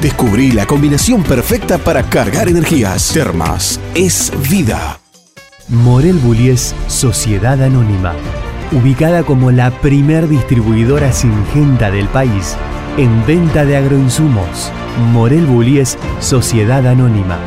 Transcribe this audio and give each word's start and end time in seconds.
Descubrí 0.00 0.50
la 0.52 0.64
combinación 0.64 1.22
perfecta 1.22 1.76
para 1.76 2.02
cargar 2.04 2.48
energías. 2.48 3.12
Termas 3.12 3.78
es 3.94 4.32
vida. 4.48 4.98
Morel 5.68 6.16
Bullies 6.16 6.74
Sociedad 6.86 7.62
Anónima. 7.62 8.14
Ubicada 8.72 9.24
como 9.24 9.50
la 9.50 9.70
primer 9.82 10.26
distribuidora 10.26 11.12
singenta 11.12 11.90
del 11.90 12.08
país 12.08 12.56
en 12.96 13.26
venta 13.26 13.66
de 13.66 13.76
agroinsumos. 13.76 14.72
Morel 15.12 15.44
Bullies 15.44 15.98
Sociedad 16.18 16.86
Anónima. 16.86 17.38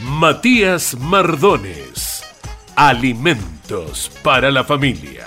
Matías 0.00 0.96
Mardones. 0.98 2.24
Alimentos 2.76 4.10
para 4.22 4.50
la 4.50 4.64
familia. 4.64 5.26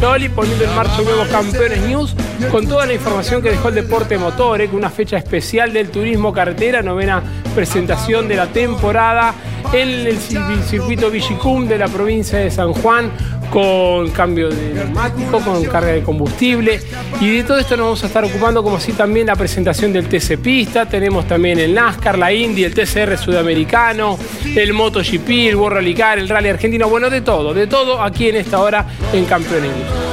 Yoli 0.00 0.30
poniendo 0.30 0.64
en 0.64 0.74
marcha 0.74 0.98
un 0.98 1.04
nuevo 1.04 1.24
Campeones 1.30 1.80
News 1.82 2.14
con 2.50 2.66
toda 2.66 2.86
la 2.86 2.94
información 2.94 3.42
que 3.42 3.50
dejó 3.50 3.68
el 3.68 3.74
deporte 3.74 4.16
motor, 4.16 4.62
eh, 4.62 4.68
con 4.68 4.78
una 4.78 4.88
fecha 4.88 5.18
especial 5.18 5.74
del 5.74 5.90
turismo 5.90 6.32
carretera, 6.32 6.80
novena 6.80 7.22
presentación 7.54 8.26
de 8.26 8.36
la 8.36 8.46
temporada 8.46 9.34
en 9.72 10.06
el 10.06 10.16
circuito 10.16 11.10
Villicum 11.10 11.68
de 11.68 11.76
la 11.76 11.88
provincia 11.88 12.38
de 12.38 12.50
San 12.50 12.72
Juan 12.72 13.10
con 13.50 14.10
cambio 14.10 14.48
de 14.48 14.74
neumático, 14.74 15.40
con 15.40 15.64
carga 15.64 15.92
de 15.92 16.02
combustible. 16.02 16.80
Y 17.20 17.36
de 17.36 17.44
todo 17.44 17.58
esto 17.58 17.76
nos 17.76 17.86
vamos 17.86 18.04
a 18.04 18.06
estar 18.06 18.24
ocupando, 18.24 18.62
como 18.62 18.76
así 18.76 18.92
también 18.92 19.26
la 19.26 19.36
presentación 19.36 19.92
del 19.92 20.08
TC 20.08 20.38
Pista. 20.38 20.86
Tenemos 20.86 21.26
también 21.26 21.58
el 21.58 21.74
NASCAR, 21.74 22.18
la 22.18 22.32
Indy, 22.32 22.64
el 22.64 22.74
TCR 22.74 23.18
sudamericano, 23.18 24.18
el 24.44 24.72
MotoGP, 24.72 25.28
el 25.48 25.56
World 25.56 25.76
Rally 25.76 25.94
Car, 25.94 26.18
el 26.18 26.28
Rally 26.28 26.48
argentino. 26.48 26.88
Bueno, 26.88 27.10
de 27.10 27.20
todo, 27.20 27.52
de 27.52 27.66
todo 27.66 28.02
aquí 28.02 28.28
en 28.28 28.36
esta 28.36 28.60
hora 28.60 28.86
en 29.12 29.24
Campeones 29.24 29.70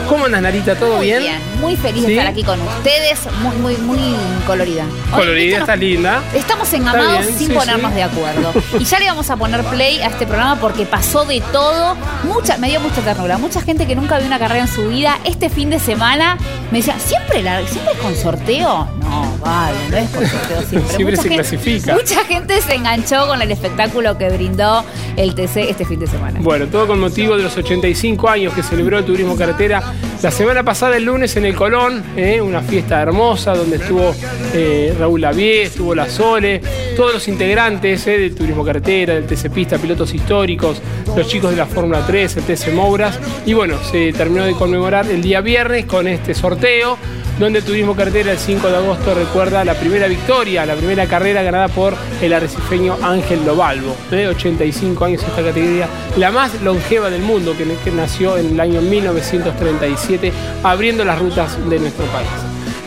¿Cómo 0.08 0.26
andas, 0.26 0.42
Narita? 0.42 0.76
¿Todo 0.76 1.02
bien? 1.02 1.20
bien? 1.20 1.42
Muy 1.60 1.76
feliz 1.76 2.06
de 2.06 2.14
estar 2.14 2.28
aquí 2.28 2.42
con 2.42 2.60
ustedes, 2.62 3.28
muy, 3.42 3.56
muy, 3.58 3.76
muy 3.76 4.00
colorida. 4.46 4.86
colorida, 5.14 5.58
está 5.58 5.76
linda. 5.76 6.24
Estamos 6.34 6.72
engamados 6.72 7.26
sin 7.38 7.54
ponernos 7.54 7.94
de 7.94 8.04
acuerdo. 8.04 8.54
y 8.80 8.86
ya 8.86 9.00
le 9.00 9.08
vamos 9.08 9.30
a 9.30 9.36
poner 9.36 9.64
play 9.66 10.00
a 10.00 10.08
este 10.08 10.26
programa 10.26 10.56
porque 10.62 10.86
pasó 10.86 11.26
de 11.26 11.42
todo. 11.52 11.98
Mucha, 12.24 12.58
me 12.58 12.70
dio 12.70 12.80
mucha 12.80 13.02
ternura. 13.02 13.27
Mucha 13.36 13.62
gente 13.62 13.86
que 13.86 13.96
nunca 13.96 14.18
vio 14.18 14.28
una 14.28 14.40
carrera 14.40 14.62
en 14.62 14.68
su 14.68 14.88
vida, 14.88 15.20
este 15.26 15.50
fin 15.50 15.70
de 15.70 15.80
semana 15.80 16.38
me 16.72 16.78
decía, 16.78 16.98
¿siempre, 17.00 17.44
la, 17.44 17.66
¿siempre 17.68 17.94
es 17.94 18.00
con 18.00 18.16
sorteo? 18.16 18.88
No, 19.02 19.38
vale, 19.40 19.78
no 19.90 19.98
es 19.98 20.10
con 20.12 20.26
sorteo 20.26 20.62
siempre. 20.62 20.94
siempre 20.96 21.18
se 21.18 21.30
clasifica. 21.30 21.94
Mucha 21.96 22.24
gente 22.24 22.62
se 22.62 22.76
enganchó 22.76 23.28
con 23.28 23.42
el 23.42 23.52
espectáculo 23.52 24.18
que 24.18 24.30
brindó 24.30 24.86
el 25.18 25.36
TC 25.36 25.70
este 25.70 25.84
fin 25.86 26.00
de 26.00 26.08
semana. 26.08 26.40
Bueno, 26.42 26.68
todo 26.68 26.88
con 26.88 27.00
motivo 27.00 27.36
de 27.36 27.44
los 27.44 27.58
85 27.58 28.30
años 28.30 28.54
que 28.54 28.64
celebró 28.64 29.00
el 29.00 29.06
turismo 29.06 29.36
carretera 29.36 29.82
la 30.24 30.32
semana 30.32 30.64
pasada, 30.64 30.98
el 30.98 31.04
lunes, 31.04 31.36
en 31.38 31.46
el 31.46 31.54
Colón, 31.54 32.04
eh, 32.16 32.42
una 32.42 32.62
fiesta 32.62 33.00
hermosa 33.00 33.54
donde 33.54 33.76
estuvo 33.76 34.16
eh, 34.52 34.96
Raúl 34.98 35.22
Lavie, 35.22 35.64
estuvo 35.64 35.94
La 35.94 36.10
Sole, 36.10 36.60
todos 36.96 37.14
los 37.14 37.28
integrantes 37.28 38.08
eh, 38.08 38.18
del 38.18 38.34
Turismo 38.34 38.66
Carretera, 38.66 39.14
del 39.14 39.28
TC 39.28 39.52
Pista, 39.52 39.78
pilotos 39.78 40.12
históricos, 40.16 40.82
los 41.16 41.28
chicos 41.28 41.52
de 41.52 41.58
la 41.58 41.68
Fórmula 41.68 42.04
3, 42.06 42.38
el 42.38 42.44
TC 42.46 42.74
Mouras. 42.74 43.17
Y 43.46 43.54
bueno, 43.54 43.78
se 43.84 44.14
terminó 44.14 44.46
de 44.46 44.54
conmemorar 44.54 45.08
el 45.08 45.22
día 45.22 45.42
viernes 45.42 45.86
con 45.86 46.08
este 46.08 46.34
sorteo 46.34 46.98
donde 47.40 47.62
Turismo 47.62 47.96
Carretera 47.96 48.32
el 48.32 48.38
5 48.38 48.68
de 48.68 48.78
agosto 48.78 49.14
recuerda 49.14 49.64
la 49.64 49.76
primera 49.76 50.08
victoria, 50.08 50.66
la 50.66 50.76
primera 50.76 51.06
carrera 51.06 51.44
ganada 51.44 51.68
por 51.68 51.94
el 52.22 52.34
arrecifeño 52.34 52.98
Ángel 53.02 53.46
Lobalvo, 53.46 53.96
de 54.10 54.28
85 54.28 55.06
años 55.06 55.22
en 55.22 55.30
esta 55.30 55.44
categoría, 55.44 55.88
la 56.18 56.32
más 56.32 56.62
longeva 56.62 57.10
del 57.10 57.22
mundo, 57.22 57.56
que, 57.56 57.92
nació 57.92 58.38
en 58.38 58.54
el 58.54 58.60
año 58.60 58.82
1937, 58.82 60.34
abriendo 60.64 61.06
las 61.06 61.20
rutas 61.20 61.58
de 61.70 61.80
nuestro 61.80 62.06
país. 62.08 62.28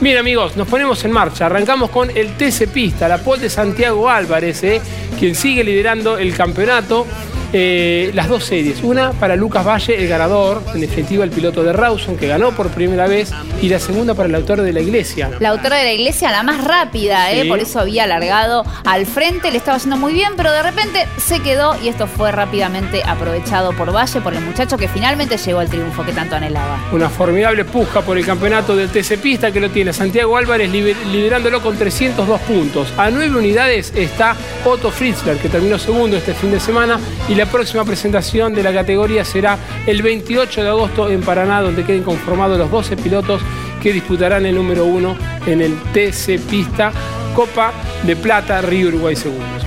Bien 0.00 0.16
amigos, 0.16 0.56
nos 0.56 0.66
ponemos 0.66 1.04
en 1.04 1.12
marcha. 1.12 1.46
Arrancamos 1.46 1.90
con 1.90 2.10
el 2.10 2.36
TC 2.36 2.68
Pista, 2.68 3.06
la 3.06 3.18
pole 3.18 3.42
de 3.42 3.50
Santiago 3.50 4.08
Álvarez, 4.08 4.62
eh, 4.64 4.80
quien 5.18 5.34
sigue 5.34 5.62
liderando 5.62 6.18
el 6.18 6.34
campeonato. 6.34 7.06
Eh, 7.52 8.10
las 8.14 8.28
dos 8.28 8.44
series. 8.44 8.82
Una 8.82 9.12
para 9.12 9.34
Lucas 9.34 9.66
Valle, 9.66 10.00
el 10.00 10.08
ganador, 10.08 10.62
en 10.72 10.80
definitiva 10.80 11.24
el 11.24 11.30
piloto 11.30 11.62
de 11.62 11.72
Rawson, 11.72 12.16
que 12.16 12.28
ganó 12.28 12.52
por 12.52 12.68
primera 12.68 13.08
vez, 13.08 13.32
y 13.60 13.68
la 13.68 13.80
segunda 13.80 14.14
para 14.14 14.28
el 14.28 14.34
autor 14.34 14.62
de 14.62 14.72
la 14.72 14.80
iglesia. 14.80 15.30
La 15.40 15.50
autora 15.50 15.76
de 15.76 15.84
la 15.84 15.92
iglesia, 15.92 16.30
la 16.30 16.42
más 16.42 16.62
rápida, 16.62 17.32
¿eh? 17.32 17.46
por 17.46 17.58
eso 17.58 17.80
había 17.80 18.04
alargado 18.04 18.64
al 18.84 19.06
frente, 19.06 19.50
le 19.50 19.58
estaba 19.58 19.78
yendo 19.78 19.96
muy 19.96 20.12
bien, 20.12 20.34
pero 20.36 20.52
de 20.52 20.62
repente 20.62 21.06
se 21.16 21.40
quedó 21.40 21.76
y 21.82 21.88
esto 21.88 22.06
fue 22.06 22.30
rápidamente 22.30 23.02
aprovechado 23.04 23.72
por 23.72 23.94
Valle, 23.94 24.20
por 24.20 24.34
el 24.34 24.40
muchacho 24.40 24.76
que 24.78 24.88
finalmente 24.88 25.36
llegó 25.36 25.58
al 25.58 25.68
triunfo 25.68 26.04
que 26.04 26.12
tanto 26.12 26.36
anhelaba. 26.36 26.78
Una 26.92 27.08
formidable 27.08 27.64
puja 27.64 28.02
por 28.02 28.16
el 28.16 28.24
campeonato 28.24 28.76
del 28.76 28.90
TC 28.90 29.18
Pista 29.18 29.50
que 29.50 29.60
lo 29.60 29.70
tiene 29.70 29.92
Santiago 29.92 30.36
Álvarez 30.36 30.70
liderándolo 30.70 31.60
con 31.62 31.76
302 31.76 32.40
puntos. 32.42 32.92
A 32.96 33.10
nueve 33.10 33.36
unidades 33.36 33.92
está 33.96 34.36
Otto 34.64 34.90
Fritzler, 34.90 35.36
que 35.38 35.48
terminó 35.48 35.78
segundo 35.78 36.16
este 36.16 36.34
fin 36.34 36.52
de 36.52 36.60
semana, 36.60 36.98
y 37.28 37.39
la 37.40 37.46
próxima 37.46 37.86
presentación 37.86 38.52
de 38.52 38.62
la 38.62 38.70
categoría 38.70 39.24
será 39.24 39.56
el 39.86 40.02
28 40.02 40.62
de 40.62 40.68
agosto 40.68 41.08
en 41.08 41.22
Paraná, 41.22 41.62
donde 41.62 41.84
queden 41.84 42.02
conformados 42.02 42.58
los 42.58 42.70
12 42.70 42.98
pilotos 42.98 43.40
que 43.82 43.94
disputarán 43.94 44.44
el 44.44 44.54
número 44.54 44.84
uno 44.84 45.16
en 45.46 45.62
el 45.62 45.74
TC 45.94 46.38
Pista 46.38 46.92
Copa 47.34 47.72
de 48.02 48.14
Plata 48.14 48.60
Río 48.60 48.88
Uruguay 48.88 49.16
Segundos. 49.16 49.64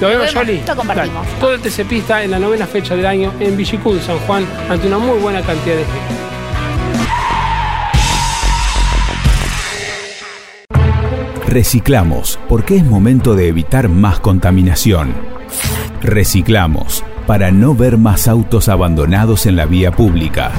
¿Lo 0.00 0.06
vemos, 0.06 0.32
Joli? 0.32 0.62
compartimos. 0.76 1.26
Todo 1.40 1.54
el 1.54 1.60
TC 1.60 1.84
Pista 1.88 2.22
en 2.22 2.30
la 2.30 2.38
novena 2.38 2.64
fecha 2.64 2.94
del 2.94 3.06
año 3.06 3.32
en 3.40 3.56
Villicún, 3.56 4.00
San 4.00 4.20
Juan, 4.20 4.46
ante 4.70 4.86
una 4.86 4.98
muy 4.98 5.18
buena 5.18 5.42
cantidad 5.42 5.74
de 5.74 5.84
gente. 5.84 6.14
Reciclamos, 11.48 12.38
porque 12.48 12.76
es 12.76 12.84
momento 12.84 13.34
de 13.34 13.48
evitar 13.48 13.88
más 13.88 14.20
contaminación. 14.20 15.12
Reciclamos 16.02 17.02
para 17.26 17.50
no 17.50 17.74
ver 17.74 17.98
más 17.98 18.28
autos 18.28 18.68
abandonados 18.68 19.46
en 19.46 19.56
la 19.56 19.66
vía 19.66 19.92
pública. 19.92 20.52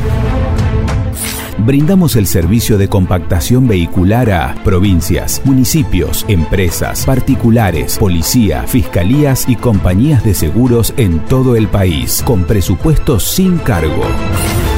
Brindamos 1.58 2.16
el 2.16 2.28
servicio 2.28 2.78
de 2.78 2.88
compactación 2.88 3.68
vehicular 3.68 4.31
a 4.31 4.56
provincias, 4.64 5.42
municipios, 5.44 6.24
empresas, 6.28 7.06
particulares, 7.06 7.98
policía, 7.98 8.64
fiscalías 8.64 9.50
y 9.50 9.56
compañías 9.56 10.24
de 10.24 10.34
seguros 10.34 10.94
en 10.98 11.19
todo 11.25 11.56
el 11.56 11.68
país, 11.68 12.24
con 12.25 12.44
presupuestos 12.44 13.24
sin 13.24 13.58
cargo. 13.58 14.04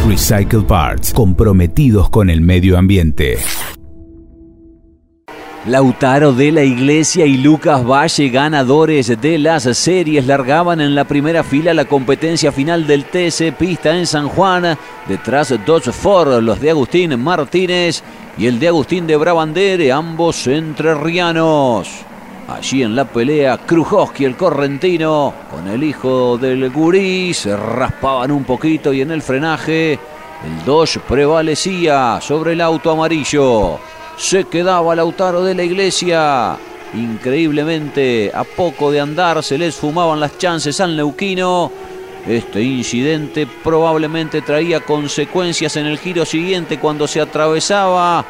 Recycle 0.07 0.62
Parts, 0.62 1.13
comprometidos 1.13 2.09
con 2.09 2.30
el 2.30 2.41
medio 2.41 2.77
ambiente. 2.77 3.38
Lautaro 5.69 6.33
de 6.33 6.51
la 6.51 6.63
Iglesia 6.63 7.27
y 7.27 7.38
Lucas 7.38 7.86
Valle, 7.86 8.30
ganadores 8.30 9.21
de 9.21 9.38
las 9.38 9.66
series, 9.77 10.25
largaban 10.25 10.81
en 10.81 10.95
la 10.95 11.04
primera 11.04 11.44
fila 11.44 11.75
la 11.75 11.86
competencia 11.86 12.51
final 12.51 12.88
del 12.88 13.06
TC 13.06 13.56
Pista 13.56 13.95
en 13.95 14.07
San 14.07 14.30
Juan. 14.30 14.75
Detrás 15.07 15.54
Dodge 15.68 15.92
Ford, 15.92 16.42
los 16.42 16.60
de 16.60 16.71
Agustín 16.71 17.24
Martínez 17.24 18.01
y 18.36 18.48
el 18.48 18.60
de 18.60 18.69
Agustín 18.69 19.06
de 19.06 19.16
Brabandere, 19.16 19.92
ambos 19.92 20.48
entrerrianos. 20.48 21.88
Allí 22.48 22.81
en 22.81 22.95
la 22.95 23.06
pelea, 23.06 23.60
Krujowski, 23.60 24.25
el 24.25 24.36
correntino, 24.36 25.36
con 25.51 25.68
el 25.68 25.83
hijo 25.83 26.39
del 26.39 26.72
gurí, 26.72 27.31
se 27.36 27.56
raspaban 27.56 28.31
un 28.31 28.44
poquito 28.44 28.92
y 28.92 29.01
en 29.01 29.12
el 29.12 29.22
frenaje 29.22 29.94
el 29.94 30.65
Dodge 30.65 31.00
prevalecía 31.07 32.19
sobre 32.22 32.54
el 32.54 32.62
auto 32.62 32.89
amarillo 32.89 33.77
se 34.19 34.44
quedaba 34.44 34.95
Lautaro 34.95 35.44
de 35.44 35.56
la 35.56 35.63
Iglesia. 35.63 36.57
Increíblemente, 36.94 38.31
a 38.33 38.44
poco 38.44 38.92
de 38.92 39.00
andar 39.00 39.42
se 39.42 39.57
les 39.57 39.75
fumaban 39.75 40.19
las 40.19 40.38
chances 40.38 40.81
al 40.81 40.98
neuquino. 40.98 41.71
Este 42.27 42.62
incidente 42.62 43.48
probablemente 43.63 44.42
traía 44.42 44.81
consecuencias 44.81 45.77
en 45.77 45.86
el 45.86 45.98
giro 45.98 46.25
siguiente 46.25 46.80
cuando 46.80 47.07
se 47.07 47.21
atravesaba 47.21 48.25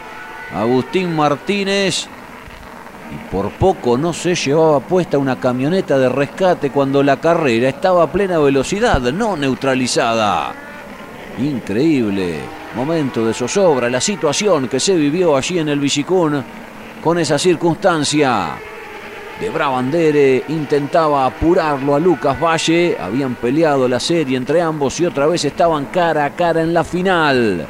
Agustín 0.54 1.16
Martínez. 1.16 2.08
Y 3.12 3.32
por 3.32 3.50
poco 3.54 3.98
no 3.98 4.14
se 4.14 4.36
llevaba 4.36 4.80
puesta 4.82 5.18
una 5.18 5.40
camioneta 5.40 5.98
de 5.98 6.10
rescate 6.10 6.70
cuando 6.70 7.02
la 7.02 7.20
carrera 7.20 7.68
estaba 7.68 8.04
a 8.04 8.12
plena 8.12 8.38
velocidad, 8.38 9.02
no 9.02 9.36
neutralizada. 9.36 10.54
Increíble 11.40 12.59
momento 12.76 13.26
de 13.26 13.34
zozobra, 13.34 13.90
la 13.90 14.02
situación 14.02 14.68
que 14.68 14.80
se 14.80 14.96
vivió 14.96 15.36
allí 15.36 15.60
en 15.60 15.70
el 15.70 15.80
Villicún 15.80 16.44
con 17.04 17.18
esa 17.18 17.38
circunstancia. 17.38 18.50
De 19.40 19.50
Brabandere 19.50 20.44
intentaba 20.50 21.26
apurarlo 21.26 21.96
a 21.96 22.00
Lucas 22.00 22.40
Valle, 22.40 22.98
habían 23.00 23.36
peleado 23.36 23.88
la 23.88 24.00
serie 24.00 24.36
entre 24.36 24.62
ambos 24.62 25.00
y 25.00 25.06
otra 25.06 25.28
vez 25.28 25.46
estaban 25.46 25.86
cara 25.86 26.26
a 26.26 26.32
cara 26.32 26.62
en 26.62 26.74
la 26.74 26.84
final. 26.84 27.66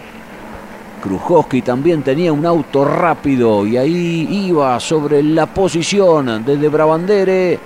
Krujowski 1.00 1.62
también 1.62 2.02
tenía 2.02 2.34
un 2.34 2.46
auto 2.46 2.84
rápido 2.84 3.66
y 3.66 3.78
ahí 3.78 4.28
iba 4.48 4.80
sobre 4.80 5.24
la 5.24 5.46
posición 5.46 6.44
de 6.44 6.58
De 6.58 6.68
Brabandere 6.68 7.60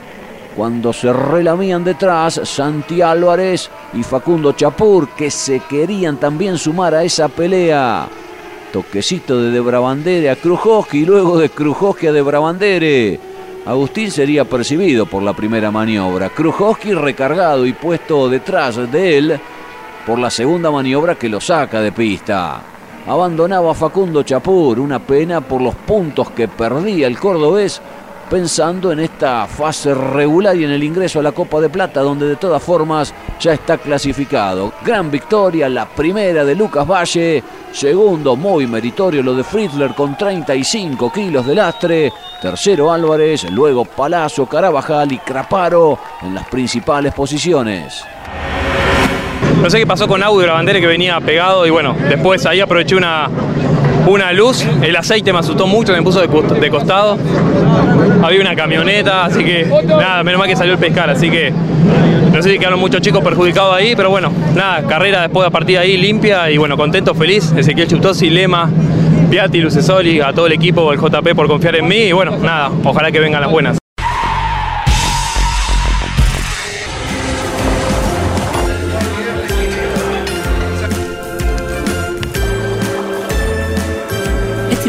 cuando 0.56 0.94
se 0.94 1.12
relamían 1.12 1.84
detrás 1.84 2.42
Santi 2.44 3.02
Álvarez 3.02 3.70
y 3.94 4.04
Facundo 4.04 4.54
Chapur, 4.54 5.10
que 5.10 5.32
se 5.32 5.60
querían 5.62 6.18
también 6.18 6.58
sumar 6.58 6.94
a 6.94 7.04
esa 7.04 7.28
pelea. 7.28 8.08
Toquecito 8.72 9.42
de 9.42 9.52
De 9.52 9.60
Brabandere 9.60 10.30
a 10.30 10.36
Krujowski 10.36 11.00
y 11.00 11.06
luego 11.06 11.38
de 11.38 11.50
Krujowski 11.50 12.08
a 12.08 12.12
De 12.12 12.22
Brabandere. 12.22 13.20
Agustín 13.66 14.12
sería 14.12 14.46
percibido 14.46 15.06
por 15.06 15.24
la 15.24 15.34
primera 15.34 15.72
maniobra. 15.72 16.30
Krujowski 16.30 16.94
recargado 16.94 17.66
y 17.66 17.74
puesto 17.74 18.28
detrás 18.30 18.92
de 18.92 19.18
él 19.18 19.40
por 20.06 20.20
la 20.20 20.30
segunda 20.30 20.70
maniobra 20.70 21.16
que 21.16 21.30
lo 21.30 21.40
saca 21.40 21.82
de 21.82 21.92
pista. 21.92 22.62
Abandonaba 23.08 23.74
Facundo 23.74 24.24
Chapur, 24.24 24.80
una 24.80 25.00
pena 25.00 25.42
por 25.42 25.62
los 25.62 25.76
puntos 25.76 26.32
que 26.32 26.48
perdía 26.48 27.08
el 27.08 27.20
cordobés 27.20 27.82
pensando 28.34 28.92
en 28.92 29.00
esta 29.00 29.46
fase 29.46 29.94
regular 29.94 30.56
y 30.56 30.64
en 30.64 30.72
el 30.72 30.84
ingreso 30.84 31.20
a 31.20 31.22
la 31.22 31.34
Copa 31.34 31.62
de 31.62 31.70
Plata, 31.70 32.02
donde 32.02 32.28
de 32.28 32.36
todas 32.36 32.64
formas 32.64 33.14
ya 33.40 33.54
está 33.54 33.78
clasificado. 33.78 34.74
Gran 34.84 35.12
victoria, 35.12 35.70
la 35.70 35.86
primera 35.86 36.44
de 36.44 36.56
Lucas 36.56 36.88
Valle, 36.88 37.44
segundo 37.72 38.36
muy 38.36 38.66
meritorio 38.66 39.22
lo 39.22 39.36
de 39.36 39.44
Fritzler 39.44 39.94
con 39.94 40.18
35 40.18 41.12
kilos 41.12 41.46
de 41.46 41.54
lastre, 41.54 42.12
tercero 42.42 42.92
Álvarez, 42.92 43.44
luego 43.52 43.86
Palazzo, 43.86 44.48
Carabajal 44.48 45.12
y 45.12 45.20
Craparo 45.20 46.00
en 46.24 46.34
las 46.34 46.48
principales 46.48 47.14
posiciones. 47.14 48.04
No 49.62 49.70
sé 49.70 49.78
qué 49.78 49.86
pasó 49.86 50.08
con 50.08 50.24
Audio 50.24 50.48
la 50.48 50.54
bandera 50.54 50.80
que 50.80 50.88
venía 50.88 51.22
pegado 51.22 51.68
y 51.68 51.70
bueno, 51.70 51.96
después 52.10 52.44
ahí 52.48 52.62
aproveché 52.62 52.96
una, 52.96 53.30
una 54.08 54.32
luz, 54.34 54.66
el 54.82 54.96
aceite 54.96 55.32
me 55.32 55.40
asustó 55.40 55.68
mucho, 55.68 55.94
me 55.94 56.02
puso 56.02 56.22
de, 56.22 56.70
costado. 56.70 57.18
Había 58.24 58.42
una 58.42 58.56
camioneta, 58.56 59.26
así 59.26 59.44
que 59.44 59.66
nada, 59.86 60.24
menos 60.24 60.40
mal 60.40 60.48
que 60.48 60.56
salió 60.56 60.74
el 60.74 60.80
pescar, 60.80 61.10
así 61.10 61.30
que 61.30 61.52
no 61.52 62.42
sé 62.42 62.52
si 62.52 62.58
quedaron 62.58 62.80
muchos 62.80 63.02
chicos 63.02 63.24
perjudicados 63.24 63.76
ahí, 63.76 63.96
pero 63.96 64.10
bueno, 64.10 64.32
nada, 64.56 64.82
carrera 64.88 65.22
después 65.22 65.46
de 65.46 65.52
partir 65.52 65.78
ahí 65.78 65.98
limpia 65.98 66.50
y 66.50 66.58
bueno, 66.58 66.78
contento, 66.78 67.14
feliz. 67.14 67.54
Ezequiel 67.56 67.88
Chutosi, 67.88 68.30
Lema, 68.30 68.70
Piatti, 69.30 69.60
Lucesoli, 69.60 70.20
a 70.22 70.34
todo 70.34 70.48
el 70.48 70.54
equipo, 70.54 70.92
el 70.92 71.00
JP 71.00 71.36
por 71.36 71.48
confiar 71.48 71.76
en 71.76 71.88
mí 71.88 71.98
y 71.98 72.12
bueno, 72.12 72.38
nada, 72.38 72.72
ojalá 72.84 73.12
que 73.12 73.20
vengan 73.20 73.42
las 73.42 73.52
buenas. 73.52 73.83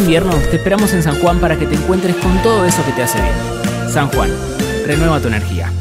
Invierno 0.04 0.32
te 0.50 0.56
esperamos 0.56 0.92
en 0.92 1.02
San 1.02 1.18
Juan 1.18 1.40
para 1.40 1.58
que 1.58 1.64
te 1.64 1.76
encuentres 1.76 2.14
con 2.16 2.36
todo 2.42 2.66
eso 2.66 2.84
que 2.84 2.92
te 2.92 3.02
hace 3.02 3.18
bien. 3.22 3.90
San 3.90 4.08
Juan, 4.08 4.28
renueva 4.86 5.18
tu 5.18 5.28
energía. 5.28 5.72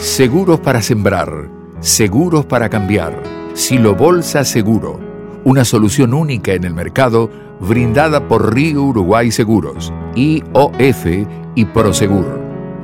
Seguros 0.00 0.60
para 0.60 0.80
sembrar, 0.80 1.48
seguros 1.80 2.46
para 2.46 2.68
cambiar. 2.68 3.20
Silo 3.54 3.96
Bolsa 3.96 4.44
Seguro, 4.44 5.00
una 5.44 5.64
solución 5.64 6.14
única 6.14 6.52
en 6.52 6.62
el 6.62 6.74
mercado 6.74 7.30
brindada 7.58 8.28
por 8.28 8.54
Río 8.54 8.84
Uruguay 8.84 9.32
Seguros, 9.32 9.92
IOF 10.14 11.06
y 11.56 11.64
Prosegur. 11.64 12.45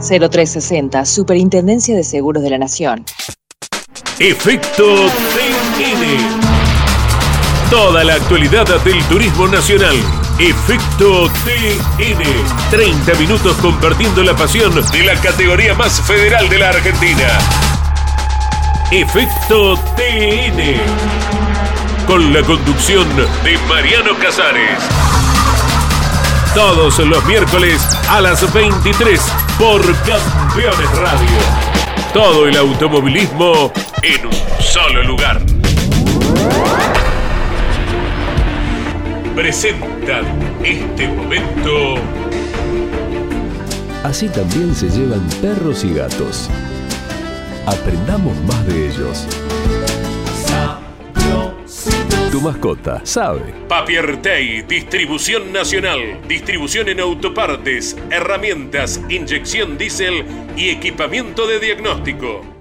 0360, 0.00 1.04
Superintendencia 1.04 1.94
de 1.94 2.04
Seguros 2.04 2.42
de 2.42 2.50
la 2.50 2.58
Nación. 2.58 3.04
Efecto 4.18 4.84
TN. 5.34 6.40
Toda 7.70 8.02
la 8.04 8.14
actualidad 8.14 8.66
del 8.82 9.02
turismo 9.04 9.46
nacional. 9.46 9.96
Efecto 10.38 11.28
TN. 11.44 12.22
30 12.70 13.14
minutos 13.14 13.56
compartiendo 13.58 14.22
la 14.22 14.34
pasión 14.34 14.74
de 14.74 15.04
la 15.04 15.14
categoría 15.20 15.74
más 15.74 16.00
federal 16.00 16.48
de 16.48 16.58
la 16.58 16.70
Argentina. 16.70 17.28
Efecto 18.90 19.76
TN. 19.96 20.80
Con 22.06 22.32
la 22.32 22.42
conducción 22.42 23.06
de 23.44 23.58
Mariano 23.68 24.16
Casares. 24.18 24.80
Todos 26.54 26.98
los 26.98 27.24
miércoles 27.26 27.80
a 28.08 28.20
las 28.20 28.52
23 28.52 29.20
por 29.60 29.82
Campeones 29.82 30.90
Radio. 30.98 31.38
Todo 32.14 32.48
el 32.48 32.56
automovilismo 32.56 33.70
en 34.02 34.26
un 34.26 34.32
solo 34.58 35.02
lugar. 35.02 35.38
Presentan 39.34 40.24
este 40.64 41.08
momento. 41.08 41.96
Así 44.02 44.30
también 44.30 44.74
se 44.74 44.88
llevan 44.88 45.28
perros 45.42 45.84
y 45.84 45.92
gatos. 45.92 46.48
Aprendamos 47.66 48.34
más 48.44 48.66
de 48.66 48.88
ellos. 48.88 49.26
Mascota 52.40 53.04
sabe. 53.04 53.52
Papiertei, 53.68 54.62
distribución 54.62 55.52
nacional, 55.52 56.20
distribución 56.26 56.88
en 56.88 57.00
autopartes, 57.00 57.96
herramientas, 58.10 59.00
inyección 59.10 59.76
diésel 59.76 60.24
y 60.56 60.70
equipamiento 60.70 61.46
de 61.46 61.60
diagnóstico. 61.60 62.59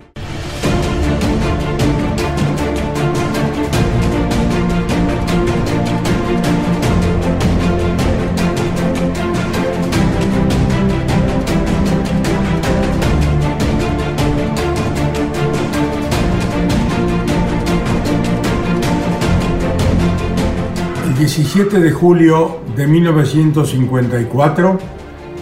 17 21.30 21.80
de 21.80 21.92
julio 21.92 22.62
de 22.76 22.88
1954 22.88 24.80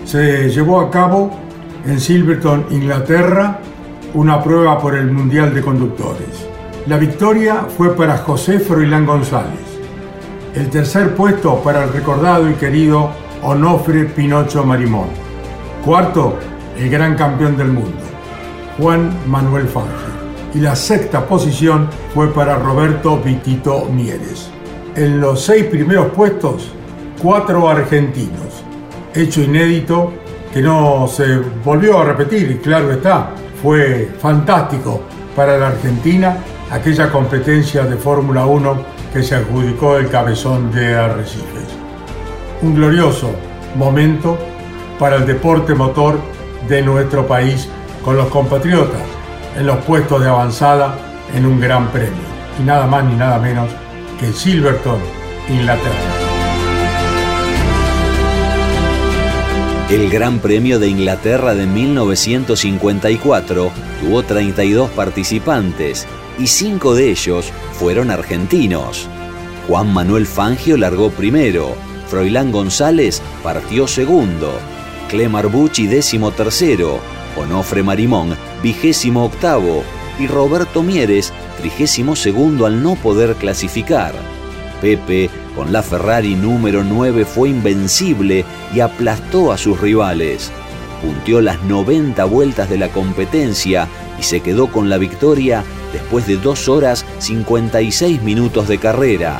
se 0.03 0.50
llevó 0.50 0.82
a 0.82 0.91
cabo 0.91 1.32
en 1.86 2.01
Silverton, 2.01 2.65
Inglaterra, 2.72 3.62
una 4.13 4.44
prueba 4.44 4.77
por 4.79 4.98
el 4.98 5.10
Mundial 5.10 5.56
de 5.56 5.62
Conductores. 5.62 6.46
La 6.88 6.98
victoria 6.98 7.67
fue 7.77 7.96
para 7.96 8.17
José 8.17 8.60
Froilán 8.60 9.06
González. 9.06 9.62
El 10.53 10.70
tercer 10.70 11.15
puesto 11.15 11.63
para 11.63 11.86
el 11.86 11.94
recordado 11.94 12.50
y 12.50 12.56
querido 12.56 13.12
Onofre 13.41 14.08
Pinocho 14.08 14.65
Marimón. 14.65 15.08
Cuarto, 15.86 16.38
el 16.77 16.89
gran 16.89 17.15
campeón 17.15 17.56
del 17.56 17.70
mundo, 17.70 18.03
Juan 18.77 19.10
Manuel 19.25 19.70
Fangio. 19.70 20.17
Y 20.53 20.60
la 20.60 20.75
sexta 20.75 21.25
posición 21.25 21.88
fue 22.13 22.27
para 22.34 22.58
Roberto 22.58 23.17
Vitito 23.24 23.86
Mieres. 23.86 24.51
En 24.98 25.22
los 25.22 25.44
seis 25.44 25.66
primeros 25.66 26.08
puestos, 26.08 26.72
cuatro 27.22 27.70
argentinos. 27.70 28.63
Hecho 29.13 29.44
inédito 29.44 30.12
que 30.51 30.60
no 30.60 31.08
se 31.08 31.38
volvió 31.63 32.00
a 32.00 32.06
repetir, 32.06 32.60
claro 32.63 32.92
está, 32.92 33.30
fue 33.62 34.10
fantástico 34.20 35.04
para 35.36 35.56
la 35.60 35.68
Argentina 35.68 36.38
aquella 36.72 37.12
competencia 37.12 37.84
de 37.84 37.96
Fórmula 37.96 38.48
1 38.48 38.77
que 39.13 39.22
se 39.22 39.36
adjudicó 39.36 39.98
el 39.98 40.10
cabezón 40.10 40.72
de 40.72 40.96
Arrecifes. 40.96 41.77
Un 42.63 42.74
glorioso 42.74 43.30
momento 43.75 44.36
para 44.98 45.18
el 45.18 45.27
deporte 45.27 45.75
motor 45.75 46.18
de 46.68 46.82
nuestro 46.82 47.27
país 47.27 47.70
con 48.04 48.18
los 48.18 48.30
compatriotas 48.30 49.04
en 49.56 49.68
los 49.68 49.77
puestos 49.86 50.24
de 50.24 50.27
avanzada 50.27 50.96
en 51.36 51.46
un 51.46 51.60
gran 51.60 51.89
premio. 51.89 52.25
Y 52.60 52.63
nada 52.63 52.88
más 52.88 53.04
ni 53.04 53.13
nada 53.13 53.38
menos 53.38 53.70
que 54.19 54.33
Silverton, 54.33 55.00
Inglaterra. 55.50 55.95
El 59.89 60.09
Gran 60.09 60.39
Premio 60.39 60.79
de 60.79 60.89
Inglaterra 60.89 61.53
de 61.53 61.65
1954 61.65 63.71
tuvo 64.01 64.24
32 64.24 64.89
participantes 64.91 66.05
y 66.38 66.47
5 66.47 66.95
de 66.95 67.12
ellos 67.12 67.51
fueron 67.74 68.12
argentinos. 68.12 69.07
Juan 69.67 69.93
Manuel 69.93 70.25
Fangio 70.25 70.77
largó 70.77 71.09
primero, 71.12 71.75
Froilán 72.07 72.51
González 72.51 73.21
partió 73.43 73.88
segundo, 73.88 74.51
Clemar 75.09 75.47
Bucci 75.47 75.88
décimo 75.88 76.31
tercero, 76.31 77.00
Onofre 77.38 77.83
Marimón 77.83 78.36
vigésimo 78.62 79.25
octavo 79.25 79.83
y 80.19 80.27
Roberto 80.27 80.83
Mieres 80.83 81.31
trigésimo 81.57 82.15
segundo 82.15 82.65
al 82.65 82.81
no 82.81 82.95
poder 82.95 83.35
clasificar. 83.35 84.13
Pepe, 84.81 85.29
con 85.55 85.73
la 85.73 85.81
Ferrari 85.81 86.35
número 86.35 86.83
9, 86.83 87.25
fue 87.25 87.49
invencible 87.49 88.45
y 88.73 88.79
aplastó 88.79 89.51
a 89.51 89.57
sus 89.57 89.81
rivales. 89.81 90.51
Puntió 91.01 91.41
las 91.41 91.61
90 91.63 92.23
vueltas 92.25 92.69
de 92.69 92.77
la 92.77 92.89
competencia 92.89 93.87
y 94.19 94.23
se 94.23 94.41
quedó 94.41 94.67
con 94.67 94.89
la 94.89 94.97
victoria 94.97 95.63
después 95.93 96.27
de 96.27 96.37
2 96.37 96.69
horas 96.69 97.05
56 97.19 98.21
minutos 98.23 98.67
de 98.67 98.77
carrera. 98.77 99.39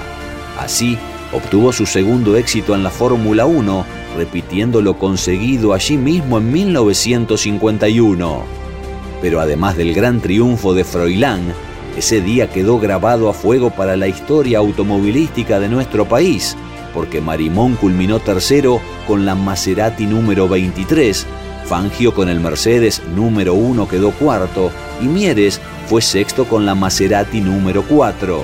Así, 0.60 0.98
obtuvo 1.34 1.72
su 1.72 1.86
segundo 1.86 2.36
éxito 2.36 2.74
en 2.74 2.84
la 2.84 2.90
Fórmula 2.90 3.46
1, 3.46 3.86
repitiendo 4.18 4.82
lo 4.82 4.98
conseguido 4.98 5.74
allí 5.74 5.98
mismo 5.98 6.40
en 6.40 6.52
1951. 6.52 8.44
Pero 9.22 9.40
además 9.40 9.78
del 9.78 9.94
gran 9.94 10.20
triunfo 10.20 10.74
de 10.74 10.84
Froilán, 10.84 11.54
ese 11.98 12.22
día 12.22 12.50
quedó 12.50 12.80
grabado 12.80 13.28
a 13.28 13.34
fuego 13.34 13.72
para 13.72 13.96
la 13.96 14.08
historia 14.08 14.60
automovilística 14.60 15.60
de 15.60 15.68
nuestro 15.68 16.08
país, 16.08 16.56
porque 16.94 17.22
Marimón 17.22 17.76
culminó 17.76 18.20
tercero 18.20 18.80
con 19.08 19.26
la 19.26 19.34
Maserati 19.34 20.06
número 20.06 20.48
23, 20.48 21.26
Fangio 21.66 22.14
con 22.14 22.30
el 22.30 22.40
Mercedes 22.40 23.02
número 23.16 23.56
1 23.56 23.88
quedó 23.88 24.12
cuarto 24.12 24.72
y 25.02 25.06
Mieres 25.06 25.60
fue 25.88 26.02
sexto 26.02 26.46
con 26.46 26.66
la 26.66 26.76
Maserati 26.76 27.42
número 27.42 27.84
4. 27.84 28.44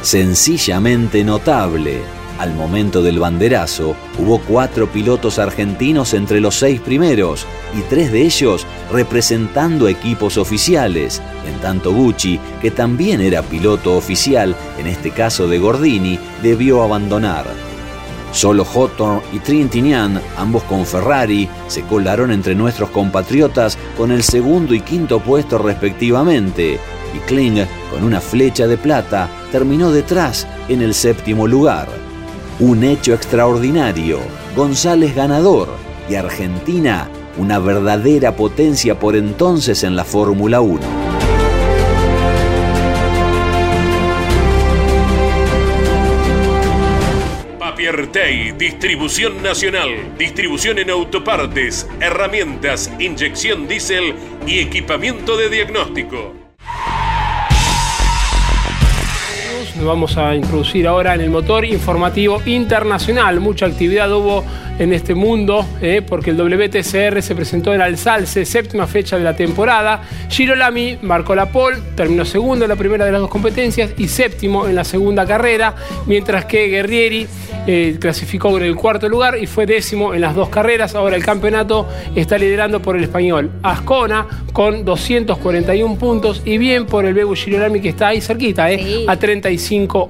Sencillamente 0.00 1.24
notable. 1.24 2.17
Al 2.38 2.54
momento 2.54 3.02
del 3.02 3.18
banderazo, 3.18 3.96
hubo 4.16 4.38
cuatro 4.38 4.86
pilotos 4.86 5.40
argentinos 5.40 6.14
entre 6.14 6.40
los 6.40 6.54
seis 6.54 6.80
primeros 6.80 7.46
y 7.76 7.80
tres 7.82 8.12
de 8.12 8.22
ellos 8.22 8.64
representando 8.92 9.88
equipos 9.88 10.38
oficiales, 10.38 11.20
en 11.48 11.60
tanto 11.60 11.92
Gucci, 11.92 12.38
que 12.62 12.70
también 12.70 13.20
era 13.20 13.42
piloto 13.42 13.96
oficial, 13.96 14.54
en 14.78 14.86
este 14.86 15.10
caso 15.10 15.48
de 15.48 15.58
Gordini, 15.58 16.16
debió 16.40 16.84
abandonar. 16.84 17.44
Solo 18.30 18.64
Hawthorne 18.64 19.22
y 19.32 19.40
Trintignant, 19.40 20.22
ambos 20.36 20.62
con 20.64 20.86
Ferrari, 20.86 21.48
se 21.66 21.82
colaron 21.82 22.30
entre 22.30 22.54
nuestros 22.54 22.90
compatriotas 22.90 23.76
con 23.96 24.12
el 24.12 24.22
segundo 24.22 24.74
y 24.74 24.80
quinto 24.80 25.18
puesto 25.18 25.58
respectivamente, 25.58 26.78
y 27.16 27.18
Kling, 27.26 27.64
con 27.90 28.04
una 28.04 28.20
flecha 28.20 28.68
de 28.68 28.76
plata, 28.76 29.28
terminó 29.50 29.90
detrás 29.90 30.46
en 30.68 30.82
el 30.82 30.94
séptimo 30.94 31.48
lugar. 31.48 32.07
Un 32.60 32.82
hecho 32.82 33.14
extraordinario, 33.14 34.18
González 34.56 35.14
ganador 35.14 35.68
y 36.08 36.16
Argentina 36.16 37.08
una 37.38 37.60
verdadera 37.60 38.34
potencia 38.34 38.98
por 38.98 39.14
entonces 39.14 39.84
en 39.84 39.94
la 39.94 40.04
Fórmula 40.04 40.60
1. 40.60 40.80
Papiertei, 47.60 48.52
distribución 48.58 49.40
nacional, 49.40 50.16
distribución 50.18 50.80
en 50.80 50.90
autopartes, 50.90 51.88
herramientas, 52.00 52.90
inyección 52.98 53.68
diésel 53.68 54.16
y 54.48 54.58
equipamiento 54.58 55.36
de 55.36 55.48
diagnóstico. 55.48 56.47
Nos 59.78 59.86
vamos 59.86 60.16
a 60.16 60.34
introducir 60.34 60.88
ahora 60.88 61.14
en 61.14 61.20
el 61.20 61.30
motor 61.30 61.64
informativo 61.64 62.42
internacional. 62.46 63.38
Mucha 63.38 63.66
actividad 63.66 64.12
hubo 64.12 64.44
en 64.76 64.92
este 64.92 65.14
mundo, 65.14 65.64
eh, 65.80 66.02
porque 66.06 66.30
el 66.30 66.36
WTCR 66.36 67.22
se 67.22 67.34
presentó 67.36 67.72
en 67.72 67.80
Alsalce, 67.80 68.44
séptima 68.44 68.88
fecha 68.88 69.16
de 69.16 69.22
la 69.22 69.36
temporada. 69.36 70.02
Girolami 70.28 70.98
marcó 71.02 71.36
la 71.36 71.46
pole, 71.52 71.78
terminó 71.94 72.24
segundo 72.24 72.64
en 72.64 72.70
la 72.70 72.76
primera 72.76 73.04
de 73.04 73.12
las 73.12 73.20
dos 73.20 73.30
competencias 73.30 73.92
y 73.96 74.08
séptimo 74.08 74.66
en 74.66 74.74
la 74.74 74.82
segunda 74.82 75.24
carrera, 75.24 75.76
mientras 76.06 76.44
que 76.44 76.66
Guerrieri 76.66 77.28
eh, 77.66 77.98
clasificó 78.00 78.56
en 78.56 78.64
el 78.64 78.74
cuarto 78.74 79.08
lugar 79.08 79.36
y 79.40 79.46
fue 79.46 79.66
décimo 79.66 80.14
en 80.14 80.22
las 80.22 80.34
dos 80.34 80.48
carreras. 80.48 80.94
Ahora 80.96 81.14
el 81.14 81.24
campeonato 81.24 81.88
está 82.16 82.36
liderando 82.36 82.80
por 82.80 82.96
el 82.96 83.04
español 83.04 83.50
Ascona 83.62 84.26
con 84.52 84.84
241 84.84 85.96
puntos 85.96 86.42
y 86.44 86.58
bien 86.58 86.86
por 86.86 87.04
el 87.04 87.14
Bebu 87.14 87.34
Girolami 87.34 87.80
que 87.80 87.90
está 87.90 88.08
ahí 88.08 88.20
cerquita, 88.20 88.72
eh, 88.72 89.04
a 89.06 89.16
35 89.16 89.58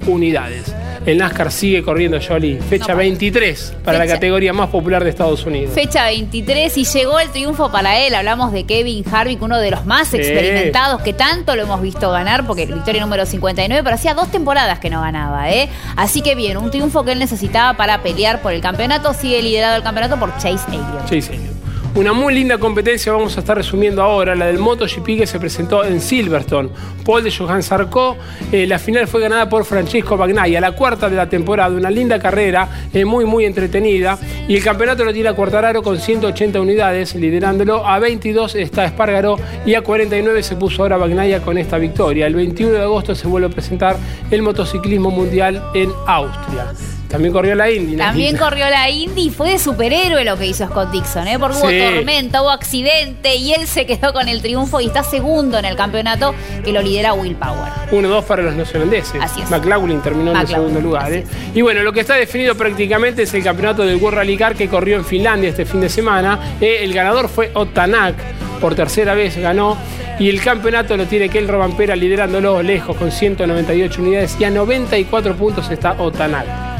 unidades. 0.07 0.73
El 1.05 1.17
NASCAR 1.17 1.51
sigue 1.51 1.81
corriendo, 1.81 2.19
Jolie. 2.25 2.59
Fecha 2.61 2.93
23 2.93 3.73
para 3.83 3.97
la 3.97 4.07
categoría 4.07 4.53
más 4.53 4.69
popular 4.69 5.03
de 5.03 5.09
Estados 5.09 5.45
Unidos. 5.45 5.73
Fecha 5.73 6.05
23 6.05 6.77
y 6.77 6.85
llegó 6.85 7.19
el 7.19 7.29
triunfo 7.29 7.71
para 7.71 7.99
él. 7.99 8.13
Hablamos 8.15 8.51
de 8.51 8.65
Kevin 8.65 9.03
Harvick, 9.11 9.41
uno 9.41 9.57
de 9.57 9.71
los 9.71 9.85
más 9.85 10.13
experimentados 10.13 11.01
que 11.01 11.13
tanto 11.13 11.55
lo 11.55 11.63
hemos 11.63 11.81
visto 11.81 12.11
ganar, 12.11 12.45
porque 12.45 12.65
victoria 12.65 13.01
número 13.01 13.25
59, 13.25 13.83
pero 13.83 13.95
hacía 13.95 14.13
dos 14.13 14.29
temporadas 14.29 14.79
que 14.79 14.89
no 14.89 15.01
ganaba, 15.01 15.49
¿eh? 15.49 15.69
Así 15.95 16.21
que 16.21 16.35
bien, 16.35 16.57
un 16.57 16.69
triunfo 16.69 17.03
que 17.03 17.13
él 17.13 17.19
necesitaba 17.19 17.75
para 17.77 18.01
pelear 18.01 18.41
por 18.41 18.53
el 18.53 18.61
campeonato. 18.61 19.13
Sigue 19.13 19.41
liderado 19.41 19.77
el 19.77 19.83
campeonato 19.83 20.19
por 20.19 20.33
Chase 20.37 20.59
Elliott. 20.67 21.05
Chase 21.05 21.33
Elliott. 21.33 21.58
Una 21.99 22.13
muy 22.13 22.33
linda 22.33 22.57
competencia 22.57 23.11
vamos 23.11 23.35
a 23.35 23.41
estar 23.41 23.57
resumiendo 23.57 24.01
ahora, 24.01 24.33
la 24.33 24.45
del 24.45 24.57
MotoGP 24.57 25.05
que 25.17 25.27
se 25.27 25.37
presentó 25.37 25.83
en 25.83 25.99
Silverstone. 25.99 26.69
Paul 27.05 27.25
de 27.25 27.29
Johan 27.29 27.61
Sarko, 27.61 28.15
eh, 28.53 28.65
la 28.65 28.79
final 28.79 29.05
fue 29.09 29.19
ganada 29.19 29.49
por 29.49 29.65
Francesco 29.65 30.15
Bagnaia, 30.15 30.61
la 30.61 30.71
cuarta 30.71 31.09
de 31.09 31.17
la 31.17 31.27
temporada, 31.27 31.75
una 31.75 31.91
linda 31.91 32.17
carrera, 32.17 32.87
eh, 32.93 33.03
muy 33.03 33.25
muy 33.25 33.43
entretenida. 33.43 34.17
Y 34.47 34.55
el 34.55 34.63
campeonato 34.63 35.03
lo 35.03 35.11
tiene 35.11 35.27
a 35.27 35.33
Cuartararo 35.33 35.83
con 35.83 35.99
180 35.99 36.61
unidades, 36.61 37.15
liderándolo. 37.15 37.85
A 37.85 37.99
22 37.99 38.55
está 38.55 38.85
Espargaro 38.85 39.35
y 39.65 39.73
a 39.73 39.81
49 39.81 40.41
se 40.41 40.55
puso 40.55 40.83
ahora 40.83 40.95
Bagnaia 40.95 41.41
con 41.41 41.57
esta 41.57 41.77
victoria. 41.77 42.27
El 42.27 42.35
21 42.35 42.71
de 42.71 42.81
agosto 42.81 43.13
se 43.13 43.27
vuelve 43.27 43.47
a 43.47 43.51
presentar 43.51 43.97
el 44.31 44.41
motociclismo 44.41 45.11
mundial 45.11 45.61
en 45.73 45.91
Austria. 46.07 46.71
También 47.09 47.33
corrió 47.33 47.55
la 47.55 47.71
Indy. 47.71 47.97
También 47.97 48.37
corrió 48.37 48.69
la 48.69 48.87
Indy 48.87 49.23
y 49.23 49.29
fue 49.31 49.51
de 49.51 49.59
superhéroe 49.59 50.23
lo 50.23 50.37
que 50.37 50.45
hizo 50.45 50.67
Scott 50.67 50.91
Dixon, 50.91 51.27
¿eh? 51.27 51.39
porque 51.39 51.57
hubo 51.57 51.95
tormenta, 51.95 52.43
hubo 52.43 52.51
accidente 52.51 53.35
y 53.35 53.51
él 53.53 53.65
se 53.65 53.87
quedó 53.87 54.13
con 54.13 54.29
el 54.29 54.43
triunfo 54.43 54.79
y 54.79 54.85
está 54.85 55.01
segundo 55.01 55.57
en 55.57 55.65
el 55.65 55.75
campeonato 55.75 56.35
que 56.63 56.71
lo 56.71 56.83
lidera 56.83 57.13
Will 57.13 57.35
Power. 57.35 57.71
1-2 57.91 58.23
para 58.25 58.43
los 58.43 58.53
neozelandeses. 58.53 59.19
Así 59.19 59.41
es. 59.41 59.49
McLaughlin 59.49 60.01
terminó 60.01 60.31
en 60.31 60.37
el 60.37 60.47
segundo 60.47 60.79
lugar. 60.79 61.11
¿eh? 61.11 61.25
Y 61.55 61.63
bueno, 61.63 61.81
lo 61.81 61.91
que 61.91 62.01
está 62.01 62.13
definido 62.13 62.53
prácticamente 62.53 63.23
es 63.23 63.33
el 63.33 63.43
campeonato 63.43 63.83
del 63.83 63.95
World 63.95 64.19
Rally 64.19 64.37
Car 64.37 64.55
que 64.55 64.69
corrió 64.69 64.95
en 64.95 65.03
Finlandia 65.03 65.49
este 65.49 65.65
fin 65.65 65.81
de 65.81 65.89
semana. 65.89 66.57
Eh, 66.61 66.81
el 66.81 66.93
ganador 66.93 67.27
fue 67.27 67.49
Otanak, 67.55 68.15
por 68.61 68.75
tercera 68.75 69.15
vez 69.15 69.35
ganó. 69.35 69.77
Y 70.19 70.29
el 70.29 70.41
campeonato 70.41 70.95
lo 70.95 71.05
tiene 71.07 71.29
Kel 71.29 71.47
Robampera 71.47 71.95
liderándolo 71.95 72.61
lejos 72.61 72.95
con 72.97 73.09
198 73.11 73.99
unidades 73.99 74.35
y 74.39 74.43
a 74.43 74.51
94 74.51 75.35
puntos 75.35 75.71
está 75.71 75.93
Otanak 75.93 76.78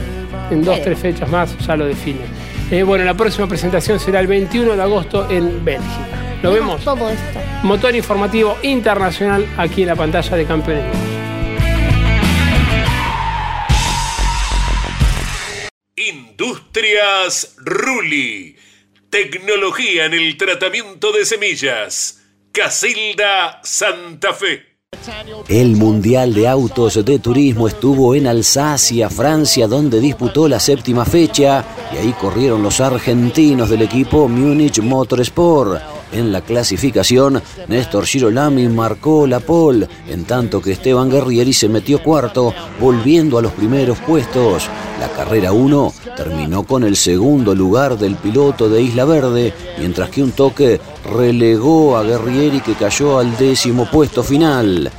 en 0.51 0.63
dos, 0.63 0.81
tres 0.81 0.99
fechas 0.99 1.29
más 1.29 1.57
ya 1.65 1.75
lo 1.75 1.85
define. 1.85 2.21
Eh, 2.71 2.83
bueno, 2.83 3.03
la 3.03 3.15
próxima 3.15 3.47
presentación 3.47 3.99
será 3.99 4.19
el 4.19 4.27
21 4.27 4.75
de 4.75 4.81
agosto 4.81 5.29
en 5.29 5.63
Bélgica. 5.65 6.37
¿Lo 6.43 6.53
vemos? 6.53 6.83
Todo 6.83 7.09
esto. 7.09 7.39
Motor 7.63 7.95
informativo 7.95 8.57
internacional 8.63 9.45
aquí 9.57 9.81
en 9.81 9.87
la 9.87 9.95
pantalla 9.95 10.37
de 10.37 10.45
Campeones. 10.45 10.95
Industrias 15.95 17.55
Ruli. 17.57 18.55
Tecnología 19.09 20.05
en 20.05 20.13
el 20.13 20.37
tratamiento 20.37 21.11
de 21.11 21.25
semillas. 21.25 22.23
Casilda 22.51 23.59
Santa 23.63 24.33
Fe. 24.33 24.68
El 25.47 25.75
Mundial 25.75 26.33
de 26.33 26.47
Autos 26.47 27.03
de 27.05 27.19
Turismo 27.19 27.67
estuvo 27.67 28.15
en 28.15 28.27
Alsacia, 28.27 29.09
Francia, 29.09 29.67
donde 29.67 29.99
disputó 29.99 30.47
la 30.47 30.59
séptima 30.59 31.05
fecha 31.05 31.63
y 31.93 31.97
ahí 31.97 32.11
corrieron 32.13 32.63
los 32.63 32.79
argentinos 32.79 33.69
del 33.69 33.83
equipo 33.83 34.27
Munich 34.27 34.81
Motorsport. 34.81 35.98
En 36.11 36.31
la 36.31 36.41
clasificación, 36.41 37.41
Néstor 37.67 38.05
Girolami 38.05 38.67
marcó 38.67 39.27
la 39.27 39.39
pole, 39.39 39.87
en 40.07 40.25
tanto 40.25 40.59
que 40.59 40.71
Esteban 40.71 41.09
Guerrieri 41.09 41.53
se 41.53 41.69
metió 41.69 42.01
cuarto, 42.01 42.53
volviendo 42.79 43.37
a 43.37 43.41
los 43.43 43.51
primeros 43.51 43.99
puestos. 43.99 44.67
La 44.99 45.07
carrera 45.09 45.51
1 45.51 45.93
terminó 46.17 46.63
con 46.63 46.83
el 46.83 46.95
segundo 46.95 47.53
lugar 47.53 47.97
del 47.97 48.15
piloto 48.15 48.69
de 48.69 48.81
Isla 48.81 49.05
Verde, 49.05 49.53
mientras 49.77 50.09
que 50.09 50.23
un 50.23 50.31
toque 50.31 50.81
relegó 51.15 51.95
a 51.95 52.03
Guerrieri 52.03 52.59
que 52.61 52.73
cayó 52.73 53.19
al 53.19 53.37
décimo 53.37 53.85
puesto 53.89 54.23
final. 54.23 54.91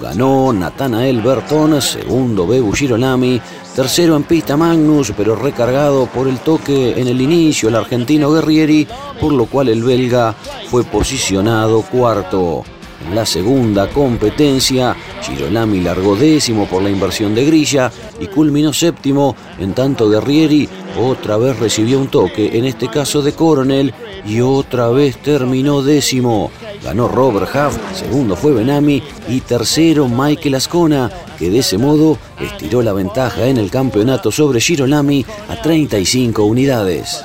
Ganó 0.00 0.52
Natanael 0.52 1.20
Bertón, 1.20 1.82
segundo 1.82 2.46
Bebu 2.46 2.72
Girolami, 2.72 3.40
tercero 3.74 4.16
en 4.16 4.24
pista 4.24 4.56
Magnus, 4.56 5.12
pero 5.16 5.36
recargado 5.36 6.06
por 6.06 6.28
el 6.28 6.38
toque 6.40 7.00
en 7.00 7.08
el 7.08 7.20
inicio 7.20 7.68
el 7.68 7.76
argentino 7.76 8.30
Guerrieri, 8.30 8.86
por 9.20 9.32
lo 9.32 9.46
cual 9.46 9.68
el 9.68 9.82
belga 9.82 10.34
fue 10.68 10.84
posicionado 10.84 11.82
cuarto. 11.82 12.64
En 13.08 13.14
la 13.16 13.26
segunda 13.26 13.88
competencia, 13.88 14.94
Girolami 15.22 15.80
largó 15.80 16.14
décimo 16.14 16.66
por 16.66 16.82
la 16.82 16.90
inversión 16.90 17.34
de 17.34 17.44
grilla 17.44 17.90
y 18.22 18.28
culminó 18.28 18.72
séptimo, 18.72 19.34
en 19.58 19.74
tanto 19.74 20.08
Guerrieri 20.08 20.68
otra 20.98 21.36
vez 21.36 21.58
recibió 21.58 21.98
un 21.98 22.08
toque, 22.08 22.56
en 22.56 22.64
este 22.64 22.88
caso 22.88 23.20
de 23.22 23.32
Coronel, 23.32 23.92
y 24.24 24.40
otra 24.40 24.88
vez 24.88 25.16
terminó 25.16 25.82
décimo. 25.82 26.50
Ganó 26.84 27.08
Robert 27.08 27.50
Huff, 27.54 27.76
segundo 27.94 28.36
fue 28.36 28.52
Benami 28.52 29.02
y 29.28 29.40
tercero 29.40 30.08
Michael 30.08 30.54
Ascona, 30.54 31.10
que 31.38 31.50
de 31.50 31.58
ese 31.58 31.78
modo 31.78 32.18
estiró 32.40 32.82
la 32.82 32.92
ventaja 32.92 33.46
en 33.46 33.56
el 33.56 33.70
campeonato 33.70 34.30
sobre 34.30 34.60
Girolami 34.60 35.24
a 35.48 35.60
35 35.60 36.44
unidades. 36.44 37.24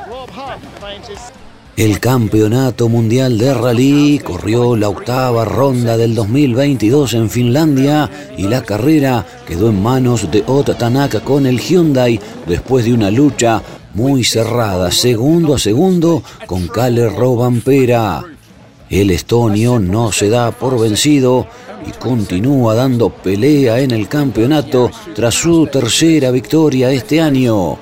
El 1.77 1.99
Campeonato 1.99 2.89
Mundial 2.89 3.37
de 3.37 3.53
Rally 3.53 4.19
corrió 4.23 4.75
la 4.75 4.89
octava 4.89 5.45
ronda 5.45 5.95
del 5.95 6.15
2022 6.15 7.13
en 7.13 7.29
Finlandia 7.29 8.09
y 8.35 8.47
la 8.47 8.63
carrera 8.63 9.23
quedó 9.47 9.69
en 9.69 9.83
manos 9.83 10.31
de 10.31 10.43
Ota 10.47 10.75
Tanaka 10.75 11.19
con 11.19 11.45
el 11.45 11.59
Hyundai 11.59 12.19
después 12.47 12.85
de 12.85 12.93
una 12.93 13.11
lucha 13.11 13.61
muy 13.93 14.23
cerrada, 14.23 14.89
segundo 14.89 15.53
a 15.53 15.59
segundo, 15.59 16.23
con 16.47 16.67
Kalle 16.67 17.09
Robampera. 17.09 18.23
El 18.89 19.11
estonio 19.11 19.77
no 19.77 20.11
se 20.11 20.29
da 20.29 20.49
por 20.49 20.79
vencido 20.79 21.45
y 21.87 21.91
continúa 21.91 22.73
dando 22.73 23.11
pelea 23.11 23.81
en 23.81 23.91
el 23.91 24.07
campeonato 24.07 24.89
tras 25.13 25.35
su 25.35 25.67
tercera 25.67 26.31
victoria 26.31 26.91
este 26.91 27.21
año. 27.21 27.77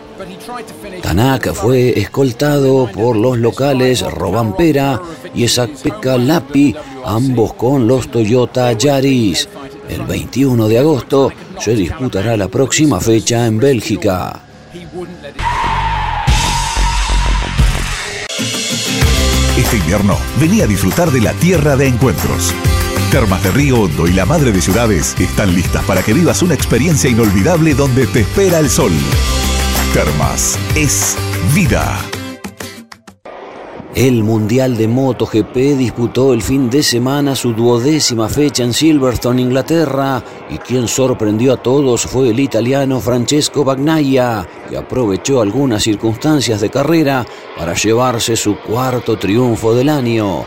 Tanaka 1.05 1.53
fue 1.53 1.99
escoltado 1.99 2.89
por 2.91 3.15
los 3.15 3.37
locales 3.37 4.01
Robampera 4.01 4.99
y 5.35 5.45
Pekka 5.47 6.17
Lapi, 6.17 6.75
ambos 7.05 7.53
con 7.53 7.87
los 7.87 8.09
Toyota 8.09 8.73
Yaris. 8.73 9.47
El 9.87 10.01
21 10.01 10.67
de 10.67 10.79
agosto 10.79 11.31
se 11.59 11.75
disputará 11.75 12.35
la 12.35 12.47
próxima 12.47 12.99
fecha 12.99 13.45
en 13.45 13.59
Bélgica. 13.59 14.41
Este 19.55 19.77
invierno, 19.77 20.17
vení 20.41 20.61
a 20.61 20.67
disfrutar 20.67 21.11
de 21.11 21.21
la 21.21 21.33
tierra 21.33 21.75
de 21.75 21.85
encuentros. 21.87 22.51
Termas 23.11 23.43
de 23.43 23.51
Río 23.51 23.81
Hondo 23.81 24.07
y 24.07 24.13
la 24.13 24.25
Madre 24.25 24.51
de 24.51 24.59
Ciudades 24.59 25.15
están 25.19 25.53
listas 25.53 25.83
para 25.85 26.01
que 26.01 26.13
vivas 26.13 26.41
una 26.41 26.55
experiencia 26.55 27.11
inolvidable 27.11 27.75
donde 27.75 28.07
te 28.07 28.21
espera 28.21 28.57
el 28.57 28.71
sol. 28.71 28.91
Es 30.75 31.15
vida. 31.53 31.97
El 33.95 34.23
Mundial 34.23 34.75
de 34.75 34.89
MotoGP 34.89 35.55
disputó 35.77 36.34
el 36.34 36.41
fin 36.41 36.69
de 36.69 36.84
semana 36.84 37.34
su 37.34 37.53
duodécima 37.53 38.27
fecha 38.27 38.65
en 38.65 38.73
Silverstone, 38.73 39.41
Inglaterra, 39.41 40.21
y 40.49 40.58
quien 40.58 40.89
sorprendió 40.89 41.53
a 41.53 41.63
todos 41.63 42.01
fue 42.08 42.31
el 42.31 42.41
italiano 42.41 42.99
Francesco 42.99 43.63
Bagnaia, 43.63 44.45
que 44.69 44.75
aprovechó 44.75 45.39
algunas 45.39 45.84
circunstancias 45.84 46.60
de 46.60 46.69
carrera 46.69 47.25
para 47.58 47.73
llevarse 47.73 48.36
su 48.36 48.58
cuarto 48.58 49.17
triunfo 49.17 49.73
del 49.73 49.88
año. 49.88 50.45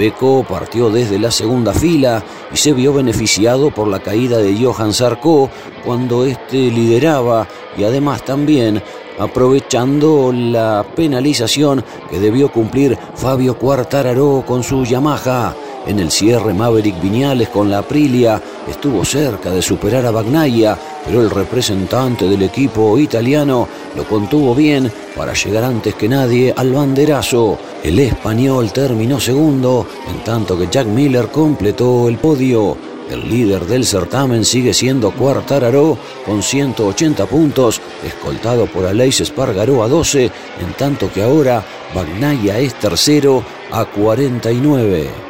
Peco 0.00 0.46
partió 0.48 0.88
desde 0.88 1.18
la 1.18 1.30
segunda 1.30 1.74
fila 1.74 2.24
y 2.50 2.56
se 2.56 2.72
vio 2.72 2.94
beneficiado 2.94 3.70
por 3.70 3.86
la 3.86 3.98
caída 3.98 4.38
de 4.38 4.56
Johan 4.56 4.94
Sarko 4.94 5.50
cuando 5.84 6.24
éste 6.24 6.56
lideraba 6.56 7.46
y 7.76 7.84
además 7.84 8.24
también 8.24 8.82
aprovechando 9.18 10.32
la 10.32 10.86
penalización 10.96 11.84
que 12.08 12.18
debió 12.18 12.50
cumplir 12.50 12.98
Fabio 13.14 13.58
Quartararo 13.58 14.42
con 14.46 14.62
su 14.62 14.84
Yamaha. 14.84 15.54
En 15.86 15.98
el 15.98 16.10
cierre, 16.10 16.52
Maverick 16.52 17.00
Viñales 17.00 17.48
con 17.48 17.70
la 17.70 17.78
Aprilia 17.78 18.40
estuvo 18.68 19.04
cerca 19.04 19.50
de 19.50 19.62
superar 19.62 20.04
a 20.04 20.10
Bagnaia, 20.10 20.78
pero 21.06 21.22
el 21.22 21.30
representante 21.30 22.28
del 22.28 22.42
equipo 22.42 22.98
italiano 22.98 23.66
lo 23.96 24.04
contuvo 24.04 24.54
bien 24.54 24.92
para 25.16 25.32
llegar 25.32 25.64
antes 25.64 25.94
que 25.94 26.08
nadie 26.08 26.52
al 26.54 26.72
banderazo. 26.72 27.58
El 27.82 27.98
español 27.98 28.72
terminó 28.72 29.18
segundo, 29.18 29.86
en 30.08 30.22
tanto 30.22 30.58
que 30.58 30.68
Jack 30.70 30.86
Miller 30.86 31.28
completó 31.28 32.08
el 32.08 32.18
podio. 32.18 32.76
El 33.10 33.28
líder 33.28 33.66
del 33.66 33.84
certamen 33.84 34.44
sigue 34.44 34.72
siendo 34.72 35.10
Quartararo 35.10 35.98
con 36.24 36.42
180 36.42 37.26
puntos, 37.26 37.80
escoltado 38.06 38.66
por 38.66 38.86
Aleix 38.86 39.22
Espargaró 39.22 39.82
a 39.82 39.88
12, 39.88 40.26
en 40.26 40.72
tanto 40.78 41.10
que 41.10 41.22
ahora 41.22 41.64
Bagnaia 41.94 42.58
es 42.58 42.74
tercero 42.74 43.42
a 43.72 43.86
49. 43.86 45.29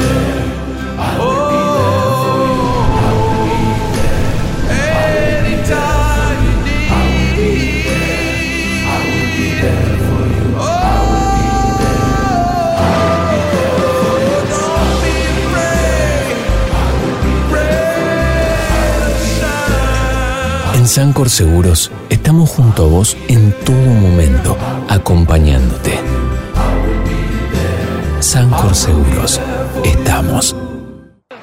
Sancor 20.91 21.29
Seguros 21.29 21.89
estamos 22.09 22.49
junto 22.49 22.83
a 22.83 22.87
vos 22.87 23.15
en 23.29 23.55
todo 23.63 23.77
momento, 23.77 24.57
acompañándote. 24.89 25.97
Sancor 28.19 28.75
Seguros, 28.75 29.39
estamos. 29.85 30.53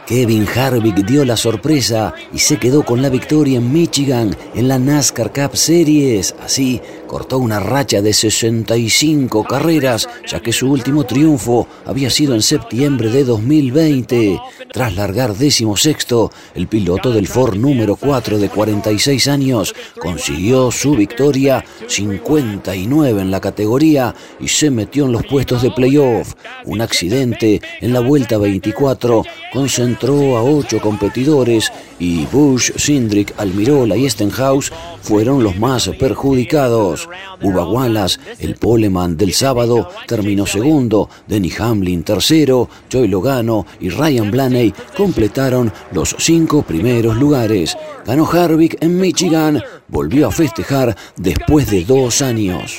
Kevin 0.06 0.46
Harvick 0.54 0.96
dio 0.96 1.24
la 1.24 1.38
sorpresa 1.38 2.12
y 2.30 2.40
se 2.40 2.58
quedó 2.58 2.84
con 2.84 3.00
la 3.00 3.08
victoria 3.08 3.56
en 3.56 3.72
Michigan 3.72 4.36
en 4.54 4.68
la 4.68 4.78
NASCAR 4.78 5.32
Cup 5.32 5.56
Series. 5.56 6.34
Así, 6.44 6.82
cortó 7.08 7.38
una 7.38 7.58
racha 7.58 8.00
de 8.00 8.12
65 8.12 9.42
carreras, 9.42 10.08
ya 10.24 10.38
que 10.38 10.52
su 10.52 10.70
último 10.70 11.04
triunfo 11.04 11.66
había 11.84 12.10
sido 12.10 12.34
en 12.34 12.42
septiembre 12.42 13.10
de 13.10 13.24
2020. 13.24 14.40
Tras 14.72 14.94
largar 14.94 15.34
décimo 15.34 15.76
sexto, 15.76 16.30
el 16.54 16.68
piloto 16.68 17.10
del 17.10 17.26
Ford 17.26 17.56
número 17.56 17.96
4 17.96 18.38
de 18.38 18.48
46 18.48 19.26
años 19.26 19.74
consiguió 19.98 20.70
su 20.70 20.94
victoria 20.94 21.64
59 21.88 23.20
en 23.20 23.30
la 23.30 23.40
categoría 23.40 24.14
y 24.38 24.48
se 24.48 24.70
metió 24.70 25.06
en 25.06 25.12
los 25.12 25.26
puestos 25.26 25.62
de 25.62 25.70
playoff. 25.70 26.34
Un 26.66 26.80
accidente 26.80 27.60
en 27.80 27.92
la 27.92 28.00
vuelta 28.00 28.38
24 28.38 29.24
concentró 29.52 30.36
a 30.36 30.42
ocho 30.42 30.80
competidores 30.80 31.72
y 31.98 32.26
Bush, 32.26 32.72
Sindrick, 32.76 33.34
Almirola 33.38 33.96
y 33.96 34.08
Stenhouse 34.08 34.72
fueron 35.00 35.42
los 35.42 35.56
más 35.56 35.88
perjudicados. 35.98 36.97
Bubba 37.40 37.68
Wallace, 37.68 38.18
el 38.38 38.56
poleman 38.56 39.16
del 39.16 39.32
sábado, 39.32 39.88
terminó 40.06 40.46
segundo, 40.46 41.08
Denny 41.26 41.52
Hamlin 41.58 42.02
tercero, 42.02 42.68
Joy 42.90 43.08
Logano 43.08 43.66
y 43.80 43.90
Ryan 43.90 44.30
Blaney 44.30 44.74
completaron 44.96 45.72
los 45.92 46.16
cinco 46.18 46.62
primeros 46.62 47.16
lugares. 47.16 47.76
Ganó 48.04 48.28
Harvick 48.30 48.82
en 48.82 48.98
Michigan, 48.98 49.62
volvió 49.88 50.28
a 50.28 50.30
festejar 50.30 50.96
después 51.16 51.70
de 51.70 51.84
dos 51.84 52.22
años. 52.22 52.76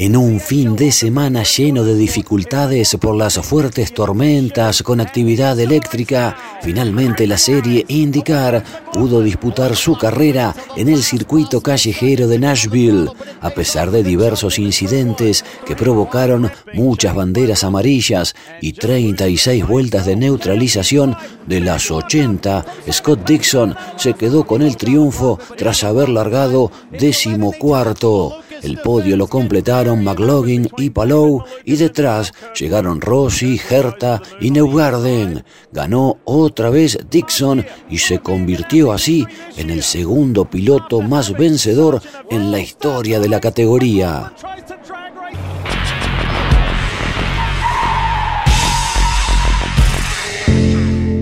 En 0.00 0.16
un 0.16 0.38
fin 0.38 0.76
de 0.76 0.92
semana 0.92 1.42
lleno 1.42 1.82
de 1.82 1.96
dificultades 1.96 2.96
por 3.00 3.16
las 3.16 3.36
fuertes 3.40 3.92
tormentas 3.92 4.84
con 4.84 5.00
actividad 5.00 5.58
eléctrica, 5.58 6.36
finalmente 6.62 7.26
la 7.26 7.36
serie 7.36 7.84
IndyCar 7.88 8.62
pudo 8.92 9.20
disputar 9.22 9.74
su 9.74 9.98
carrera 9.98 10.54
en 10.76 10.88
el 10.88 11.02
circuito 11.02 11.60
callejero 11.62 12.28
de 12.28 12.38
Nashville, 12.38 13.10
a 13.40 13.50
pesar 13.50 13.90
de 13.90 14.04
diversos 14.04 14.60
incidentes 14.60 15.44
que 15.66 15.74
provocaron 15.74 16.48
muchas 16.74 17.16
banderas 17.16 17.64
amarillas 17.64 18.36
y 18.60 18.74
36 18.74 19.66
vueltas 19.66 20.06
de 20.06 20.14
neutralización 20.14 21.16
de 21.48 21.58
las 21.58 21.90
80. 21.90 22.64
Scott 22.92 23.26
Dixon 23.26 23.74
se 23.96 24.14
quedó 24.14 24.46
con 24.46 24.62
el 24.62 24.76
triunfo 24.76 25.40
tras 25.56 25.82
haber 25.82 26.08
largado 26.08 26.70
decimocuarto. 26.92 28.44
El 28.62 28.78
podio 28.78 29.16
lo 29.16 29.26
completaron 29.26 30.02
McLaughlin 30.04 30.68
y 30.76 30.90
Palou 30.90 31.44
y 31.64 31.76
detrás 31.76 32.32
llegaron 32.58 33.00
Rossi, 33.00 33.60
Herta 33.70 34.20
y 34.40 34.50
Neugarden. 34.50 35.44
Ganó 35.72 36.18
otra 36.24 36.70
vez 36.70 36.98
Dixon 37.10 37.64
y 37.88 37.98
se 37.98 38.18
convirtió 38.18 38.92
así 38.92 39.26
en 39.56 39.70
el 39.70 39.82
segundo 39.82 40.44
piloto 40.44 41.00
más 41.00 41.32
vencedor 41.32 42.00
en 42.30 42.50
la 42.50 42.60
historia 42.60 43.20
de 43.20 43.28
la 43.28 43.40
categoría. 43.40 44.32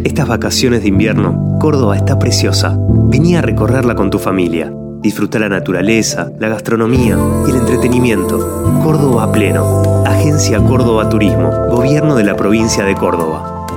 Estas 0.05 0.29
vacaciones 0.29 0.83
de 0.83 0.89
invierno, 0.89 1.59
Córdoba 1.61 1.97
está 1.97 2.19
preciosa. 2.19 2.79
Vení 2.79 3.37
a 3.37 3.43
recorrerla 3.43 3.95
con 3.95 4.09
tu 4.09 4.19
familia. 4.19 4.73
Disfruta 5.07 5.39
la 5.39 5.49
naturaleza, 5.49 6.33
la 6.41 6.49
gastronomía 6.49 7.17
y 7.47 7.51
el 7.51 7.59
entretenimiento. 7.59 8.81
Córdoba 8.83 9.31
pleno. 9.31 10.03
Agencia 10.05 10.59
Córdoba 10.59 11.09
Turismo. 11.09 11.53
Gobierno 11.71 12.17
de 12.17 12.25
la 12.25 12.35
provincia 12.35 12.83
de 12.83 12.97
Córdoba. 12.97 13.69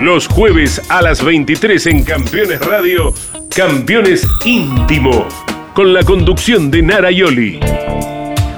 Los 0.00 0.26
jueves 0.26 0.80
a 0.88 1.02
las 1.02 1.22
23 1.22 1.86
en 1.88 2.02
Campeones 2.02 2.60
Radio, 2.60 3.12
Campeones 3.54 4.26
Íntimo, 4.46 5.26
con 5.74 5.92
la 5.92 6.02
conducción 6.02 6.70
de 6.70 6.80
Nara 6.80 7.10
Yoli. 7.10 7.60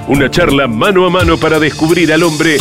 Una 0.07 0.31
charla 0.31 0.69
mano 0.69 1.05
a 1.05 1.09
mano 1.09 1.35
para 1.35 1.59
descubrir 1.59 2.13
al 2.13 2.23
hombre 2.23 2.55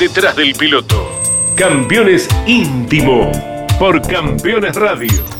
detrás 0.00 0.34
del 0.34 0.54
piloto. 0.54 1.20
Campeones 1.54 2.28
Íntimo, 2.48 3.30
por 3.78 4.02
Campeones 4.02 4.74
Radio. 4.74 5.39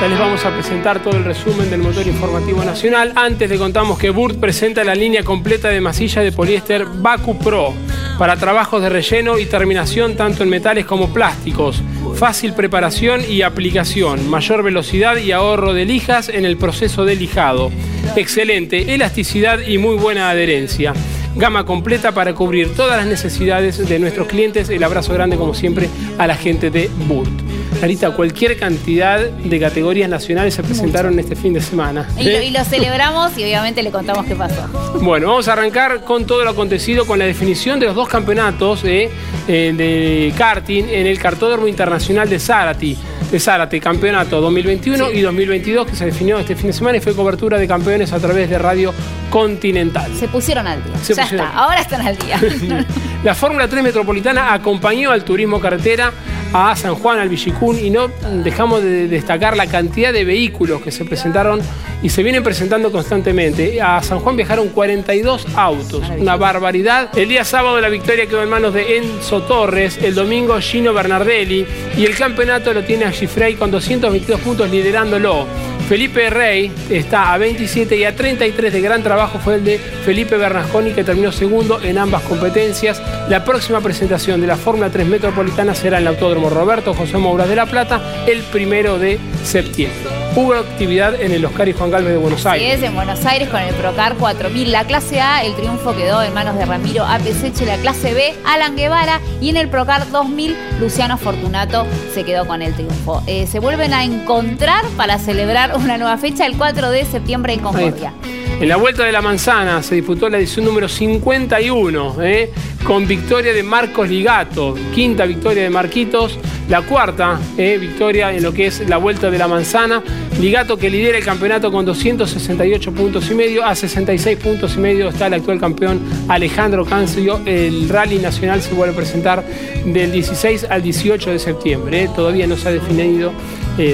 Ya 0.00 0.08
les 0.08 0.18
vamos 0.18 0.42
a 0.46 0.54
presentar 0.54 1.02
todo 1.02 1.14
el 1.18 1.24
resumen 1.24 1.68
del 1.68 1.82
motor 1.82 2.06
informativo 2.06 2.64
nacional. 2.64 3.12
Antes 3.16 3.50
le 3.50 3.58
contamos 3.58 3.98
que 3.98 4.08
Burt 4.08 4.40
presenta 4.40 4.82
la 4.82 4.94
línea 4.94 5.22
completa 5.22 5.68
de 5.68 5.82
masilla 5.82 6.22
de 6.22 6.32
poliéster 6.32 6.86
Baku 6.86 7.36
Pro 7.38 7.74
para 8.18 8.36
trabajos 8.36 8.80
de 8.80 8.88
relleno 8.88 9.38
y 9.38 9.44
terminación 9.44 10.16
tanto 10.16 10.42
en 10.42 10.48
metales 10.48 10.86
como 10.86 11.12
plásticos. 11.12 11.82
Fácil 12.14 12.54
preparación 12.54 13.20
y 13.28 13.42
aplicación, 13.42 14.26
mayor 14.30 14.62
velocidad 14.62 15.18
y 15.18 15.32
ahorro 15.32 15.74
de 15.74 15.84
lijas 15.84 16.30
en 16.30 16.46
el 16.46 16.56
proceso 16.56 17.04
de 17.04 17.16
lijado. 17.16 17.70
Excelente 18.16 18.94
elasticidad 18.94 19.58
y 19.60 19.76
muy 19.76 19.96
buena 19.96 20.30
adherencia. 20.30 20.94
Gama 21.36 21.66
completa 21.66 22.12
para 22.12 22.32
cubrir 22.34 22.74
todas 22.74 22.96
las 22.96 23.06
necesidades 23.06 23.86
de 23.86 23.98
nuestros 23.98 24.28
clientes. 24.28 24.70
El 24.70 24.82
abrazo 24.82 25.12
grande, 25.12 25.36
como 25.36 25.52
siempre, 25.52 25.90
a 26.16 26.26
la 26.26 26.36
gente 26.36 26.70
de 26.70 26.88
Burt. 27.06 27.49
Clarita, 27.78 28.10
cualquier 28.10 28.58
cantidad 28.58 29.20
de 29.20 29.60
categorías 29.60 30.08
nacionales 30.08 30.54
se 30.54 30.62
presentaron 30.62 31.18
este 31.18 31.36
fin 31.36 31.52
de 31.52 31.60
semana. 31.60 32.08
Y 32.18 32.24
lo, 32.24 32.42
y 32.42 32.50
lo 32.50 32.64
celebramos 32.64 33.36
y 33.38 33.44
obviamente 33.44 33.82
le 33.82 33.90
contamos 33.90 34.26
qué 34.26 34.36
pasó. 34.36 34.68
Bueno, 35.00 35.28
vamos 35.28 35.48
a 35.48 35.54
arrancar 35.54 36.02
con 36.04 36.26
todo 36.26 36.44
lo 36.44 36.50
acontecido 36.50 37.06
con 37.06 37.18
la 37.18 37.24
definición 37.24 37.80
de 37.80 37.86
los 37.86 37.94
dos 37.94 38.08
campeonatos 38.08 38.84
eh, 38.84 39.10
eh, 39.48 39.72
de 39.74 40.34
karting 40.36 40.84
en 40.88 41.06
el 41.06 41.18
Cartódromo 41.18 41.68
Internacional 41.68 42.28
de 42.28 42.38
Zárate. 42.38 42.96
De 43.30 43.38
Zárate, 43.38 43.80
campeonato 43.80 44.40
2021 44.40 45.12
y 45.12 45.20
2022 45.20 45.86
que 45.86 45.94
se 45.94 46.06
definió 46.06 46.38
este 46.38 46.56
fin 46.56 46.66
de 46.68 46.72
semana 46.72 46.98
y 46.98 47.00
fue 47.00 47.14
cobertura 47.14 47.58
de 47.58 47.68
campeones 47.68 48.12
a 48.12 48.18
través 48.18 48.50
de 48.50 48.58
Radio 48.58 48.92
Continental. 49.30 50.10
Se 50.18 50.26
pusieron 50.26 50.66
al 50.66 50.82
día. 50.82 50.98
Se 50.98 51.14
ya 51.14 51.22
pusieron. 51.22 51.46
está, 51.46 51.58
ahora 51.58 51.80
están 51.80 52.06
al 52.06 52.16
día. 52.16 52.40
La 53.24 53.34
Fórmula 53.34 53.68
3 53.68 53.84
Metropolitana 53.84 54.52
acompañó 54.52 55.12
al 55.12 55.24
turismo 55.24 55.60
carretera 55.60 56.12
a 56.52 56.74
San 56.76 56.94
Juan, 56.94 57.18
al 57.18 57.28
Villicún, 57.28 57.78
y 57.78 57.90
no 57.90 58.08
dejamos 58.42 58.82
de 58.82 59.08
destacar 59.08 59.56
la 59.56 59.66
cantidad 59.66 60.12
de 60.12 60.24
vehículos 60.24 60.82
que 60.82 60.90
se 60.90 61.04
presentaron 61.04 61.60
y 62.02 62.08
se 62.08 62.22
vienen 62.22 62.42
presentando 62.42 62.90
constantemente. 62.90 63.80
A 63.80 64.02
San 64.02 64.20
Juan 64.20 64.36
viajaron 64.36 64.68
42 64.68 65.46
autos, 65.54 66.02
una 66.18 66.36
barbaridad. 66.36 67.16
El 67.16 67.28
día 67.28 67.44
sábado 67.44 67.80
la 67.80 67.88
victoria 67.88 68.26
quedó 68.26 68.42
en 68.42 68.50
manos 68.50 68.74
de 68.74 68.98
Enzo 68.98 69.42
Torres, 69.42 69.98
el 70.02 70.14
domingo 70.14 70.58
Gino 70.60 70.92
Bernardelli 70.92 71.66
y 71.96 72.04
el 72.04 72.16
campeonato 72.16 72.72
lo 72.72 72.82
tiene 72.84 73.04
a 73.04 73.12
Gifrey 73.12 73.54
con 73.54 73.70
222 73.70 74.40
puntos 74.40 74.70
liderándolo. 74.70 75.46
Felipe 75.90 76.30
Rey 76.30 76.70
está 76.88 77.32
a 77.32 77.38
27 77.38 77.96
y 77.96 78.04
a 78.04 78.14
33 78.14 78.72
de 78.72 78.80
gran 78.80 79.02
trabajo 79.02 79.40
fue 79.40 79.56
el 79.56 79.64
de 79.64 79.78
Felipe 79.78 80.36
Bernasconi 80.36 80.92
que 80.92 81.02
terminó 81.02 81.32
segundo 81.32 81.82
en 81.82 81.98
ambas 81.98 82.22
competencias. 82.22 83.02
La 83.28 83.44
próxima 83.44 83.80
presentación 83.80 84.40
de 84.40 84.46
la 84.46 84.54
Fórmula 84.54 84.88
3 84.88 85.08
Metropolitana 85.08 85.74
será 85.74 85.96
en 85.98 86.02
el 86.02 86.08
Autódromo 86.14 86.39
Roberto 86.48 86.94
José 86.94 87.18
Moura 87.18 87.46
de 87.46 87.56
la 87.56 87.66
Plata 87.66 88.00
el 88.26 88.42
primero 88.44 88.98
de 88.98 89.18
septiembre 89.44 90.20
hubo 90.36 90.54
actividad 90.54 91.20
en 91.20 91.32
el 91.32 91.44
Oscar 91.44 91.68
y 91.68 91.72
Juan 91.72 91.90
Galvez 91.90 92.12
de 92.12 92.18
Buenos 92.18 92.46
Aires. 92.46 92.78
Es 92.78 92.82
en 92.82 92.94
Buenos 92.94 93.24
Aires 93.26 93.48
con 93.48 93.60
el 93.60 93.74
Procar 93.74 94.16
4000. 94.16 94.70
La 94.70 94.84
clase 94.84 95.20
A, 95.20 95.42
el 95.44 95.54
triunfo 95.54 95.94
quedó 95.94 96.22
en 96.22 96.32
manos 96.34 96.56
de 96.56 96.64
Ramiro 96.64 97.04
Apeseche. 97.04 97.66
La 97.66 97.76
clase 97.76 98.14
B, 98.14 98.34
Alan 98.44 98.76
Guevara. 98.76 99.20
Y 99.40 99.50
en 99.50 99.56
el 99.56 99.68
Procar 99.68 100.10
2000, 100.10 100.56
Luciano 100.80 101.18
Fortunato 101.18 101.86
se 102.14 102.24
quedó 102.24 102.46
con 102.46 102.62
el 102.62 102.74
triunfo. 102.74 103.22
Eh, 103.26 103.46
se 103.46 103.58
vuelven 103.58 103.92
a 103.92 104.04
encontrar 104.04 104.84
para 104.96 105.18
celebrar 105.18 105.76
una 105.76 105.98
nueva 105.98 106.16
fecha 106.18 106.46
el 106.46 106.56
4 106.56 106.90
de 106.90 107.04
septiembre 107.04 107.54
en 107.54 107.60
Concordia. 107.60 108.12
En 108.60 108.68
la 108.68 108.76
Vuelta 108.76 109.04
de 109.04 109.12
la 109.12 109.22
Manzana 109.22 109.82
se 109.82 109.94
disputó 109.94 110.28
la 110.28 110.36
edición 110.36 110.66
número 110.66 110.86
51, 110.86 112.22
¿eh? 112.22 112.50
con 112.84 113.08
victoria 113.08 113.54
de 113.54 113.62
Marcos 113.62 114.10
Ligato, 114.10 114.74
quinta 114.94 115.24
victoria 115.24 115.62
de 115.62 115.70
Marquitos, 115.70 116.38
la 116.68 116.82
cuarta 116.82 117.40
¿eh? 117.56 117.78
victoria 117.80 118.30
en 118.34 118.42
lo 118.42 118.52
que 118.52 118.66
es 118.66 118.86
la 118.86 118.98
Vuelta 118.98 119.30
de 119.30 119.38
la 119.38 119.48
Manzana. 119.48 120.02
Ligato 120.38 120.76
que 120.76 120.90
lidera 120.90 121.16
el 121.16 121.24
campeonato 121.24 121.72
con 121.72 121.86
268 121.86 122.92
puntos 122.92 123.30
y 123.30 123.34
medio, 123.34 123.64
a 123.64 123.74
66 123.74 124.36
puntos 124.36 124.74
y 124.76 124.78
medio 124.78 125.08
está 125.08 125.28
el 125.28 125.34
actual 125.34 125.58
campeón 125.58 125.98
Alejandro 126.28 126.84
Cancio. 126.84 127.40
El 127.46 127.88
Rally 127.88 128.18
Nacional 128.18 128.60
se 128.60 128.74
vuelve 128.74 128.92
a 128.92 128.96
presentar 128.96 129.42
del 129.86 130.12
16 130.12 130.66
al 130.68 130.82
18 130.82 131.30
de 131.30 131.38
septiembre. 131.38 132.02
¿eh? 132.02 132.10
Todavía 132.14 132.46
no 132.46 132.58
se 132.58 132.68
ha 132.68 132.72
definido 132.72 133.32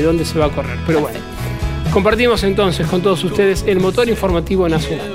dónde 0.02 0.24
se 0.24 0.36
va 0.40 0.46
a 0.46 0.50
correr, 0.50 0.76
pero 0.84 1.02
bueno. 1.02 1.35
Compartimos 1.96 2.44
entonces 2.44 2.86
con 2.88 3.00
todos 3.00 3.24
ustedes 3.24 3.64
el 3.66 3.80
motor 3.80 4.06
informativo 4.06 4.68
nacional. 4.68 5.10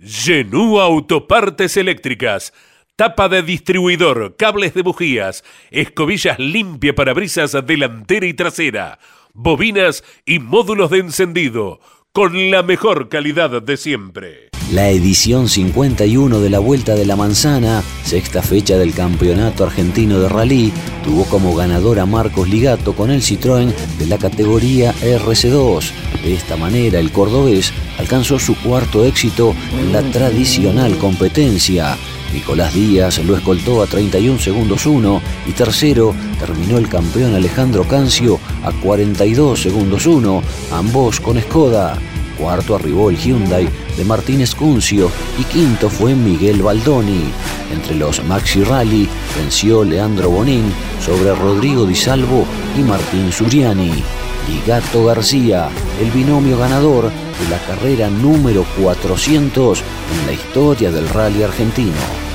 Genú 0.00 0.80
Autopartes 0.80 1.76
Eléctricas. 1.76 2.52
Tapa 2.96 3.28
de 3.28 3.42
distribuidor, 3.42 4.34
cables 4.36 4.74
de 4.74 4.82
bujías, 4.82 5.44
escobillas 5.70 6.40
limpia 6.40 6.92
para 6.92 7.14
brisas 7.14 7.56
delantera 7.64 8.26
y 8.26 8.34
trasera, 8.34 8.98
bobinas 9.32 10.02
y 10.24 10.40
módulos 10.40 10.90
de 10.90 10.98
encendido, 10.98 11.78
con 12.16 12.50
la 12.50 12.62
mejor 12.62 13.10
calidad 13.10 13.60
de 13.60 13.76
siempre. 13.76 14.48
La 14.72 14.88
edición 14.88 15.50
51 15.50 16.40
de 16.40 16.48
la 16.48 16.60
Vuelta 16.60 16.94
de 16.94 17.04
la 17.04 17.14
Manzana, 17.14 17.82
sexta 18.04 18.40
fecha 18.40 18.78
del 18.78 18.94
Campeonato 18.94 19.64
Argentino 19.64 20.18
de 20.18 20.30
Rally, 20.30 20.72
tuvo 21.04 21.26
como 21.26 21.54
ganador 21.54 22.00
a 22.00 22.06
Marcos 22.06 22.48
Ligato 22.48 22.94
con 22.94 23.10
el 23.10 23.20
Citroën 23.20 23.70
de 23.98 24.06
la 24.06 24.16
categoría 24.16 24.94
RC2. 24.94 25.90
De 26.22 26.32
esta 26.32 26.56
manera, 26.56 27.00
el 27.00 27.12
cordobés 27.12 27.70
alcanzó 27.98 28.38
su 28.38 28.56
cuarto 28.62 29.04
éxito 29.04 29.54
en 29.78 29.92
la 29.92 30.00
tradicional 30.00 30.96
competencia. 30.96 31.98
Nicolás 32.32 32.74
Díaz 32.74 33.18
lo 33.18 33.36
escoltó 33.36 33.82
a 33.82 33.86
31 33.86 34.38
segundos 34.38 34.86
1 34.86 35.22
y 35.46 35.52
tercero 35.52 36.14
terminó 36.38 36.78
el 36.78 36.88
campeón 36.88 37.34
Alejandro 37.34 37.84
Cancio 37.84 38.38
a 38.64 38.72
42 38.72 39.60
segundos 39.60 40.06
1, 40.06 40.42
ambos 40.72 41.20
con 41.20 41.40
Skoda. 41.40 41.98
Cuarto 42.38 42.74
arribó 42.74 43.08
el 43.08 43.16
Hyundai 43.16 43.68
de 43.96 44.04
Martínez 44.04 44.54
Cuncio 44.54 45.10
y 45.38 45.44
quinto 45.44 45.88
fue 45.88 46.14
Miguel 46.14 46.62
Baldoni. 46.62 47.24
Entre 47.72 47.96
los 47.96 48.22
Maxi 48.24 48.62
Rally 48.62 49.08
venció 49.36 49.84
Leandro 49.84 50.30
Bonín 50.30 50.64
sobre 51.04 51.34
Rodrigo 51.34 51.86
Di 51.86 51.94
Salvo 51.94 52.44
y 52.78 52.82
Martín 52.82 53.32
Suriani. 53.32 54.02
Y 54.48 54.66
Gato 54.66 55.04
García, 55.04 55.68
el 56.00 56.10
binomio 56.12 56.56
ganador 56.56 57.04
de 57.04 57.48
la 57.50 57.58
carrera 57.66 58.08
número 58.08 58.64
400 58.80 59.80
en 59.80 60.26
la 60.26 60.32
historia 60.32 60.92
del 60.92 61.08
rally 61.08 61.42
argentino. 61.42 62.26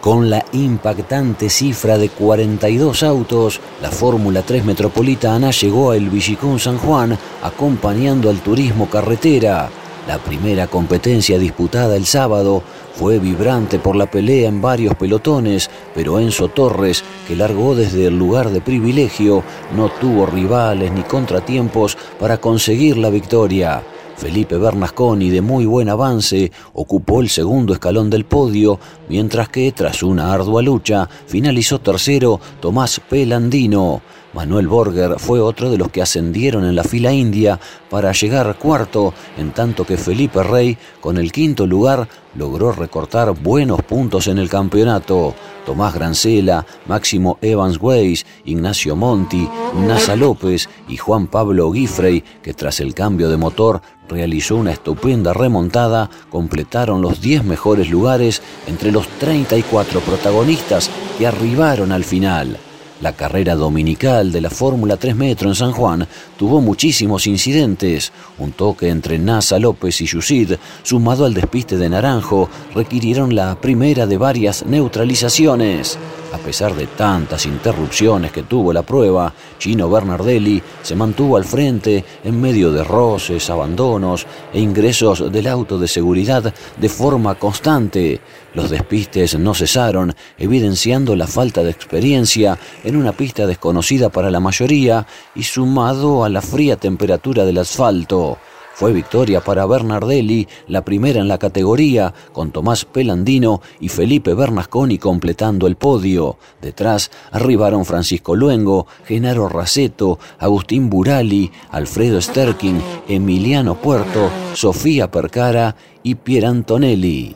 Con 0.00 0.30
la 0.30 0.44
impactante 0.52 1.48
cifra 1.48 1.98
de 1.98 2.10
42 2.10 3.02
autos, 3.02 3.60
la 3.82 3.90
Fórmula 3.90 4.42
3 4.42 4.64
Metropolitana 4.64 5.50
llegó 5.50 5.90
a 5.90 5.96
El 5.96 6.10
Villicún 6.10 6.60
San 6.60 6.78
Juan 6.78 7.18
acompañando 7.42 8.30
al 8.30 8.40
turismo 8.40 8.88
carretera. 8.88 9.68
La 10.06 10.18
primera 10.18 10.68
competencia 10.68 11.38
disputada 11.38 11.96
el 11.96 12.06
sábado 12.06 12.62
fue 12.96 13.18
vibrante 13.18 13.78
por 13.78 13.94
la 13.94 14.10
pelea 14.10 14.48
en 14.48 14.62
varios 14.62 14.94
pelotones, 14.94 15.70
pero 15.94 16.18
Enzo 16.18 16.48
Torres, 16.48 17.04
que 17.28 17.36
largó 17.36 17.74
desde 17.74 18.06
el 18.06 18.18
lugar 18.18 18.48
de 18.48 18.62
privilegio, 18.62 19.44
no 19.76 19.90
tuvo 20.00 20.24
rivales 20.24 20.90
ni 20.92 21.02
contratiempos 21.02 21.98
para 22.18 22.38
conseguir 22.38 22.96
la 22.96 23.10
victoria. 23.10 23.82
Felipe 24.16 24.56
Bernasconi, 24.56 25.28
de 25.28 25.42
muy 25.42 25.66
buen 25.66 25.90
avance, 25.90 26.50
ocupó 26.72 27.20
el 27.20 27.28
segundo 27.28 27.74
escalón 27.74 28.08
del 28.08 28.24
podio, 28.24 28.80
mientras 29.10 29.50
que, 29.50 29.70
tras 29.72 30.02
una 30.02 30.32
ardua 30.32 30.62
lucha, 30.62 31.06
finalizó 31.26 31.78
tercero 31.80 32.40
Tomás 32.60 32.98
Pelandino. 33.10 34.00
Manuel 34.36 34.68
Borger 34.68 35.18
fue 35.18 35.40
otro 35.40 35.70
de 35.70 35.78
los 35.78 35.88
que 35.88 36.02
ascendieron 36.02 36.66
en 36.66 36.76
la 36.76 36.84
fila 36.84 37.10
india 37.10 37.58
para 37.88 38.12
llegar 38.12 38.58
cuarto, 38.58 39.14
en 39.38 39.52
tanto 39.52 39.86
que 39.86 39.96
Felipe 39.96 40.42
Rey, 40.42 40.76
con 41.00 41.16
el 41.16 41.32
quinto 41.32 41.66
lugar, 41.66 42.06
logró 42.34 42.70
recortar 42.70 43.32
buenos 43.32 43.80
puntos 43.80 44.26
en 44.26 44.36
el 44.36 44.50
campeonato. 44.50 45.34
Tomás 45.64 45.94
Grancela, 45.94 46.66
Máximo 46.86 47.38
Evans 47.40 47.78
Weiss, 47.80 48.26
Ignacio 48.44 48.94
Monti, 48.94 49.48
Nasa 49.74 50.14
López 50.16 50.68
y 50.86 50.98
Juan 50.98 51.28
Pablo 51.28 51.70
Guifrey, 51.70 52.22
que 52.42 52.52
tras 52.52 52.80
el 52.80 52.92
cambio 52.92 53.30
de 53.30 53.38
motor 53.38 53.80
realizó 54.06 54.56
una 54.56 54.72
estupenda 54.72 55.32
remontada, 55.32 56.10
completaron 56.28 57.00
los 57.00 57.22
10 57.22 57.42
mejores 57.44 57.88
lugares 57.88 58.42
entre 58.66 58.92
los 58.92 59.08
34 59.18 60.00
protagonistas 60.00 60.90
que 61.16 61.26
arribaron 61.26 61.90
al 61.90 62.04
final. 62.04 62.58
La 63.02 63.12
carrera 63.12 63.54
dominical 63.54 64.32
de 64.32 64.40
la 64.40 64.48
Fórmula 64.48 64.96
3 64.96 65.14
Metro 65.16 65.50
en 65.50 65.54
San 65.54 65.72
Juan 65.72 66.08
tuvo 66.38 66.62
muchísimos 66.62 67.26
incidentes. 67.26 68.10
Un 68.38 68.52
toque 68.52 68.88
entre 68.88 69.18
Nasa 69.18 69.58
López 69.58 70.00
y 70.00 70.06
Yusid, 70.06 70.52
sumado 70.82 71.26
al 71.26 71.34
despiste 71.34 71.76
de 71.76 71.90
Naranjo, 71.90 72.48
requirieron 72.74 73.34
la 73.34 73.60
primera 73.60 74.06
de 74.06 74.16
varias 74.16 74.64
neutralizaciones. 74.64 75.98
A 76.36 76.38
pesar 76.38 76.74
de 76.74 76.86
tantas 76.86 77.46
interrupciones 77.46 78.30
que 78.30 78.42
tuvo 78.42 78.70
la 78.70 78.82
prueba, 78.82 79.32
Gino 79.58 79.88
Bernardelli 79.88 80.62
se 80.82 80.94
mantuvo 80.94 81.38
al 81.38 81.46
frente 81.46 82.04
en 82.22 82.38
medio 82.38 82.70
de 82.70 82.84
roces, 82.84 83.48
abandonos 83.48 84.26
e 84.52 84.60
ingresos 84.60 85.32
del 85.32 85.46
auto 85.46 85.78
de 85.78 85.88
seguridad 85.88 86.52
de 86.76 86.88
forma 86.90 87.36
constante. 87.36 88.20
Los 88.52 88.68
despistes 88.68 89.38
no 89.38 89.54
cesaron, 89.54 90.14
evidenciando 90.36 91.16
la 91.16 91.26
falta 91.26 91.62
de 91.62 91.70
experiencia 91.70 92.58
en 92.84 92.96
una 92.96 93.12
pista 93.12 93.46
desconocida 93.46 94.10
para 94.10 94.30
la 94.30 94.38
mayoría 94.38 95.06
y 95.34 95.42
sumado 95.42 96.22
a 96.22 96.28
la 96.28 96.42
fría 96.42 96.76
temperatura 96.76 97.46
del 97.46 97.58
asfalto. 97.58 98.36
Fue 98.76 98.92
victoria 98.92 99.40
para 99.40 99.64
Bernardelli, 99.64 100.46
la 100.68 100.84
primera 100.84 101.18
en 101.18 101.28
la 101.28 101.38
categoría, 101.38 102.12
con 102.34 102.50
Tomás 102.50 102.84
Pelandino 102.84 103.62
y 103.80 103.88
Felipe 103.88 104.34
Bernasconi 104.34 104.98
completando 104.98 105.66
el 105.66 105.76
podio. 105.76 106.36
Detrás 106.60 107.10
arribaron 107.32 107.86
Francisco 107.86 108.36
Luengo, 108.36 108.86
Genaro 109.06 109.48
Raceto, 109.48 110.18
Agustín 110.38 110.90
Burali, 110.90 111.50
Alfredo 111.70 112.20
Sterking, 112.20 112.78
Emiliano 113.08 113.76
Puerto, 113.76 114.28
Sofía 114.52 115.10
Percara 115.10 115.74
y 116.02 116.16
Pier 116.16 116.44
Antonelli. 116.44 117.34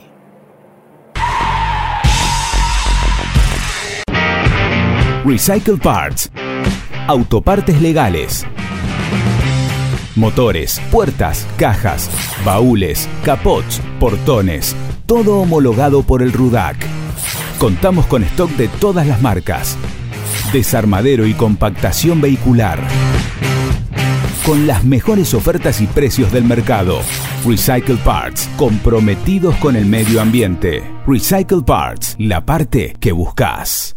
Recycle 5.25 5.79
Parts. 5.79 6.31
Autopartes 7.07 7.81
legales 7.81 8.45
Motores, 10.21 10.83
puertas, 10.91 11.47
cajas, 11.57 12.11
baúles, 12.45 13.09
capots, 13.25 13.81
portones, 13.99 14.77
todo 15.07 15.41
homologado 15.41 16.03
por 16.03 16.23
el 16.23 16.35
RUDAC. 16.35 16.77
Contamos 17.59 18.05
con 18.05 18.23
stock 18.25 18.51
de 18.51 18.69
todas 18.69 19.07
las 19.07 19.23
marcas. 19.23 19.79
Desarmadero 20.53 21.25
y 21.25 21.33
compactación 21.33 22.21
vehicular. 22.21 22.87
Con 24.45 24.67
las 24.67 24.85
mejores 24.85 25.33
ofertas 25.33 25.81
y 25.81 25.87
precios 25.87 26.31
del 26.33 26.45
mercado. 26.45 27.01
Recycle 27.47 27.97
Parts, 27.97 28.47
comprometidos 28.59 29.55
con 29.57 29.75
el 29.75 29.87
medio 29.87 30.21
ambiente. 30.21 30.83
Recycle 31.07 31.63
Parts, 31.63 32.17
la 32.19 32.45
parte 32.45 32.95
que 33.01 33.13
buscas. 33.13 33.97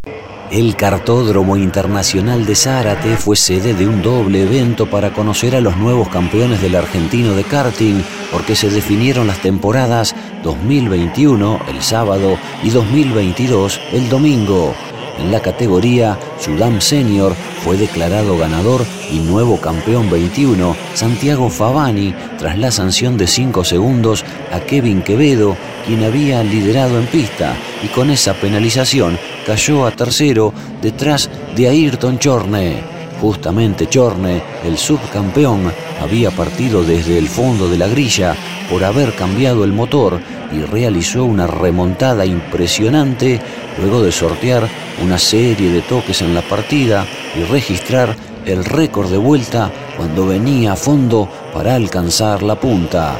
El 0.53 0.75
Cartódromo 0.75 1.57
Internacional 1.57 2.45
de 2.45 2.53
Zárate 2.53 3.17
fue 3.17 3.35
sede 3.35 3.73
de 3.73 3.87
un 3.87 4.03
doble 4.03 4.43
evento 4.43 4.87
para 4.87 5.11
conocer 5.11 5.55
a 5.55 5.61
los 5.61 5.77
nuevos 5.77 6.09
campeones 6.09 6.61
del 6.61 6.75
argentino 6.75 7.33
de 7.33 7.43
karting, 7.43 8.03
porque 8.31 8.55
se 8.55 8.69
definieron 8.69 9.25
las 9.25 9.39
temporadas 9.39 10.15
2021 10.43 11.59
el 11.67 11.81
sábado 11.81 12.37
y 12.61 12.69
2022 12.69 13.81
el 13.93 14.09
domingo. 14.09 14.75
En 15.17 15.31
la 15.31 15.39
categoría 15.39 16.19
Sudam 16.39 16.81
Senior 16.81 17.33
fue 17.63 17.75
declarado 17.75 18.37
ganador 18.37 18.85
y 19.11 19.21
nuevo 19.21 19.59
campeón 19.59 20.11
21 20.11 20.75
Santiago 20.93 21.49
Favani 21.49 22.13
tras 22.37 22.59
la 22.59 22.69
sanción 22.69 23.17
de 23.17 23.25
5 23.25 23.63
segundos 23.63 24.23
a 24.51 24.59
Kevin 24.59 25.01
Quevedo, 25.01 25.57
quien 25.87 26.03
había 26.03 26.43
liderado 26.43 26.99
en 26.99 27.07
pista 27.07 27.55
y 27.83 27.87
con 27.87 28.11
esa 28.11 28.35
penalización 28.35 29.17
cayó 29.45 29.85
a 29.85 29.91
tercero 29.91 30.53
detrás 30.81 31.29
de 31.55 31.67
Ayrton 31.67 32.19
Chorne. 32.19 32.83
Justamente 33.21 33.87
Chorne, 33.87 34.41
el 34.65 34.77
subcampeón, 34.77 35.71
había 36.01 36.31
partido 36.31 36.83
desde 36.83 37.17
el 37.17 37.27
fondo 37.27 37.69
de 37.69 37.77
la 37.77 37.87
grilla 37.87 38.35
por 38.69 38.83
haber 38.83 39.13
cambiado 39.13 39.63
el 39.63 39.71
motor 39.71 40.19
y 40.51 40.61
realizó 40.61 41.23
una 41.23 41.47
remontada 41.47 42.25
impresionante 42.25 43.39
luego 43.79 44.01
de 44.01 44.11
sortear 44.11 44.67
una 45.01 45.17
serie 45.17 45.71
de 45.71 45.81
toques 45.81 46.21
en 46.21 46.35
la 46.35 46.41
partida 46.41 47.05
y 47.35 47.43
registrar 47.43 48.15
el 48.45 48.65
récord 48.65 49.09
de 49.09 49.17
vuelta 49.17 49.71
cuando 49.97 50.27
venía 50.27 50.73
a 50.73 50.75
fondo 50.75 51.29
para 51.53 51.75
alcanzar 51.75 52.43
la 52.43 52.59
punta. 52.59 53.15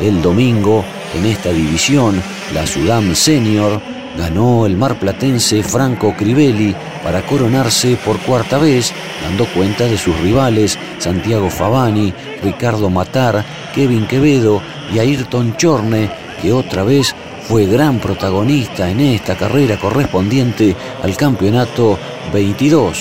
El 0.00 0.22
domingo, 0.22 0.84
en 1.14 1.26
esta 1.26 1.50
división, 1.50 2.22
la 2.54 2.66
Sudam 2.66 3.14
Senior 3.14 3.80
ganó 4.16 4.66
el 4.66 4.76
marplatense 4.76 5.62
Franco 5.62 6.14
Crivelli 6.16 6.74
para 7.02 7.22
coronarse 7.22 7.96
por 8.04 8.18
cuarta 8.20 8.58
vez, 8.58 8.92
dando 9.22 9.46
cuenta 9.46 9.84
de 9.84 9.96
sus 9.96 10.18
rivales 10.20 10.78
Santiago 10.98 11.50
Favani, 11.50 12.12
Ricardo 12.42 12.90
Matar, 12.90 13.44
Kevin 13.74 14.06
Quevedo 14.06 14.60
y 14.92 14.98
Ayrton 14.98 15.56
Chorne, 15.56 16.10
que 16.42 16.52
otra 16.52 16.84
vez 16.84 17.14
fue 17.48 17.66
gran 17.66 17.98
protagonista 17.98 18.90
en 18.90 19.00
esta 19.00 19.36
carrera 19.36 19.76
correspondiente 19.78 20.76
al 21.02 21.16
campeonato 21.16 21.98
22. 22.32 22.98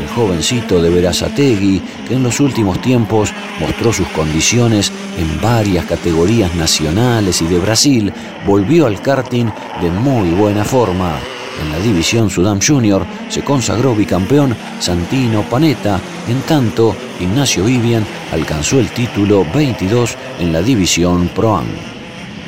El 0.00 0.08
jovencito 0.08 0.80
de 0.80 0.90
Verazategui, 0.90 1.80
que 2.08 2.14
en 2.14 2.22
los 2.22 2.40
últimos 2.40 2.80
tiempos 2.80 3.32
mostró 3.60 3.92
sus 3.92 4.08
condiciones 4.08 4.90
en 5.16 5.40
varias 5.40 5.86
categorías 5.86 6.54
nacionales 6.54 7.42
y 7.42 7.46
de 7.46 7.58
Brasil, 7.58 8.12
volvió 8.46 8.86
al 8.86 9.00
karting 9.00 9.46
de 9.80 9.90
muy 9.90 10.30
buena 10.30 10.64
forma. 10.64 11.18
En 11.60 11.70
la 11.70 11.78
división 11.78 12.30
Sudam 12.30 12.60
Junior 12.60 13.04
se 13.28 13.42
consagró 13.42 13.94
bicampeón 13.94 14.56
Santino 14.80 15.42
Panetta, 15.42 16.00
en 16.28 16.40
tanto 16.42 16.96
Ignacio 17.20 17.64
Vivian 17.64 18.04
alcanzó 18.32 18.80
el 18.80 18.90
título 18.90 19.46
22 19.54 20.16
en 20.40 20.52
la 20.52 20.62
división 20.62 21.28
Pro 21.34 21.62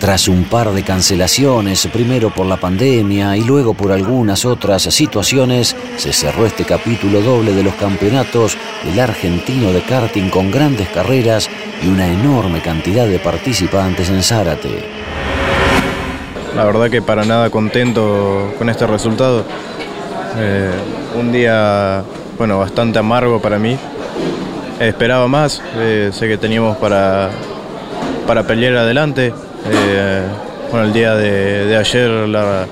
Tras 0.01 0.27
un 0.27 0.45
par 0.45 0.73
de 0.73 0.83
cancelaciones, 0.83 1.87
primero 1.93 2.31
por 2.31 2.47
la 2.47 2.57
pandemia 2.57 3.37
y 3.37 3.45
luego 3.45 3.75
por 3.75 3.93
algunas 3.93 4.45
otras 4.45 4.83
situaciones, 4.83 5.77
se 5.97 6.13
cerró 6.13 6.47
este 6.47 6.65
capítulo 6.65 7.21
doble 7.21 7.53
de 7.53 7.63
los 7.63 7.75
campeonatos 7.75 8.57
del 8.85 8.99
argentino 8.99 9.71
de 9.71 9.83
karting 9.83 10.31
con 10.31 10.51
grandes 10.51 10.89
carreras 10.89 11.49
y 11.83 11.89
una 11.89 12.07
enorme 12.07 12.61
cantidad 12.61 13.07
de 13.07 13.19
participantes 13.19 14.09
en 14.09 14.23
Zárate. 14.23 14.85
La 16.57 16.65
verdad 16.65 16.89
que 16.89 17.03
para 17.03 17.25
nada 17.25 17.51
contento 17.51 18.55
con 18.59 18.69
este 18.69 18.87
resultado. 18.87 19.45
Eh, 20.39 20.71
un 21.19 21.33
día, 21.33 22.03
bueno, 22.39 22.59
bastante 22.59 22.99
amargo 22.99 23.41
para 23.41 23.59
mí. 23.59 23.77
Esperaba 24.79 25.27
más, 25.29 25.63
eh, 25.77 26.11
sé 26.13 26.29
que 26.29 26.37
teníamos 26.37 26.77
para, 26.77 27.31
para 28.27 28.45
pelear 28.45 28.77
adelante. 28.77 29.33
Eh, 29.71 30.23
bueno, 30.71 30.87
el 30.87 30.93
día 30.93 31.15
de, 31.15 31.77
ayer 31.77 32.09
la, 32.11 32.67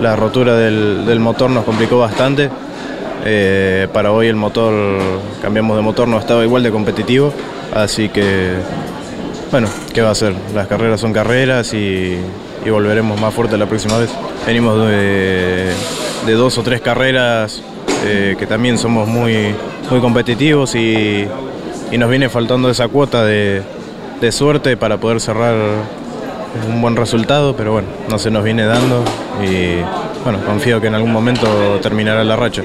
la 0.00 0.16
rotura 0.16 0.54
del, 0.54 1.04
del, 1.06 1.20
motor 1.20 1.50
nos 1.50 1.64
complicó 1.64 1.98
bastante. 1.98 2.50
Para 3.92 4.12
hoy 4.12 4.28
el 4.28 4.36
motor, 4.36 4.72
cambiamos 5.42 5.76
de 5.76 5.82
motor, 5.82 6.08
no 6.08 6.18
estaba 6.18 6.44
igual 6.44 6.62
de 6.62 6.70
competitivo. 6.70 7.32
Así 7.74 8.08
que, 8.08 8.54
bueno, 9.50 9.68
¿qué 9.94 10.02
va 10.02 10.10
a 10.10 10.14
ser? 10.14 10.34
Las 10.54 10.66
carreras 10.66 11.00
son 11.00 11.12
carreras 11.12 11.72
y, 11.74 12.18
volveremos 12.68 13.20
más 13.20 13.32
fuerte 13.32 13.56
la 13.56 13.66
próxima 13.66 13.98
vez. 13.98 14.10
Venimos 14.46 14.86
de, 14.86 15.72
dos 16.26 16.58
o 16.58 16.62
tres 16.62 16.80
carreras 16.80 17.62
eh, 18.04 18.36
que 18.38 18.46
también 18.46 18.78
somos 18.78 19.08
muy, 19.08 19.54
muy 19.90 20.00
competitivos 20.00 20.74
y, 20.74 21.26
nos 21.96 22.08
viene 22.08 22.28
faltando 22.28 22.70
esa 22.70 22.88
cuota 22.88 23.24
de, 23.24 23.62
suerte 24.30 24.76
para 24.76 24.98
poder 24.98 25.20
cerrar 25.20 25.54
un 26.68 26.82
buen 26.82 26.96
resultado, 26.96 27.56
pero 27.56 27.72
bueno, 27.72 27.88
no 28.08 28.18
se 28.18 28.30
nos 28.30 28.44
viene 28.44 28.64
dando 28.64 29.02
y 29.42 29.76
bueno, 30.24 30.40
confío 30.44 30.80
que 30.80 30.88
en 30.88 30.94
algún 30.94 31.12
momento 31.12 31.46
terminará 31.80 32.22
la 32.24 32.36
racha. 32.36 32.62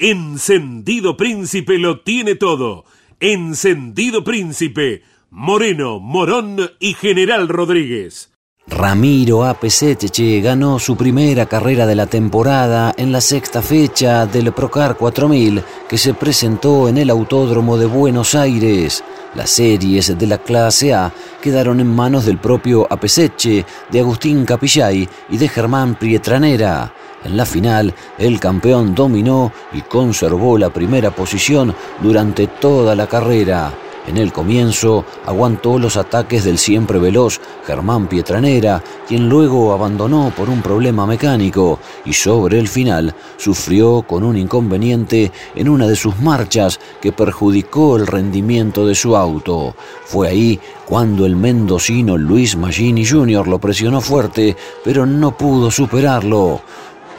Encendido 0.00 1.16
Príncipe 1.16 1.76
lo 1.76 2.02
tiene 2.02 2.36
todo. 2.36 2.84
Encendido 3.18 4.22
Príncipe, 4.22 5.02
Moreno, 5.28 5.98
Morón 5.98 6.70
y 6.78 6.94
General 6.94 7.48
Rodríguez. 7.48 8.30
Ramiro 8.68 9.44
Apeseteche 9.44 10.40
ganó 10.40 10.78
su 10.78 10.96
primera 10.96 11.46
carrera 11.46 11.84
de 11.84 11.96
la 11.96 12.06
temporada 12.06 12.94
en 12.96 13.10
la 13.10 13.20
sexta 13.20 13.60
fecha 13.60 14.26
del 14.26 14.52
Procar 14.52 14.96
4000 14.96 15.64
que 15.88 15.98
se 15.98 16.14
presentó 16.14 16.88
en 16.88 16.98
el 16.98 17.10
Autódromo 17.10 17.76
de 17.76 17.86
Buenos 17.86 18.36
Aires. 18.36 19.02
Las 19.34 19.50
series 19.50 20.16
de 20.16 20.26
la 20.28 20.38
clase 20.38 20.94
A 20.94 21.12
quedaron 21.42 21.80
en 21.80 21.92
manos 21.92 22.24
del 22.24 22.38
propio 22.38 22.86
Apeseche, 22.88 23.66
de 23.90 24.00
Agustín 24.00 24.44
Capillay 24.44 25.08
y 25.28 25.36
de 25.38 25.48
Germán 25.48 25.96
Prietranera. 25.96 26.94
En 27.24 27.36
la 27.36 27.44
final, 27.44 27.94
el 28.16 28.38
campeón 28.40 28.94
dominó 28.94 29.52
y 29.72 29.82
conservó 29.82 30.56
la 30.58 30.70
primera 30.70 31.10
posición 31.10 31.74
durante 32.00 32.46
toda 32.46 32.94
la 32.94 33.06
carrera. 33.06 33.72
En 34.08 34.16
el 34.16 34.32
comienzo 34.32 35.04
aguantó 35.26 35.78
los 35.78 35.98
ataques 35.98 36.42
del 36.42 36.56
siempre 36.56 36.98
veloz 36.98 37.42
Germán 37.66 38.06
Pietranera, 38.06 38.82
quien 39.06 39.28
luego 39.28 39.74
abandonó 39.74 40.32
por 40.34 40.48
un 40.48 40.62
problema 40.62 41.04
mecánico 41.04 41.78
y 42.06 42.14
sobre 42.14 42.58
el 42.58 42.68
final 42.68 43.14
sufrió 43.36 44.00
con 44.00 44.24
un 44.24 44.38
inconveniente 44.38 45.30
en 45.54 45.68
una 45.68 45.86
de 45.86 45.94
sus 45.94 46.18
marchas 46.20 46.80
que 47.02 47.12
perjudicó 47.12 47.96
el 47.96 48.06
rendimiento 48.06 48.86
de 48.86 48.94
su 48.94 49.14
auto. 49.14 49.74
Fue 50.06 50.28
ahí 50.28 50.58
cuando 50.86 51.26
el 51.26 51.36
mendocino 51.36 52.16
Luis 52.16 52.56
Magini 52.56 53.04
Jr. 53.04 53.46
lo 53.46 53.58
presionó 53.58 54.00
fuerte, 54.00 54.56
pero 54.82 55.04
no 55.04 55.36
pudo 55.36 55.70
superarlo. 55.70 56.62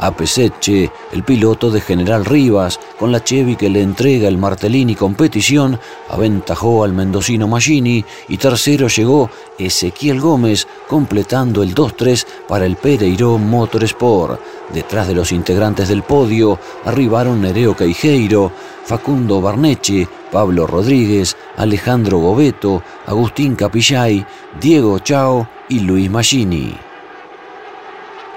A 0.02 0.12
Peseche, 0.12 0.90
el 1.12 1.24
piloto 1.24 1.70
de 1.70 1.82
General 1.82 2.24
Rivas, 2.24 2.80
con 2.98 3.12
la 3.12 3.22
Chevy 3.22 3.58
que 3.58 3.70
le 3.70 3.82
entrega 3.82 4.30
el 4.30 4.38
Martellini 4.38 4.96
competición, 4.96 5.78
aventajó 6.08 6.86
al 6.86 6.94
mendocino 6.94 7.50
Magini 7.50 8.06
y 8.30 8.38
tercero 8.38 8.88
llegó 8.88 9.30
Ezequiel 9.58 10.22
Gómez, 10.22 10.68
completando 10.88 11.62
el 11.64 11.76
2-3 11.76 12.26
para 12.48 12.66
el 12.66 12.78
Pereirón 12.78 13.50
Motorsport. 13.50 14.40
Detrás 14.74 15.10
de 15.10 15.16
los 15.16 15.34
integrantes 15.34 15.90
del 15.90 16.04
podio 16.04 16.58
arribaron 16.86 17.42
Nereo 17.42 17.76
Queijeiro, 17.76 18.54
Facundo 18.86 19.42
Barneche, 19.42 20.08
Pablo 20.32 20.66
Rodríguez, 20.66 21.36
Alejandro 21.58 22.20
Gobeto, 22.20 22.82
Agustín 23.06 23.56
Capillay, 23.56 24.26
Diego 24.62 25.00
Chao 25.00 25.48
y 25.68 25.82
Luis 25.82 26.10
Magini. 26.10 26.89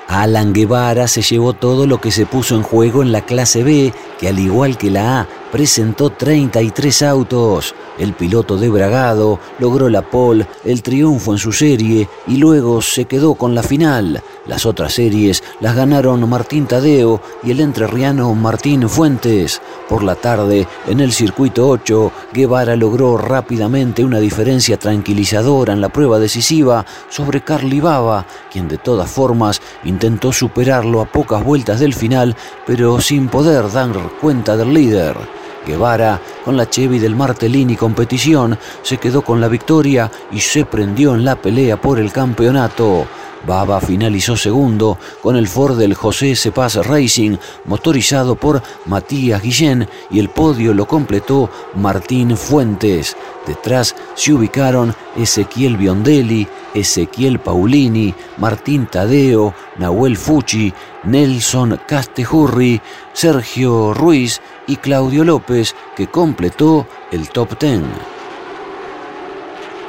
Alan 0.08 0.52
Guevara 0.52 1.08
se 1.08 1.22
llevó 1.22 1.52
todo 1.52 1.86
lo 1.86 2.00
que 2.00 2.10
se 2.10 2.26
puso 2.26 2.54
en 2.54 2.62
juego 2.62 3.02
en 3.02 3.12
la 3.12 3.22
clase 3.22 3.62
B, 3.62 3.92
que 4.18 4.28
al 4.28 4.38
igual 4.38 4.76
que 4.76 4.90
la 4.90 5.20
A, 5.20 5.28
presentó 5.52 6.08
33 6.08 7.02
autos. 7.02 7.74
El 7.98 8.14
piloto 8.14 8.56
de 8.56 8.70
Bragado 8.70 9.38
logró 9.58 9.90
la 9.90 10.00
pole, 10.00 10.46
el 10.64 10.82
triunfo 10.82 11.32
en 11.32 11.38
su 11.38 11.52
serie 11.52 12.08
y 12.26 12.38
luego 12.38 12.80
se 12.80 13.04
quedó 13.04 13.34
con 13.34 13.54
la 13.54 13.62
final. 13.62 14.22
Las 14.46 14.64
otras 14.64 14.94
series 14.94 15.44
las 15.60 15.76
ganaron 15.76 16.28
Martín 16.28 16.66
Tadeo 16.66 17.20
y 17.42 17.50
el 17.50 17.60
entrerriano 17.60 18.34
Martín 18.34 18.88
Fuentes. 18.88 19.60
Por 19.90 20.02
la 20.02 20.14
tarde, 20.14 20.66
en 20.88 21.00
el 21.00 21.12
circuito 21.12 21.68
8, 21.68 22.10
Guevara 22.32 22.74
logró 22.74 23.18
rápidamente 23.18 24.04
una 24.04 24.20
diferencia 24.20 24.78
tranquilizadora 24.78 25.74
en 25.74 25.82
la 25.82 25.90
prueba 25.90 26.18
decisiva 26.18 26.86
sobre 27.10 27.42
Carly 27.42 27.80
Baba, 27.80 28.26
quien 28.50 28.68
de 28.68 28.78
todas 28.78 29.10
formas 29.10 29.60
intentó 29.84 30.32
superarlo 30.32 31.02
a 31.02 31.04
pocas 31.04 31.44
vueltas 31.44 31.78
del 31.78 31.92
final, 31.92 32.34
pero 32.66 33.02
sin 33.02 33.28
poder 33.28 33.70
dar 33.70 33.92
cuenta 34.20 34.56
del 34.56 34.72
líder. 34.72 35.41
Guevara, 35.66 36.20
con 36.44 36.56
la 36.56 36.68
Chevy 36.68 36.98
del 36.98 37.14
Martellini 37.14 37.76
competición, 37.76 38.58
se 38.82 38.98
quedó 38.98 39.22
con 39.22 39.40
la 39.40 39.48
victoria 39.48 40.10
y 40.30 40.40
se 40.40 40.64
prendió 40.64 41.14
en 41.14 41.24
la 41.24 41.36
pelea 41.36 41.80
por 41.80 41.98
el 41.98 42.12
campeonato. 42.12 43.06
Baba 43.46 43.80
finalizó 43.80 44.36
segundo 44.36 44.98
con 45.20 45.36
el 45.36 45.48
Ford 45.48 45.76
del 45.76 45.94
José 45.94 46.36
Cepaz 46.36 46.76
Racing, 46.76 47.36
motorizado 47.64 48.36
por 48.36 48.62
Matías 48.86 49.42
Guillén, 49.42 49.88
y 50.10 50.20
el 50.20 50.28
podio 50.28 50.74
lo 50.74 50.86
completó 50.86 51.50
Martín 51.74 52.36
Fuentes. 52.36 53.16
Detrás 53.46 53.96
se 54.14 54.32
ubicaron 54.32 54.94
Ezequiel 55.16 55.76
Biondelli, 55.76 56.46
Ezequiel 56.74 57.40
Paulini, 57.40 58.14
Martín 58.38 58.86
Tadeo, 58.86 59.54
Nahuel 59.76 60.16
Fucci, 60.16 60.72
Nelson 61.04 61.80
Castejurri, 61.86 62.80
Sergio 63.12 63.92
Ruiz 63.92 64.40
y 64.72 64.76
Claudio 64.76 65.22
López, 65.22 65.76
que 65.94 66.06
completó 66.06 66.86
el 67.10 67.28
top 67.28 67.58
ten. 67.58 67.84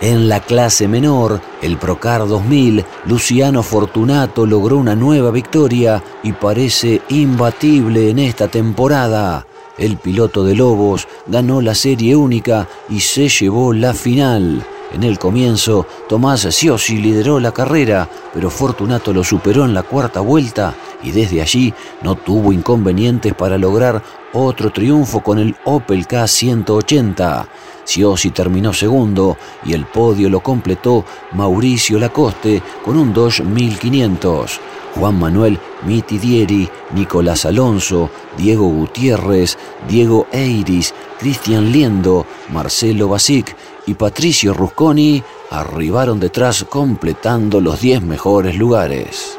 En 0.02 0.28
la 0.28 0.42
clase 0.42 0.90
menor, 0.90 1.40
el 1.62 1.78
Procar 1.78 2.28
2000, 2.28 2.84
Luciano 3.06 3.64
Fortunato 3.64 4.46
logró 4.46 4.76
una 4.78 4.94
nueva 4.94 5.32
victoria 5.32 6.04
y 6.22 6.34
parece 6.34 7.02
imbatible 7.08 8.10
en 8.10 8.20
esta 8.20 8.50
temporada. 8.50 9.48
El 9.78 9.96
piloto 9.96 10.44
de 10.44 10.56
Lobos 10.56 11.08
ganó 11.28 11.62
la 11.62 11.76
serie 11.76 12.18
única 12.18 12.68
y 12.90 13.00
se 13.00 13.30
llevó 13.30 13.72
la 13.72 13.94
final. 13.94 14.66
En 14.94 15.02
el 15.02 15.18
comienzo, 15.18 15.88
Tomás 16.08 16.42
Siosi 16.42 16.98
lideró 16.98 17.40
la 17.40 17.52
carrera, 17.52 18.08
pero 18.32 18.52
Fortunato 18.52 19.12
lo 19.12 19.24
superó 19.24 19.66
en 19.66 19.74
la 19.74 19.82
cuarta 19.82 20.20
vuelta 20.20 20.76
y 21.02 21.10
desde 21.10 21.42
allí 21.42 21.74
no 22.04 22.14
tuvo 22.14 22.54
inconvenientes 22.54 23.34
para 23.34 23.58
lograr 23.58 24.04
otro 24.34 24.72
triunfo 24.72 25.22
con 25.22 25.40
el 25.40 25.56
Opel 25.66 26.08
K180. 26.08 27.48
Siosi 27.84 28.30
terminó 28.30 28.72
segundo 28.72 29.36
y 29.66 29.74
el 29.74 29.86
podio 29.86 30.30
lo 30.30 30.42
completó 30.42 31.04
Mauricio 31.32 31.98
Lacoste 31.98 32.62
con 32.86 32.96
un 32.96 33.14
Dodge 33.14 33.44
1500. 33.44 34.60
Juan 34.96 35.18
Manuel 35.18 35.60
Mitidieri, 35.88 36.70
Nicolás 36.94 37.46
Alonso, 37.46 38.12
Diego 38.38 38.68
Gutiérrez, 38.68 39.58
Diego 39.88 40.28
Eiris, 40.32 40.94
Cristian 41.20 41.72
Liendo, 41.72 42.28
Marcelo 42.52 43.08
Basic 43.08 43.56
y 43.86 43.94
Patricio 43.96 44.54
Rusconi 44.54 45.24
arribaron 45.50 46.20
detrás 46.20 46.66
completando 46.70 47.62
los 47.62 47.80
10 47.82 48.02
mejores 48.02 48.56
lugares. 48.56 49.38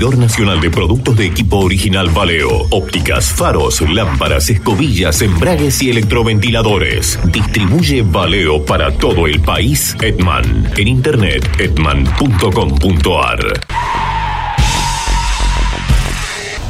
Nacional 0.00 0.60
de 0.60 0.70
productos 0.70 1.16
de 1.16 1.26
equipo 1.26 1.58
original 1.58 2.08
Valeo, 2.08 2.66
ópticas, 2.70 3.30
faros, 3.30 3.82
lámparas, 3.82 4.48
escobillas, 4.48 5.20
embragues 5.20 5.82
y 5.82 5.90
electroventiladores. 5.90 7.18
Distribuye 7.30 8.02
Valeo 8.02 8.64
para 8.64 8.90
todo 8.90 9.26
el 9.26 9.40
país 9.40 9.94
Edman. 10.00 10.72
En 10.78 10.88
internet 10.88 11.46
edman.com.ar. 11.58 13.60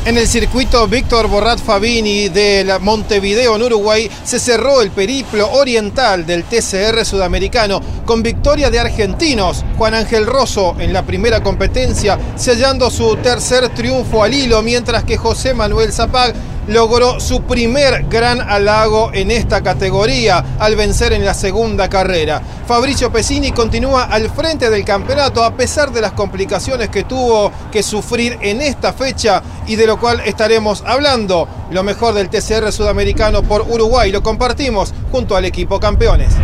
En 0.04 0.18
el 0.18 0.26
circuito 0.26 0.88
Víctor 0.88 1.28
Borrat 1.28 1.60
Fabini 1.60 2.28
de 2.28 2.76
Montevideo, 2.80 3.54
en 3.54 3.62
Uruguay, 3.62 4.10
se 4.24 4.40
cerró 4.40 4.82
el 4.82 4.90
periplo 4.90 5.48
oriental 5.52 6.26
del 6.26 6.42
TCR 6.42 7.04
sudamericano 7.04 7.80
con 8.04 8.20
victoria 8.20 8.68
de 8.68 8.80
argentinos. 8.80 9.64
Juan 9.78 9.94
Ángel 9.94 10.26
Rosso 10.26 10.74
en 10.80 10.92
la 10.92 11.06
primera 11.06 11.40
competencia, 11.40 12.18
sellando 12.34 12.90
su 12.90 13.14
tercer 13.18 13.68
triunfo 13.68 14.24
al 14.24 14.34
hilo, 14.34 14.60
mientras 14.60 15.04
que 15.04 15.16
José 15.16 15.54
Manuel 15.54 15.92
Zapag 15.92 16.34
logró 16.68 17.20
su 17.20 17.42
primer 17.42 18.06
gran 18.08 18.40
halago 18.40 19.10
en 19.12 19.30
esta 19.30 19.62
categoría 19.62 20.56
al 20.58 20.76
vencer 20.76 21.12
en 21.12 21.24
la 21.24 21.34
segunda 21.34 21.88
carrera. 21.88 22.42
Fabricio 22.66 23.12
Pesini 23.12 23.52
continúa 23.52 24.04
al 24.04 24.30
frente 24.30 24.70
del 24.70 24.84
campeonato 24.84 25.44
a 25.44 25.56
pesar 25.56 25.92
de 25.92 26.00
las 26.00 26.12
complicaciones 26.12 26.88
que 26.88 27.04
tuvo 27.04 27.52
que 27.70 27.82
sufrir 27.82 28.38
en 28.40 28.60
esta 28.60 28.92
fecha 28.92 29.42
y 29.66 29.76
de 29.76 29.86
lo 29.86 29.98
cual 29.98 30.20
estaremos 30.24 30.82
hablando. 30.86 31.48
Lo 31.70 31.82
mejor 31.82 32.14
del 32.14 32.28
TCR 32.28 32.70
sudamericano 32.72 33.42
por 33.42 33.62
Uruguay 33.62 34.12
lo 34.12 34.22
compartimos 34.22 34.92
junto 35.10 35.36
al 35.36 35.44
equipo 35.44 35.80
campeones. 35.80 36.34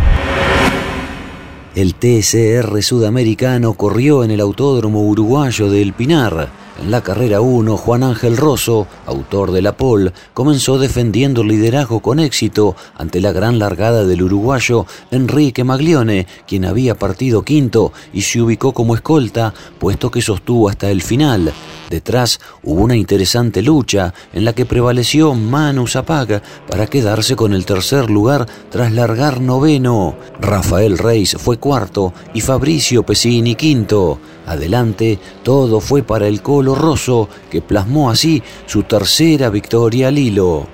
El 1.75 1.95
TCR 1.95 2.81
sudamericano 2.81 3.73
corrió 3.73 4.23
en 4.23 4.31
el 4.31 4.41
Autódromo 4.41 5.01
Uruguayo 5.01 5.69
del 5.69 5.93
Pinar. 5.93 6.58
En 6.81 6.91
la 6.91 7.01
carrera 7.01 7.41
1, 7.41 7.75
Juan 7.75 8.03
Ángel 8.03 8.37
Rosso, 8.37 8.87
autor 9.05 9.51
de 9.51 9.61
la 9.61 9.75
pole, 9.75 10.13
comenzó 10.33 10.79
defendiendo 10.79 11.41
el 11.41 11.49
liderazgo 11.49 11.99
con 11.99 12.19
éxito 12.19 12.73
ante 12.95 13.19
la 13.19 13.33
gran 13.33 13.59
largada 13.59 14.05
del 14.05 14.23
uruguayo 14.23 14.85
Enrique 15.11 15.65
Maglione, 15.65 16.25
quien 16.47 16.63
había 16.63 16.95
partido 16.95 17.43
quinto 17.43 17.91
y 18.13 18.21
se 18.21 18.41
ubicó 18.41 18.73
como 18.73 18.95
escolta, 18.95 19.53
puesto 19.77 20.09
que 20.09 20.21
sostuvo 20.21 20.69
hasta 20.69 20.89
el 20.89 21.01
final. 21.01 21.51
Detrás 21.89 22.39
hubo 22.63 22.81
una 22.81 22.95
interesante 22.95 23.61
lucha 23.61 24.13
en 24.31 24.45
la 24.45 24.53
que 24.53 24.65
prevaleció 24.65 25.33
Manu 25.33 25.85
Zapag 25.85 26.41
para 26.69 26.87
quedarse 26.87 27.35
con 27.35 27.53
el 27.53 27.65
tercer 27.65 28.09
lugar 28.09 28.45
tras 28.69 28.93
largar 28.93 29.41
noveno. 29.41 30.15
Rafael 30.39 30.97
Reis 30.97 31.35
fue 31.37 31.57
cuarto 31.57 32.13
y 32.33 32.39
Fabricio 32.39 33.03
Pesini 33.03 33.55
quinto. 33.55 34.19
Adelante, 34.49 35.19
todo 35.43 35.79
fue 35.79 36.01
para 36.01 36.27
el 36.27 36.41
Colo 36.41 36.73
Rosso, 36.73 37.29
que 37.51 37.61
plasmó 37.61 38.09
así 38.09 38.41
su 38.65 38.81
tercera 38.81 39.51
victoria 39.51 40.07
al 40.07 40.17
hilo. 40.17 40.65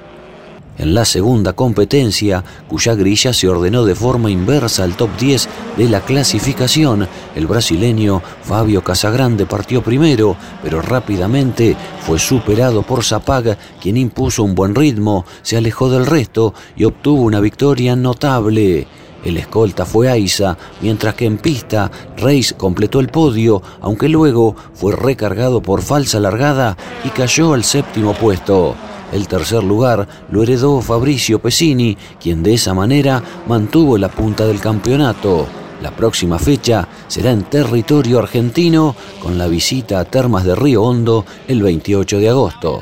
En 0.78 0.94
la 0.94 1.04
segunda 1.04 1.52
competencia, 1.52 2.42
cuya 2.70 2.96
grilla 2.96 3.34
se 3.34 3.50
ordenó 3.50 3.84
de 3.84 3.94
forma 3.94 4.32
inversa 4.32 4.86
al 4.86 4.96
top 4.96 5.10
10 5.20 5.50
de 5.76 5.90
la 5.90 6.00
clasificación, 6.00 7.06
el 7.36 7.48
brasileño 7.48 8.22
Fabio 8.44 8.82
Casagrande 8.82 9.46
partió 9.46 9.84
primero, 9.84 10.38
pero 10.64 10.82
rápidamente 10.82 11.76
fue 12.00 12.18
superado 12.18 12.82
por 12.82 13.04
Zapag, 13.04 13.58
quien 13.82 13.98
impuso 13.98 14.44
un 14.44 14.56
buen 14.56 14.74
ritmo, 14.74 15.26
se 15.42 15.58
alejó 15.58 15.90
del 15.90 16.06
resto 16.06 16.54
y 16.78 16.86
obtuvo 16.86 17.24
una 17.24 17.42
victoria 17.42 17.94
notable. 17.98 18.88
El 19.26 19.38
escolta 19.38 19.86
fue 19.86 20.08
Aiza, 20.10 20.56
mientras 20.82 21.16
que 21.16 21.26
en 21.26 21.40
pista 21.40 21.92
Reis 22.16 22.54
completó 22.56 23.00
el 23.00 23.10
podio, 23.10 23.62
aunque 23.82 24.08
luego 24.08 24.56
fue 24.76 24.96
recargado 24.96 25.62
por 25.62 25.82
falsa 25.82 26.20
largada 26.20 26.78
y 27.04 27.10
cayó 27.10 27.54
al 27.54 27.64
séptimo 27.64 28.14
puesto. 28.14 28.76
El 29.12 29.28
tercer 29.28 29.64
lugar 29.64 30.08
lo 30.30 30.44
heredó 30.44 30.80
Fabricio 30.80 31.40
Pesini, 31.40 31.98
quien 32.22 32.44
de 32.44 32.54
esa 32.54 32.76
manera 32.76 33.24
mantuvo 33.48 33.98
la 33.98 34.10
punta 34.10 34.46
del 34.46 34.60
campeonato. 34.60 35.48
La 35.82 35.92
próxima 35.92 36.38
fecha 36.38 36.88
será 37.08 37.32
en 37.32 37.44
territorio 37.44 38.20
argentino 38.20 38.96
con 39.22 39.38
la 39.38 39.48
visita 39.48 40.00
a 40.00 40.06
Termas 40.06 40.44
de 40.44 40.56
Río 40.56 40.84
Hondo 40.84 41.26
el 41.48 41.64
28 41.64 42.20
de 42.20 42.30
agosto. 42.30 42.82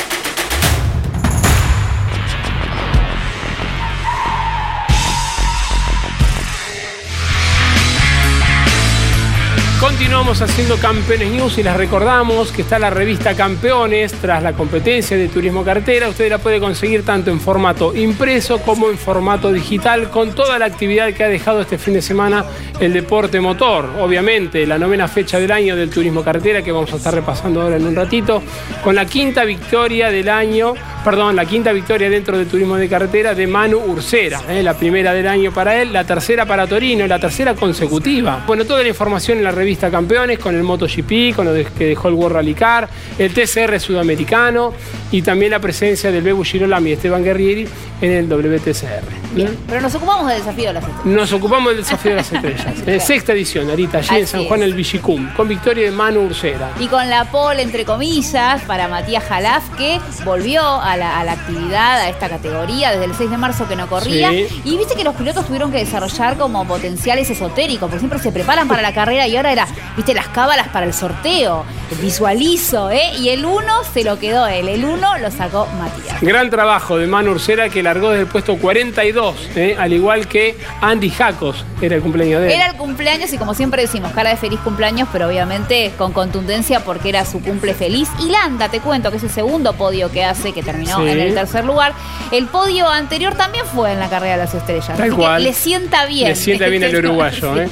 Continuamos 10.01 10.41
haciendo 10.41 10.77
Campeones 10.77 11.29
News 11.29 11.59
y 11.59 11.63
les 11.63 11.77
recordamos 11.77 12.51
que 12.51 12.63
está 12.63 12.79
la 12.79 12.89
revista 12.89 13.35
Campeones 13.35 14.11
tras 14.13 14.41
la 14.41 14.53
competencia 14.53 15.15
de 15.15 15.27
turismo 15.27 15.63
cartera. 15.63 16.09
Usted 16.09 16.27
la 16.27 16.39
puede 16.39 16.59
conseguir 16.59 17.05
tanto 17.05 17.29
en 17.29 17.39
formato 17.39 17.95
impreso 17.95 18.57
como 18.63 18.89
en 18.89 18.97
formato 18.97 19.53
digital 19.53 20.09
con 20.09 20.33
toda 20.33 20.57
la 20.57 20.65
actividad 20.65 21.13
que 21.13 21.23
ha 21.23 21.29
dejado 21.29 21.61
este 21.61 21.77
fin 21.77 21.93
de 21.93 22.01
semana 22.01 22.43
el 22.79 22.93
deporte 22.93 23.39
motor. 23.39 23.91
Obviamente, 24.01 24.65
la 24.65 24.79
novena 24.79 25.07
fecha 25.07 25.39
del 25.39 25.51
año 25.51 25.75
del 25.75 25.91
turismo 25.91 26.23
cartera 26.23 26.63
que 26.63 26.71
vamos 26.71 26.91
a 26.93 26.95
estar 26.95 27.13
repasando 27.13 27.61
ahora 27.61 27.75
en 27.75 27.85
un 27.85 27.95
ratito, 27.95 28.41
con 28.83 28.95
la 28.95 29.05
quinta 29.05 29.45
victoria 29.45 30.09
del 30.09 30.29
año, 30.29 30.73
perdón, 31.05 31.35
la 31.35 31.45
quinta 31.45 31.71
victoria 31.71 32.09
dentro 32.09 32.39
del 32.39 32.47
turismo 32.47 32.75
de 32.75 32.89
carretera 32.89 33.35
de 33.35 33.45
Manu 33.45 33.77
Ursera. 33.77 34.41
¿eh? 34.49 34.63
La 34.63 34.73
primera 34.73 35.13
del 35.13 35.27
año 35.27 35.53
para 35.53 35.79
él, 35.79 35.93
la 35.93 36.03
tercera 36.05 36.47
para 36.47 36.65
Torino, 36.65 37.05
la 37.05 37.19
tercera 37.19 37.53
consecutiva. 37.53 38.43
Bueno, 38.47 38.65
toda 38.65 38.81
la 38.81 38.89
información 38.89 39.37
en 39.37 39.43
la 39.43 39.51
revista 39.51 39.90
Campeones 39.91 40.39
con 40.39 40.55
el 40.55 40.63
MotoGP, 40.63 41.35
con 41.35 41.45
lo 41.45 41.53
que 41.53 41.85
dejó 41.85 42.07
el 42.07 42.15
World 42.15 42.37
Rally 42.37 42.53
Car, 42.53 42.89
el 43.17 43.33
TCR 43.33 43.79
sudamericano 43.79 44.73
y 45.11 45.21
también 45.21 45.51
la 45.51 45.59
presencia 45.59 46.11
del 46.11 46.23
Bebu 46.23 46.43
Girolami 46.43 46.91
y 46.91 46.93
Esteban 46.93 47.23
Guerrieri 47.23 47.67
en 48.01 48.11
el 48.11 48.27
WTCR. 48.27 49.21
Bien, 49.33 49.57
pero 49.67 49.81
nos 49.81 49.93
ocupamos 49.95 50.27
del 50.27 50.39
desafío 50.39 50.67
de 50.67 50.73
las 50.73 50.83
estrellas. 50.83 51.05
Nos 51.05 51.33
ocupamos 51.33 51.73
del 51.73 51.83
desafío 51.83 52.11
de 52.11 52.17
las 52.17 52.31
estrellas. 52.31 52.67
Eh, 52.87 52.99
sexta 52.99 53.33
edición, 53.33 53.69
ahorita, 53.69 53.99
allí 53.99 54.15
en 54.17 54.27
San 54.27 54.45
Juan 54.45 54.63
el 54.63 54.73
Villicum, 54.73 55.33
con 55.35 55.47
victoria 55.47 55.85
de 55.85 55.91
Manu 55.91 56.21
Ursera. 56.21 56.71
Y 56.79 56.87
con 56.87 57.09
la 57.09 57.25
pole, 57.25 57.61
entre 57.61 57.85
comillas, 57.85 58.61
para 58.63 58.87
Matías 58.87 59.23
Jalaf, 59.23 59.69
que 59.77 59.99
volvió 60.25 60.63
a 60.63 60.97
la, 60.97 61.19
a 61.19 61.23
la 61.23 61.33
actividad, 61.33 62.01
a 62.01 62.09
esta 62.09 62.27
categoría, 62.27 62.91
desde 62.91 63.05
el 63.05 63.13
6 63.13 63.29
de 63.29 63.37
marzo 63.37 63.67
que 63.67 63.75
no 63.75 63.87
corría. 63.87 64.29
Sí. 64.31 64.47
Y 64.65 64.77
viste 64.77 64.95
que 64.95 65.03
los 65.03 65.15
pilotos 65.15 65.45
tuvieron 65.45 65.71
que 65.71 65.77
desarrollar 65.77 66.37
como 66.37 66.65
potenciales 66.65 67.29
esotéricos, 67.29 67.81
porque 67.81 67.99
siempre 67.99 68.19
se 68.19 68.31
preparan 68.31 68.67
para 68.67 68.81
la 68.81 68.93
carrera 68.93 69.27
y 69.27 69.35
ahora 69.37 69.51
era, 69.51 69.67
viste, 69.95 70.13
las 70.13 70.27
cábalas 70.29 70.67
para 70.69 70.85
el 70.85 70.93
sorteo. 70.93 71.65
Visualizo, 72.01 72.89
¿eh? 72.91 73.11
Y 73.17 73.29
el 73.29 73.45
1 73.45 73.63
se 73.93 74.03
lo 74.03 74.17
quedó 74.19 74.47
él, 74.47 74.67
el 74.69 74.85
1 74.85 75.17
lo 75.19 75.31
sacó 75.31 75.67
Matías. 75.79 76.21
Gran 76.21 76.49
trabajo 76.49 76.97
de 76.97 77.07
Manu 77.07 77.31
Ursera 77.31 77.69
que 77.69 77.81
largó 77.83 78.09
desde 78.09 78.21
el 78.23 78.27
puesto 78.27 78.57
42, 78.57 79.35
eh, 79.55 79.75
al 79.79 79.91
igual 79.93 80.27
que 80.27 80.57
Andy 80.81 81.09
Jacos, 81.09 81.65
era 81.81 81.95
el 81.95 82.01
cumpleaños 82.01 82.41
de 82.41 82.47
él. 82.47 82.53
Era 82.53 82.67
el 82.71 82.75
cumpleaños 82.77 83.31
y 83.33 83.37
como 83.37 83.53
siempre 83.53 83.81
decimos, 83.81 84.11
cara 84.13 84.29
de 84.31 84.37
feliz 84.37 84.59
cumpleaños, 84.61 85.07
pero 85.11 85.27
obviamente 85.27 85.91
con 85.97 86.11
contundencia 86.13 86.81
porque 86.81 87.09
era 87.09 87.25
su 87.25 87.41
cumple 87.41 87.73
feliz. 87.73 88.09
Y 88.19 88.29
Landa, 88.29 88.69
te 88.69 88.79
cuento 88.79 89.09
que 89.11 89.17
es 89.17 89.23
el 89.23 89.29
segundo 89.29 89.73
podio 89.73 90.11
que 90.11 90.23
hace, 90.23 90.53
que 90.53 90.63
terminó 90.63 90.97
Sí. 90.97 91.09
en 91.09 91.19
el 91.19 91.33
tercer 91.33 91.65
lugar. 91.65 91.93
El 92.31 92.47
podio 92.47 92.87
anterior 92.87 93.35
también 93.35 93.65
fue 93.65 93.91
en 93.93 93.99
la 93.99 94.09
carrera 94.09 94.33
de 94.37 94.43
las 94.45 94.53
estrellas. 94.53 94.87
Tal 94.87 95.01
Así 95.01 95.09
que 95.09 95.15
cual. 95.15 95.43
le 95.43 95.53
sienta 95.53 96.05
bien. 96.05 96.27
Le 96.29 96.35
sienta 96.35 96.67
bien 96.67 96.83
el 96.83 96.95
uruguayo. 96.97 97.57
¿eh? 97.61 97.69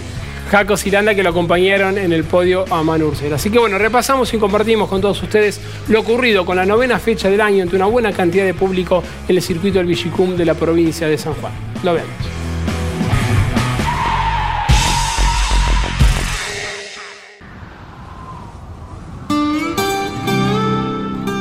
Jacos 0.49 0.85
y 0.87 0.91
Landa 0.91 1.13
que 1.13 1.21
lo 1.21 1.29
acompañaron 1.29 1.97
en 1.99 2.11
el 2.11 2.23
podio 2.23 2.65
a 2.71 2.81
Manu. 2.81 3.13
Así 3.33 3.51
que 3.51 3.59
bueno, 3.59 3.77
repasamos 3.77 4.33
y 4.33 4.37
compartimos 4.37 4.89
con 4.89 4.99
todos 4.99 5.21
ustedes 5.21 5.61
lo 5.87 5.99
ocurrido 5.99 6.43
con 6.43 6.57
la 6.57 6.65
novena 6.65 6.97
fecha 6.97 7.29
del 7.29 7.39
año 7.39 7.61
entre 7.61 7.75
una 7.75 7.85
buena 7.85 8.11
cantidad 8.11 8.45
de 8.45 8.55
público 8.55 9.03
en 9.27 9.35
el 9.35 9.41
circuito 9.43 9.77
del 9.77 9.87
Villicum 9.87 10.35
de 10.35 10.45
la 10.45 10.55
provincia 10.55 11.07
de 11.07 11.17
San 11.19 11.33
Juan. 11.35 11.53
Lo 11.83 11.93
vemos. 11.93 12.09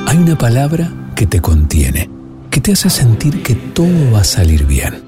Hay 0.06 0.18
una 0.18 0.36
palabra 0.36 0.90
que 1.16 1.26
te 1.26 1.40
contiene, 1.40 2.10
que 2.50 2.60
te 2.60 2.72
hace 2.72 2.90
sentir 2.90 3.42
que 3.42 3.54
todo 3.54 4.12
va 4.12 4.20
a 4.20 4.24
salir 4.24 4.66
bien. 4.66 5.07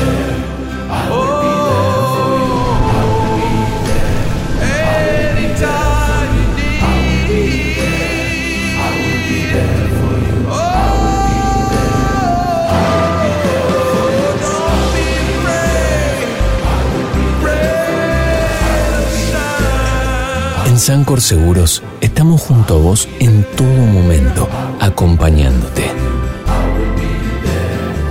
En 20.71 20.79
Sancor 20.79 21.19
Seguros 21.19 21.83
estamos 21.99 22.39
junto 22.43 22.75
a 22.75 22.77
vos 22.77 23.09
en 23.19 23.45
todo 23.57 23.67
momento, 23.67 24.47
acompañándote. 24.79 25.83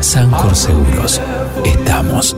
Sancor 0.01 0.55
Seguros, 0.55 1.23
estamos. 1.65 2.37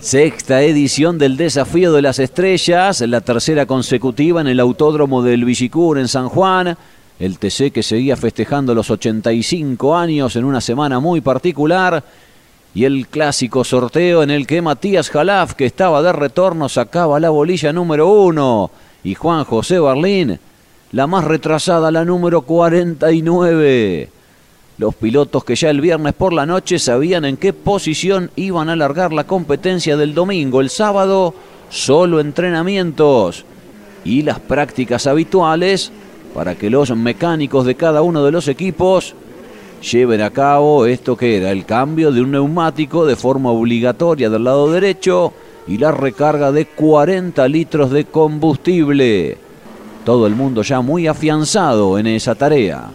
Sexta 0.00 0.62
edición 0.62 1.16
del 1.16 1.36
Desafío 1.36 1.92
de 1.92 2.02
las 2.02 2.18
Estrellas, 2.18 3.00
la 3.02 3.20
tercera 3.20 3.66
consecutiva 3.66 4.40
en 4.40 4.48
el 4.48 4.58
Autódromo 4.58 5.22
del 5.22 5.44
Villicur 5.44 6.00
en 6.00 6.08
San 6.08 6.28
Juan. 6.28 6.76
El 7.20 7.38
TC 7.38 7.70
que 7.70 7.84
seguía 7.84 8.16
festejando 8.16 8.74
los 8.74 8.90
85 8.90 9.96
años 9.96 10.34
en 10.34 10.44
una 10.44 10.60
semana 10.60 10.98
muy 10.98 11.20
particular. 11.20 12.02
Y 12.74 12.84
el 12.84 13.06
clásico 13.06 13.62
sorteo 13.62 14.24
en 14.24 14.30
el 14.30 14.44
que 14.44 14.60
Matías 14.60 15.08
Jalaf, 15.08 15.54
que 15.54 15.66
estaba 15.66 16.02
de 16.02 16.12
retorno, 16.12 16.68
sacaba 16.68 17.20
la 17.20 17.30
bolilla 17.30 17.72
número 17.72 18.08
uno. 18.08 18.72
Y 19.04 19.14
Juan 19.14 19.44
José 19.44 19.78
Barlín, 19.78 20.38
la 20.92 21.06
más 21.06 21.24
retrasada, 21.24 21.90
la 21.90 22.04
número 22.04 22.42
49. 22.42 24.08
Los 24.78 24.94
pilotos 24.94 25.44
que 25.44 25.56
ya 25.56 25.70
el 25.70 25.80
viernes 25.80 26.14
por 26.14 26.32
la 26.32 26.46
noche 26.46 26.78
sabían 26.78 27.24
en 27.24 27.36
qué 27.36 27.52
posición 27.52 28.30
iban 28.36 28.68
a 28.68 28.76
largar 28.76 29.12
la 29.12 29.24
competencia 29.24 29.96
del 29.96 30.14
domingo. 30.14 30.60
El 30.60 30.70
sábado, 30.70 31.34
solo 31.68 32.20
entrenamientos 32.20 33.44
y 34.04 34.22
las 34.22 34.38
prácticas 34.38 35.06
habituales 35.06 35.92
para 36.34 36.54
que 36.54 36.70
los 36.70 36.94
mecánicos 36.96 37.66
de 37.66 37.74
cada 37.74 38.02
uno 38.02 38.24
de 38.24 38.32
los 38.32 38.48
equipos 38.48 39.14
lleven 39.82 40.22
a 40.22 40.30
cabo 40.30 40.86
esto 40.86 41.16
que 41.16 41.36
era 41.36 41.50
el 41.50 41.64
cambio 41.64 42.10
de 42.12 42.20
un 42.20 42.32
neumático 42.32 43.06
de 43.06 43.16
forma 43.16 43.50
obligatoria 43.50 44.30
del 44.30 44.44
lado 44.44 44.70
derecho 44.70 45.32
y 45.68 45.76
la 45.76 45.92
recarga 45.92 46.50
de 46.50 46.66
40 46.66 47.46
litros 47.46 47.90
de 47.90 48.06
combustible. 48.06 49.36
Todo 50.04 50.26
el 50.26 50.34
mundo 50.34 50.62
ya 50.62 50.80
muy 50.80 51.06
afianzado 51.06 51.98
en 51.98 52.06
esa 52.06 52.34
tarea. 52.34 52.88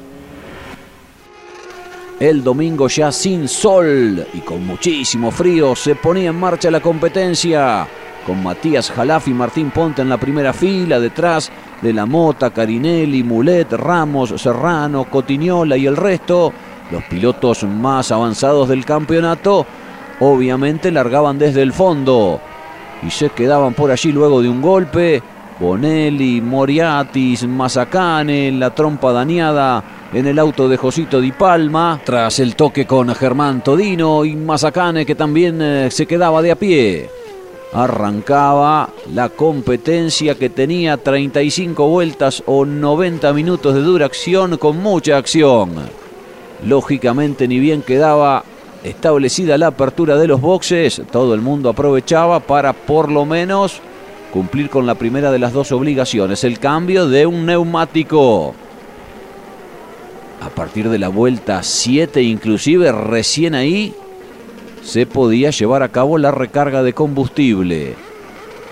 El 2.19 2.43
domingo 2.43 2.88
ya 2.88 3.11
sin 3.11 3.47
sol 3.47 4.26
y 4.34 4.39
con 4.39 4.65
muchísimo 4.65 5.30
frío 5.30 5.76
se 5.76 5.95
ponía 5.95 6.32
en 6.32 6.39
marcha 6.39 6.71
la 6.71 6.80
competencia. 6.80 7.88
Con 8.26 8.41
Matías 8.41 8.89
Jalaf 8.89 9.28
y 9.28 9.34
Martín 9.34 9.69
Ponte 9.69 10.01
en 10.01 10.09
la 10.09 10.17
primera 10.17 10.53
fila, 10.53 10.99
detrás 10.99 11.51
de 11.82 11.93
la 11.93 12.05
Mota, 12.05 12.51
Carinelli, 12.51 13.21
Mulet, 13.21 13.74
Ramos, 13.74 14.34
Serrano, 14.41 15.03
Cotiñola 15.03 15.76
y 15.76 15.86
el 15.86 15.97
resto, 15.97 16.53
los 16.89 17.03
pilotos 17.03 17.63
más 17.65 18.11
avanzados 18.13 18.69
del 18.69 18.86
campeonato, 18.86 19.65
obviamente 20.21 20.89
largaban 20.89 21.38
desde 21.38 21.61
el 21.61 21.74
fondo 21.74 22.39
y 23.06 23.12
se 23.12 23.30
quedaban 23.30 23.74
por 23.74 23.91
allí 23.91 24.12
luego 24.12 24.41
de 24.41 24.49
un 24.49 24.62
golpe. 24.62 25.22
Bonelli, 25.60 26.41
Moriatis, 26.41 27.47
Mazacane, 27.47 28.51
la 28.51 28.74
trompa 28.74 29.12
dañada 29.12 29.84
en 30.12 30.28
el 30.28 30.39
auto 30.39 30.68
de 30.68 30.78
Josito 30.78 31.22
Di 31.22 31.32
Palma, 31.32 32.01
tras 32.04 32.39
el 32.39 32.56
toque 32.56 32.86
con 32.86 33.14
Germán 33.14 33.64
Todino 33.64 34.26
y 34.26 34.36
Mazacane 34.36 35.06
que 35.06 35.16
también 35.16 35.62
eh, 35.62 35.89
se 35.91 36.06
quedaba 36.06 36.41
de 36.41 36.51
a 36.51 36.56
pie. 36.56 37.10
arrancaba 37.72 38.89
la 39.14 39.30
competencia 39.30 40.36
que 40.36 40.49
tenía 40.49 40.97
35 40.97 41.88
vueltas 41.88 42.43
o 42.45 42.66
90 42.66 43.34
minutos 43.34 43.74
de 43.74 43.82
duración 43.82 44.58
con 44.58 44.78
mucha 44.78 45.18
acción. 45.18 45.72
Lógicamente 46.66 47.47
ni 47.47 47.60
bien 47.60 47.82
quedaba 47.82 48.43
establecida 48.84 49.57
la 49.57 49.67
apertura 49.67 50.17
de 50.17 50.27
los 50.27 50.41
boxes, 50.41 51.01
todo 51.11 51.34
el 51.34 51.41
mundo 51.41 51.69
aprovechaba 51.69 52.39
para 52.39 52.73
por 52.73 53.11
lo 53.11 53.25
menos 53.25 53.79
cumplir 54.31 54.69
con 54.69 54.86
la 54.86 54.95
primera 54.95 55.31
de 55.31 55.39
las 55.39 55.53
dos 55.53 55.71
obligaciones, 55.71 56.43
el 56.43 56.59
cambio 56.59 57.07
de 57.07 57.25
un 57.25 57.45
neumático. 57.45 58.53
A 60.41 60.49
partir 60.49 60.89
de 60.89 60.99
la 60.99 61.07
vuelta 61.07 61.63
7 61.63 62.21
inclusive 62.21 62.91
recién 62.91 63.55
ahí 63.55 63.93
se 64.84 65.05
podía 65.05 65.51
llevar 65.51 65.84
a 65.84 65.89
cabo 65.89 66.17
la 66.17 66.31
recarga 66.31 66.84
de 66.84 66.93
combustible. 66.93 67.95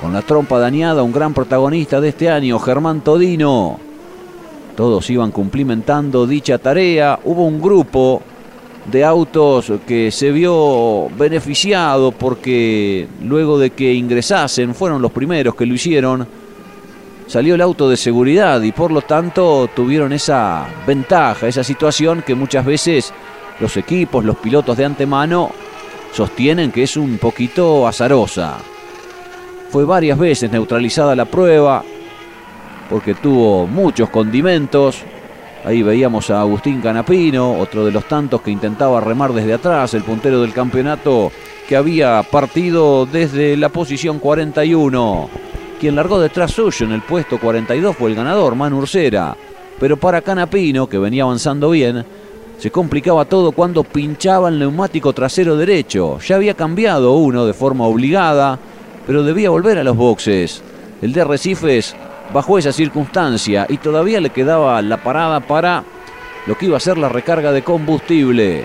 Con 0.02 0.14
la 0.14 0.24
trompa 0.24 0.60
dañada, 0.60 1.04
un 1.04 1.12
gran 1.12 1.34
protagonista 1.34 2.02
de 2.02 2.10
este 2.10 2.30
año, 2.30 2.60
Germán 2.60 3.02
Todino. 3.02 3.80
Todos 4.76 5.10
iban 5.10 5.32
cumplimentando 5.32 6.26
dicha 6.26 6.58
tarea. 6.58 7.20
Hubo 7.24 7.46
un 7.46 7.62
grupo 7.62 8.22
de 8.86 9.06
autos 9.06 9.72
que 9.88 10.12
se 10.12 10.32
vio 10.32 11.10
beneficiado 11.10 12.12
porque 12.12 13.08
luego 13.24 13.60
de 13.60 13.72
que 13.72 13.94
ingresasen, 13.94 14.74
fueron 14.74 15.02
los 15.02 15.12
primeros 15.12 15.56
que 15.56 15.66
lo 15.66 15.74
hicieron, 15.74 16.28
salió 17.28 17.56
el 17.56 17.62
auto 17.62 17.90
de 17.90 17.98
seguridad 17.98 18.62
y 18.62 18.72
por 18.72 18.92
lo 18.92 19.02
tanto 19.02 19.70
tuvieron 19.76 20.12
esa 20.14 20.68
ventaja, 20.86 21.48
esa 21.48 21.64
situación 21.64 22.24
que 22.26 22.36
muchas 22.36 22.66
veces 22.66 23.14
los 23.60 23.78
equipos, 23.78 24.26
los 24.26 24.38
pilotos 24.38 24.76
de 24.78 24.86
antemano 24.86 25.52
sostienen 26.14 26.72
que 26.72 26.84
es 26.84 26.98
un 26.98 27.18
poquito 27.18 27.88
azarosa. 27.88 28.58
Fue 29.70 29.86
varias 29.86 30.18
veces 30.18 30.52
neutralizada 30.52 31.16
la 31.16 31.26
prueba 31.26 31.84
porque 32.90 33.16
tuvo 33.16 33.68
muchos 33.68 34.10
condimentos. 34.10 35.02
Ahí 35.64 35.84
veíamos 35.84 36.32
a 36.32 36.42
Agustín 36.42 36.82
Canapino, 36.82 37.60
otro 37.60 37.86
de 37.86 37.92
los 37.92 38.08
tantos 38.08 38.42
que 38.42 38.50
intentaba 38.50 39.00
remar 39.00 39.32
desde 39.32 39.54
atrás, 39.54 39.94
el 39.94 40.04
puntero 40.04 40.42
del 40.42 40.54
campeonato 40.54 41.32
que 41.68 41.76
había 41.76 42.24
partido 42.24 43.06
desde 43.06 43.56
la 43.56 43.70
posición 43.70 44.18
41. 44.18 45.30
Quien 45.80 45.96
largó 45.96 46.20
detrás 46.20 46.52
suyo 46.52 46.86
en 46.88 46.94
el 46.94 47.02
puesto 47.02 47.40
42 47.40 47.96
fue 47.96 48.10
el 48.10 48.16
ganador, 48.16 48.56
Manu 48.56 48.80
Ursera. 48.80 49.38
Pero 49.80 49.98
para 49.98 50.22
Canapino, 50.22 50.88
que 50.88 50.98
venía 50.98 51.24
avanzando 51.24 51.70
bien, 51.70 52.06
se 52.58 52.72
complicaba 52.72 53.26
todo 53.26 53.52
cuando 53.52 53.84
pinchaba 53.84 54.50
el 54.50 54.58
neumático 54.58 55.14
trasero 55.14 55.56
derecho. 55.56 56.20
Ya 56.20 56.38
había 56.38 56.56
cambiado 56.56 57.14
uno 57.14 57.46
de 57.46 57.54
forma 57.54 57.86
obligada, 57.86 58.58
pero 59.06 59.24
debía 59.24 59.52
volver 59.52 59.78
a 59.78 59.84
los 59.84 59.96
boxes. 59.96 60.64
El 61.04 61.14
de 61.14 61.24
Recifes 61.24 61.96
bajo 62.34 62.58
esa 62.58 62.72
circunstancia 62.72 63.66
y 63.70 63.78
todavía 63.78 64.22
le 64.22 64.30
quedaba 64.30 64.82
la 64.82 64.98
parada 64.98 65.40
para 65.40 65.84
lo 66.48 66.58
que 66.58 66.68
iba 66.68 66.78
a 66.78 66.80
ser 66.80 66.98
la 66.98 67.10
recarga 67.10 67.52
de 67.52 67.64
combustible. 67.64 68.64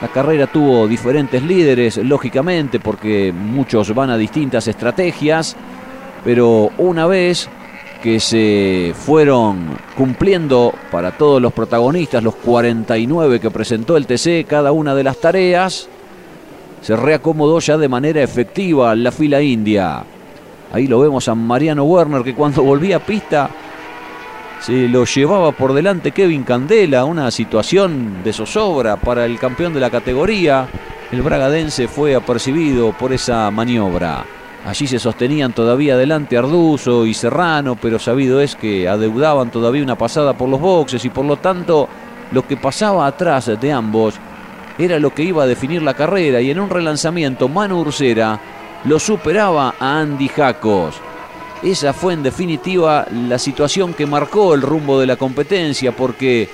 La 0.00 0.08
carrera 0.08 0.46
tuvo 0.46 0.86
diferentes 0.86 1.42
líderes, 1.42 1.96
lógicamente, 1.96 2.80
porque 2.80 3.32
muchos 3.32 3.94
van 3.94 4.10
a 4.10 4.18
distintas 4.18 4.68
estrategias, 4.68 5.56
pero 6.22 6.70
una 6.76 7.06
vez 7.06 7.48
que 8.02 8.20
se 8.20 8.92
fueron 8.94 9.70
cumpliendo 9.96 10.74
para 10.90 11.12
todos 11.12 11.40
los 11.40 11.52
protagonistas, 11.54 12.22
los 12.22 12.34
49 12.36 13.40
que 13.40 13.50
presentó 13.50 13.96
el 13.96 14.06
TC, 14.06 14.46
cada 14.46 14.70
una 14.70 14.94
de 14.94 15.04
las 15.04 15.18
tareas, 15.18 15.88
se 16.82 16.94
reacomodó 16.94 17.58
ya 17.60 17.78
de 17.78 17.88
manera 17.88 18.22
efectiva 18.22 18.94
la 18.94 19.10
fila 19.10 19.40
india. 19.40 20.04
Ahí 20.76 20.86
lo 20.86 21.00
vemos 21.00 21.26
a 21.26 21.34
Mariano 21.34 21.84
Werner 21.84 22.22
que 22.22 22.34
cuando 22.34 22.62
volvía 22.62 22.96
a 22.96 23.00
pista 23.00 23.48
se 24.60 24.86
lo 24.88 25.06
llevaba 25.06 25.52
por 25.52 25.72
delante 25.72 26.12
Kevin 26.12 26.42
Candela, 26.42 27.06
una 27.06 27.30
situación 27.30 28.22
de 28.22 28.34
zozobra 28.34 28.96
para 28.96 29.24
el 29.24 29.38
campeón 29.38 29.72
de 29.72 29.80
la 29.80 29.88
categoría. 29.88 30.68
El 31.10 31.22
bragadense 31.22 31.88
fue 31.88 32.14
apercibido 32.14 32.92
por 32.92 33.14
esa 33.14 33.50
maniobra. 33.50 34.26
Allí 34.66 34.86
se 34.86 34.98
sostenían 34.98 35.54
todavía 35.54 35.94
adelante 35.94 36.36
Arduzo 36.36 37.06
y 37.06 37.14
Serrano, 37.14 37.78
pero 37.80 37.98
sabido 37.98 38.42
es 38.42 38.54
que 38.54 38.86
adeudaban 38.86 39.50
todavía 39.50 39.82
una 39.82 39.96
pasada 39.96 40.34
por 40.34 40.50
los 40.50 40.60
boxes 40.60 41.02
y 41.06 41.08
por 41.08 41.24
lo 41.24 41.36
tanto 41.36 41.88
lo 42.32 42.46
que 42.46 42.58
pasaba 42.58 43.06
atrás 43.06 43.50
de 43.58 43.72
ambos 43.72 44.16
era 44.78 44.98
lo 44.98 45.14
que 45.14 45.22
iba 45.22 45.44
a 45.44 45.46
definir 45.46 45.80
la 45.80 45.94
carrera 45.94 46.42
y 46.42 46.50
en 46.50 46.60
un 46.60 46.68
relanzamiento 46.68 47.48
Manu 47.48 47.80
Ursera 47.80 48.38
lo 48.86 48.98
superaba 49.00 49.74
a 49.78 50.00
Andy 50.00 50.28
Jacos. 50.28 50.96
Esa 51.62 51.92
fue 51.92 52.12
en 52.12 52.22
definitiva 52.22 53.06
la 53.10 53.38
situación 53.38 53.94
que 53.94 54.06
marcó 54.06 54.54
el 54.54 54.62
rumbo 54.62 55.00
de 55.00 55.06
la 55.06 55.16
competencia 55.16 55.90
porque 55.94 56.48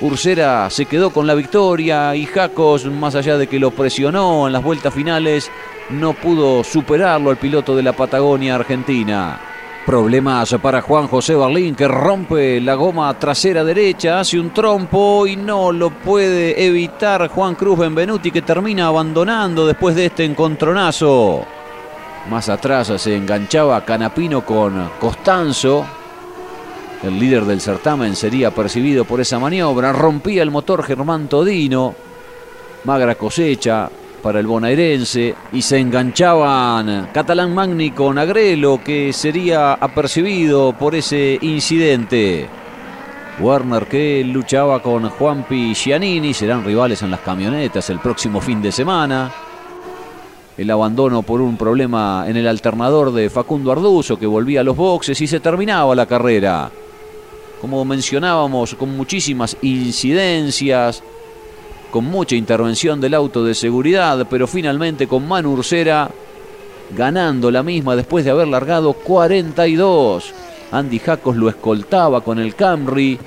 Ursera 0.00 0.68
se 0.70 0.86
quedó 0.86 1.10
con 1.10 1.26
la 1.26 1.34
victoria 1.34 2.16
y 2.16 2.26
Jacos, 2.26 2.86
más 2.86 3.14
allá 3.14 3.36
de 3.36 3.46
que 3.46 3.60
lo 3.60 3.70
presionó 3.70 4.46
en 4.46 4.52
las 4.52 4.64
vueltas 4.64 4.92
finales, 4.92 5.50
no 5.90 6.14
pudo 6.14 6.64
superarlo 6.64 7.30
el 7.30 7.36
piloto 7.36 7.76
de 7.76 7.82
la 7.82 7.92
Patagonia 7.92 8.56
Argentina. 8.56 9.38
Problemas 9.86 10.54
para 10.62 10.82
Juan 10.82 11.06
José 11.06 11.34
Barlín 11.34 11.74
que 11.74 11.86
rompe 11.86 12.60
la 12.60 12.74
goma 12.74 13.16
trasera 13.18 13.62
derecha, 13.62 14.20
hace 14.20 14.40
un 14.40 14.50
trompo 14.50 15.26
y 15.26 15.36
no 15.36 15.70
lo 15.70 15.90
puede 15.90 16.64
evitar 16.64 17.28
Juan 17.28 17.54
Cruz 17.54 17.78
Benvenuti 17.78 18.30
que 18.30 18.42
termina 18.42 18.86
abandonando 18.86 19.66
después 19.66 19.94
de 19.94 20.06
este 20.06 20.24
encontronazo. 20.24 21.46
Más 22.28 22.48
atrás 22.48 22.92
se 22.96 23.16
enganchaba 23.16 23.84
Canapino 23.84 24.44
con 24.44 24.90
Costanzo. 25.00 25.86
El 27.02 27.18
líder 27.18 27.44
del 27.44 27.60
certamen 27.60 28.14
sería 28.14 28.50
percibido 28.50 29.04
por 29.04 29.20
esa 29.20 29.38
maniobra. 29.38 29.92
Rompía 29.92 30.42
el 30.42 30.50
motor 30.50 30.82
Germán 30.82 31.28
Todino. 31.28 31.94
Magra 32.84 33.14
cosecha 33.14 33.90
para 34.22 34.38
el 34.38 34.46
bonaerense 34.46 35.34
y 35.52 35.62
se 35.62 35.78
enganchaban 35.78 37.08
Catalán 37.12 37.54
Magni 37.54 37.90
con 37.90 38.18
Agrelo 38.18 38.80
que 38.84 39.12
sería 39.12 39.74
apercibido 39.74 40.74
por 40.78 40.94
ese 40.94 41.38
incidente. 41.40 42.48
Werner 43.40 43.86
que 43.86 44.22
luchaba 44.24 44.82
con 44.82 45.08
Juanpi 45.08 45.74
Giannini, 45.74 46.34
serán 46.34 46.64
rivales 46.64 47.00
en 47.02 47.10
las 47.10 47.20
camionetas 47.20 47.88
el 47.88 47.98
próximo 47.98 48.40
fin 48.40 48.60
de 48.60 48.70
semana. 48.70 49.32
El 50.60 50.70
abandono 50.70 51.22
por 51.22 51.40
un 51.40 51.56
problema 51.56 52.26
en 52.28 52.36
el 52.36 52.46
alternador 52.46 53.14
de 53.14 53.30
Facundo 53.30 53.72
Arduzo 53.72 54.18
que 54.18 54.26
volvía 54.26 54.60
a 54.60 54.62
los 54.62 54.76
boxes 54.76 55.18
y 55.22 55.26
se 55.26 55.40
terminaba 55.40 55.94
la 55.94 56.04
carrera. 56.04 56.70
Como 57.62 57.82
mencionábamos, 57.86 58.74
con 58.74 58.94
muchísimas 58.94 59.56
incidencias, 59.62 61.02
con 61.90 62.04
mucha 62.04 62.36
intervención 62.36 63.00
del 63.00 63.14
auto 63.14 63.42
de 63.42 63.54
seguridad, 63.54 64.26
pero 64.28 64.46
finalmente 64.46 65.06
con 65.06 65.26
Manu 65.26 65.52
Ursera 65.52 66.10
ganando 66.94 67.50
la 67.50 67.62
misma 67.62 67.96
después 67.96 68.26
de 68.26 68.32
haber 68.32 68.48
largado 68.48 68.92
42. 68.92 70.34
Andy 70.72 70.98
Jacos 70.98 71.36
lo 71.36 71.48
escoltaba 71.48 72.20
con 72.20 72.38
el 72.38 72.54
Camry, 72.54 73.18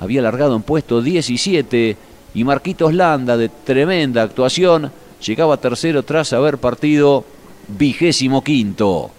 había 0.00 0.22
largado 0.22 0.56
en 0.56 0.62
puesto 0.62 1.00
17 1.00 1.96
y 2.34 2.42
Marquitos 2.42 2.92
Landa 2.92 3.36
de 3.36 3.48
tremenda 3.48 4.22
actuación 4.24 4.90
llegaba 5.24 5.56
tercero 5.56 6.02
tras 6.02 6.32
haber 6.32 6.58
partido 6.58 7.24
vigésimo 7.68 8.42
quinto. 8.42 9.10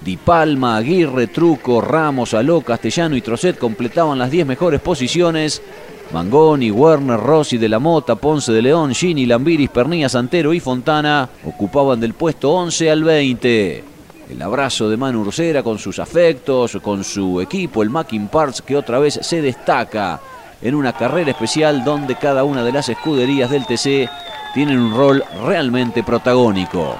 Di 0.00 0.16
Palma, 0.16 0.76
Aguirre, 0.76 1.26
Truco, 1.26 1.80
Ramos, 1.80 2.32
Aló, 2.32 2.62
Castellano 2.62 3.16
y 3.16 3.20
Trocet 3.20 3.58
completaban 3.58 4.18
las 4.18 4.30
10 4.30 4.46
mejores 4.46 4.80
posiciones 4.80 5.60
Mangoni, 6.12 6.72
Werner, 6.72 7.20
Rossi 7.20 7.56
de 7.56 7.68
la 7.68 7.78
Mota, 7.78 8.16
Ponce 8.16 8.50
de 8.52 8.62
León, 8.62 8.94
Gini, 8.94 9.26
Lambiris, 9.26 9.70
Pernilla, 9.70 10.08
Santero 10.08 10.52
y 10.52 10.58
Fontana 10.58 11.28
ocupaban 11.44 12.00
del 12.00 12.14
puesto 12.14 12.50
11 12.50 12.90
al 12.90 13.04
20. 13.04 13.84
El 14.30 14.42
abrazo 14.42 14.88
de 14.88 14.96
Manu 14.96 15.20
Ursera 15.20 15.62
con 15.62 15.78
sus 15.78 16.00
afectos, 16.00 16.78
con 16.82 17.04
su 17.04 17.40
equipo, 17.40 17.82
el 17.82 17.90
Mackin 17.90 18.26
Parts, 18.26 18.62
que 18.62 18.76
otra 18.76 18.98
vez 18.98 19.20
se 19.22 19.40
destaca 19.40 20.20
en 20.62 20.74
una 20.74 20.92
carrera 20.92 21.30
especial 21.30 21.84
donde 21.84 22.16
cada 22.16 22.44
una 22.44 22.62
de 22.62 22.72
las 22.72 22.88
escuderías 22.88 23.50
del 23.50 23.66
TC 23.66 24.10
tienen 24.54 24.78
un 24.78 24.94
rol 24.94 25.24
realmente 25.44 26.02
protagónico. 26.02 26.96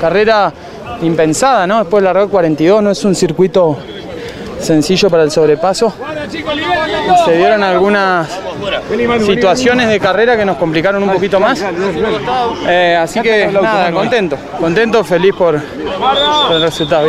Carrera 0.00 0.52
impensada, 1.02 1.66
¿no? 1.66 1.78
Después 1.80 2.02
de 2.02 2.04
largar 2.06 2.28
42, 2.28 2.82
no 2.82 2.90
es 2.90 3.04
un 3.04 3.14
circuito 3.14 3.78
sencillo 4.60 5.10
para 5.10 5.22
el 5.22 5.30
sobrepaso. 5.30 5.94
Se 7.24 7.36
dieron 7.36 7.62
algunas 7.62 8.28
situaciones 9.24 9.88
de 9.88 10.00
carrera 10.00 10.36
que 10.36 10.44
nos 10.44 10.56
complicaron 10.56 11.02
un 11.02 11.10
poquito 11.10 11.40
más. 11.40 11.64
Eh, 12.66 12.98
así 13.00 13.20
que 13.20 13.50
contento, 13.92 14.36
contento, 14.58 15.04
feliz 15.04 15.34
por, 15.36 15.54
el 15.54 16.62
resultado. 16.62 17.08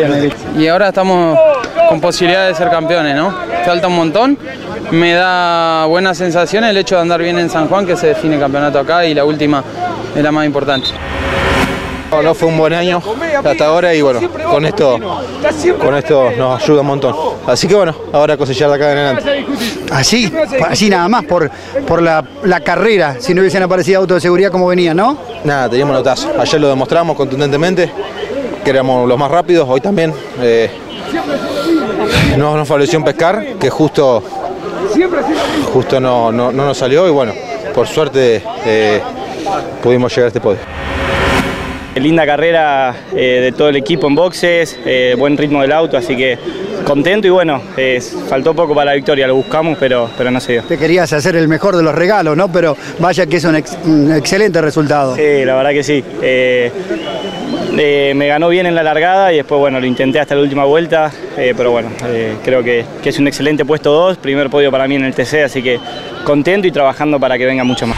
Y 0.58 0.68
ahora 0.68 0.90
estamos 0.90 1.38
con 1.88 2.00
posibilidad 2.00 2.48
de 2.48 2.56
ser 2.56 2.70
campeones, 2.70 3.16
¿no? 3.16 3.34
Falta 3.66 3.88
un 3.88 3.96
montón. 3.96 4.38
Me 4.92 5.14
da 5.14 5.86
buena 5.86 6.14
sensación 6.16 6.64
el 6.64 6.78
hecho 6.78 6.96
de 6.96 7.02
andar 7.02 7.22
bien 7.22 7.38
en 7.38 7.50
San 7.50 7.68
Juan, 7.68 7.86
que 7.86 7.96
se 7.96 8.08
define 8.08 8.40
campeonato 8.40 8.80
acá 8.80 9.06
y 9.06 9.14
la 9.14 9.24
última 9.24 9.64
es 10.16 10.24
la 10.24 10.32
más 10.32 10.46
importante. 10.46 10.90
No, 12.12 12.24
no, 12.24 12.34
fue 12.34 12.48
un 12.50 12.58
buen 12.58 12.74
año 12.74 13.02
hasta 13.44 13.66
ahora 13.68 13.94
y 13.94 14.02
bueno, 14.02 14.20
con 14.50 14.66
esto, 14.66 14.98
con 15.80 15.96
esto 15.96 16.32
nos 16.38 16.62
ayuda 16.64 16.82
un 16.82 16.88
montón. 16.88 17.16
Así 17.46 17.68
que 17.68 17.76
bueno, 17.76 17.94
ahora 18.12 18.36
cosechar 18.36 18.70
de 18.70 18.76
acá 18.76 18.92
en 18.92 18.98
adelante. 18.98 19.46
Así, 19.92 20.32
así 20.68 20.90
nada 20.90 21.08
más, 21.08 21.24
por, 21.26 21.50
por 21.88 22.02
la, 22.02 22.24
la 22.44 22.60
carrera, 22.62 23.18
si 23.20 23.34
no 23.34 23.42
hubiesen 23.42 23.62
aparecido 23.64 24.00
autos 24.02 24.16
de 24.16 24.22
seguridad 24.22 24.52
como 24.52 24.68
venían, 24.68 24.98
¿no? 24.98 25.18
Nada, 25.44 25.70
teníamos 25.70 25.96
notazo. 25.96 26.30
Ayer 26.40 26.60
lo 26.60 26.70
demostramos 26.70 27.16
contundentemente, 27.16 27.92
que 28.64 28.70
éramos 28.70 29.08
los 29.08 29.18
más 29.18 29.30
rápidos, 29.30 29.68
hoy 29.70 29.80
también. 29.82 30.14
eh, 30.42 30.70
no 32.38 32.56
nos 32.56 32.68
favoreció 32.68 32.98
un 33.00 33.06
pescar, 33.06 33.54
que 33.60 33.70
justo, 33.70 34.24
justo 35.74 36.00
no, 36.00 36.32
no- 36.32 36.52
no 36.52 36.66
nos 36.66 36.78
salió 36.78 37.08
y 37.08 37.12
bueno, 37.12 37.34
por 37.74 37.86
suerte 37.88 38.44
eh, 38.66 39.02
pudimos 39.84 40.12
llegar 40.12 40.26
a 40.26 40.28
este 40.30 40.40
podio. 40.42 40.60
Linda 42.00 42.26
carrera 42.26 42.94
eh, 43.16 43.40
de 43.44 43.52
todo 43.52 43.70
el 43.70 43.76
equipo 43.76 44.08
en 44.08 44.16
boxes, 44.16 44.80
eh, 44.86 45.16
buen 45.18 45.38
ritmo 45.38 45.62
del 45.62 45.72
auto, 45.72 45.98
así 45.98 46.16
que 46.16 46.38
contento 46.86 47.28
y 47.28 47.30
bueno, 47.30 47.62
eh, 47.78 48.02
faltó 48.28 48.54
poco 48.54 48.74
para 48.74 48.92
la 48.92 48.96
victoria, 48.96 49.28
lo 49.28 49.36
buscamos, 49.36 49.78
pero, 49.80 50.10
pero 50.18 50.32
no 50.32 50.40
se 50.40 50.54
dio. 50.54 50.64
Te 50.64 50.78
querías 50.78 51.12
hacer 51.14 51.36
el 51.36 51.48
mejor 51.48 51.76
de 51.76 51.84
los 51.84 51.94
regalos, 51.94 52.36
¿no? 52.38 52.52
Pero 52.52 52.76
vaya 53.00 53.26
que 53.26 53.38
es 53.38 53.44
un, 53.44 53.56
ex- 53.56 53.78
un 53.86 54.12
excelente 54.16 54.62
resultado. 54.62 55.16
Sí, 55.16 55.46
la 55.46 55.56
verdad 55.56 55.72
que 55.72 55.84
sí. 55.84 56.04
Me 58.14 58.28
ganó 58.28 58.50
bien 58.50 58.66
en 58.66 58.76
la 58.76 58.84
largada 58.84 59.32
y 59.32 59.38
después 59.38 59.60
bueno, 59.60 59.80
lo 59.80 59.86
intenté 59.86 60.20
hasta 60.20 60.36
la 60.36 60.42
última 60.42 60.66
vuelta, 60.66 61.12
pero 61.36 61.72
bueno, 61.72 61.90
creo 62.44 62.64
que, 62.64 62.84
que 63.02 63.10
es 63.10 63.20
un 63.20 63.28
excelente 63.28 63.64
puesto 63.66 63.92
2, 63.94 64.18
primer 64.18 64.50
podio 64.50 64.72
para 64.72 64.88
mí 64.88 64.96
en 64.96 65.06
el 65.06 65.14
TC, 65.14 65.44
así 65.46 65.62
que 65.64 65.80
contento 66.26 66.68
y 66.68 66.72
trabajando 66.72 67.20
para 67.20 67.38
que 67.38 67.46
venga 67.46 67.64
mucho 67.64 67.88
más. 67.88 67.98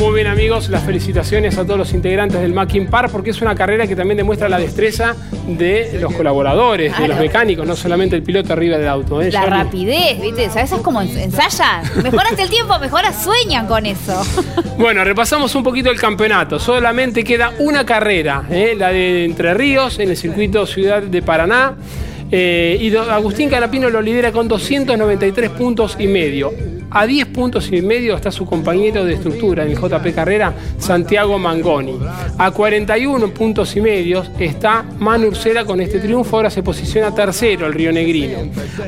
Muy 0.00 0.14
bien 0.14 0.28
amigos, 0.28 0.70
las 0.70 0.82
felicitaciones 0.82 1.58
a 1.58 1.64
todos 1.64 1.78
los 1.78 1.92
integrantes 1.92 2.40
del 2.40 2.54
Mackin 2.54 2.86
Park 2.86 3.10
porque 3.12 3.30
es 3.30 3.42
una 3.42 3.54
carrera 3.54 3.86
que 3.86 3.94
también 3.94 4.16
demuestra 4.16 4.48
la 4.48 4.58
destreza 4.58 5.14
de 5.46 5.98
los 6.00 6.14
colaboradores, 6.14 6.98
de 6.98 7.06
los 7.06 7.18
mecánicos, 7.18 7.66
no 7.66 7.76
solamente 7.76 8.16
el 8.16 8.22
piloto 8.22 8.54
arriba 8.54 8.78
del 8.78 8.88
auto. 8.88 9.20
¿eh? 9.20 9.26
La 9.30 9.40
Charlie? 9.42 9.58
rapidez, 9.64 10.20
¿viste? 10.22 10.48
¿Sabes? 10.48 10.72
Es 10.72 10.80
como 10.80 11.02
ens- 11.02 11.18
ensayan. 11.18 11.82
Mejoraste 12.02 12.42
el 12.42 12.48
tiempo, 12.48 12.78
mejoras, 12.78 13.22
sueñan 13.22 13.66
con 13.66 13.84
eso. 13.86 14.20
Bueno, 14.80 15.04
repasamos 15.04 15.54
un 15.54 15.62
poquito 15.62 15.90
el 15.90 16.00
campeonato. 16.00 16.58
Solamente 16.58 17.22
queda 17.22 17.52
una 17.58 17.84
carrera, 17.84 18.44
¿eh? 18.50 18.72
la 18.74 18.88
de 18.88 19.26
Entre 19.26 19.52
Ríos, 19.52 19.98
en 19.98 20.08
el 20.08 20.16
circuito 20.16 20.64
Ciudad 20.66 21.02
de 21.02 21.20
Paraná. 21.20 21.74
Eh, 22.32 22.78
y 22.80 22.96
Agustín 22.96 23.50
Canapino 23.50 23.90
lo 23.90 24.00
lidera 24.00 24.32
con 24.32 24.48
293 24.48 25.50
puntos 25.50 25.96
y 25.98 26.06
medio. 26.06 26.50
A 26.92 27.06
10 27.06 27.26
puntos 27.28 27.70
y 27.70 27.82
medio 27.82 28.16
está 28.16 28.32
su 28.32 28.44
compañero 28.44 29.04
de 29.04 29.14
estructura 29.14 29.64
en 29.64 29.70
el 29.70 29.78
JP 29.78 30.14
Carrera, 30.14 30.52
Santiago 30.78 31.38
Mangoni. 31.38 31.98
A 32.36 32.50
41 32.50 33.28
puntos 33.28 33.76
y 33.76 33.80
medio 33.80 34.24
está 34.38 34.84
Manu 34.98 35.28
Ursera 35.28 35.64
con 35.64 35.80
este 35.80 36.00
triunfo, 36.00 36.36
ahora 36.36 36.50
se 36.50 36.62
posiciona 36.62 37.14
tercero 37.14 37.66
el 37.66 37.74
Río 37.74 37.92
Negrino. 37.92 38.38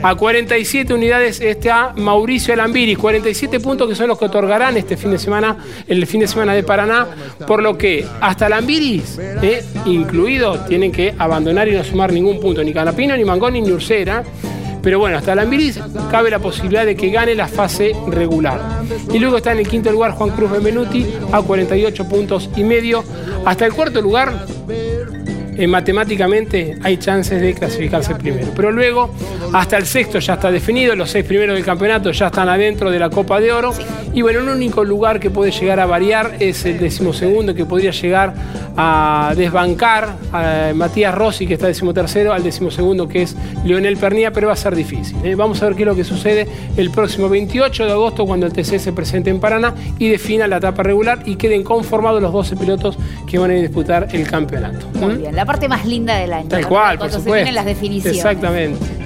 A 0.02 0.16
47 0.16 0.92
unidades 0.92 1.40
está 1.40 1.92
Mauricio 1.96 2.54
Alambiri, 2.54 2.96
47 2.96 3.60
puntos 3.60 3.88
que 3.88 3.94
son 3.94 4.08
los 4.08 4.18
que 4.18 4.24
otorgarán 4.24 4.76
este 4.76 4.96
fin 4.96 5.12
de 5.12 5.18
semana, 5.18 5.56
el 5.86 6.04
fin 6.06 6.20
de 6.20 6.26
semana 6.26 6.54
de 6.54 6.64
Paraná, 6.64 7.06
por 7.46 7.62
lo 7.62 7.78
que 7.78 8.04
hasta 8.20 8.46
Alambiris, 8.46 9.18
eh, 9.42 9.64
incluido, 9.86 10.58
tienen 10.66 10.90
que 10.90 11.14
abandonar 11.16 11.68
y 11.68 11.72
no 11.72 11.84
sumar 11.84 12.12
ningún 12.12 12.40
punto, 12.40 12.64
ni 12.64 12.72
Canapino, 12.72 13.16
ni 13.16 13.24
Mangoni, 13.24 13.60
ni 13.60 13.70
Ursera. 13.70 14.24
Pero 14.82 14.98
bueno, 14.98 15.18
hasta 15.18 15.32
Alambiris 15.32 15.80
cabe 16.10 16.30
la 16.30 16.38
posibilidad 16.38 16.84
de 16.84 16.96
que 16.96 17.10
gane 17.10 17.34
la 17.34 17.48
fase 17.48 17.94
regular. 18.08 18.82
Y 19.12 19.18
luego 19.18 19.36
está 19.36 19.52
en 19.52 19.58
el 19.58 19.68
quinto 19.68 19.92
lugar 19.92 20.12
Juan 20.12 20.30
Cruz 20.30 20.50
Benvenuti 20.50 21.06
a 21.30 21.40
48 21.40 22.08
puntos 22.08 22.50
y 22.56 22.64
medio. 22.64 23.04
Hasta 23.44 23.66
el 23.66 23.72
cuarto 23.72 24.02
lugar 24.02 24.46
eh, 25.56 25.66
matemáticamente 25.66 26.76
hay 26.82 26.96
chances 26.96 27.40
de 27.40 27.54
clasificarse 27.54 28.14
primero. 28.14 28.48
Pero 28.54 28.72
luego, 28.72 29.10
hasta 29.52 29.76
el 29.76 29.86
sexto 29.86 30.18
ya 30.18 30.34
está 30.34 30.50
definido, 30.50 30.94
los 30.96 31.10
seis 31.10 31.24
primeros 31.24 31.54
del 31.54 31.64
campeonato 31.64 32.10
ya 32.10 32.26
están 32.26 32.48
adentro 32.48 32.90
de 32.90 32.98
la 32.98 33.10
Copa 33.10 33.40
de 33.40 33.52
Oro. 33.52 33.72
Y 34.14 34.22
bueno, 34.22 34.40
un 34.40 34.48
único 34.48 34.84
lugar 34.84 35.20
que 35.20 35.30
puede 35.30 35.50
llegar 35.50 35.80
a 35.80 35.86
variar 35.86 36.36
es 36.38 36.64
el 36.64 36.78
decimosegundo, 36.78 37.54
que 37.54 37.64
podría 37.64 37.90
llegar 37.90 38.34
a 38.76 39.34
desbancar 39.36 40.16
a 40.32 40.72
Matías 40.74 41.14
Rossi, 41.14 41.46
que 41.46 41.54
está 41.54 41.66
decimotercero, 41.66 42.32
al 42.32 42.42
decimosegundo, 42.42 43.08
que 43.08 43.22
es 43.22 43.36
Leonel 43.64 43.96
Pernía, 43.96 44.32
pero 44.32 44.48
va 44.48 44.54
a 44.54 44.56
ser 44.56 44.74
difícil. 44.74 45.16
¿eh? 45.24 45.34
Vamos 45.34 45.62
a 45.62 45.66
ver 45.66 45.74
qué 45.74 45.82
es 45.82 45.86
lo 45.86 45.94
que 45.94 46.04
sucede 46.04 46.46
el 46.76 46.90
próximo 46.90 47.28
28 47.28 47.86
de 47.86 47.92
agosto, 47.92 48.26
cuando 48.26 48.46
el 48.46 48.52
TC 48.52 48.78
se 48.78 48.92
presente 48.92 49.30
en 49.30 49.40
Paraná 49.40 49.74
y 49.98 50.08
defina 50.08 50.46
la 50.46 50.56
etapa 50.58 50.82
regular 50.82 51.22
y 51.26 51.36
queden 51.36 51.62
conformados 51.62 52.22
los 52.22 52.32
12 52.32 52.56
pilotos 52.56 52.98
que 53.26 53.38
van 53.38 53.50
a 53.50 53.54
disputar 53.54 54.08
el 54.12 54.26
campeonato. 54.26 54.86
Muy 54.94 55.14
¿Mm? 55.14 55.18
bien, 55.18 55.38
la 55.42 55.46
parte 55.46 55.68
más 55.68 55.84
linda 55.84 56.14
del 56.18 56.32
año. 56.32 56.48
Tal 56.48 56.68
cual, 56.68 56.98
por 56.98 57.08
Cuando 57.10 57.24
se 57.28 57.34
vienen 57.34 57.56
las 57.56 57.64
definiciones. 57.64 58.16
Exactamente. 58.16 59.01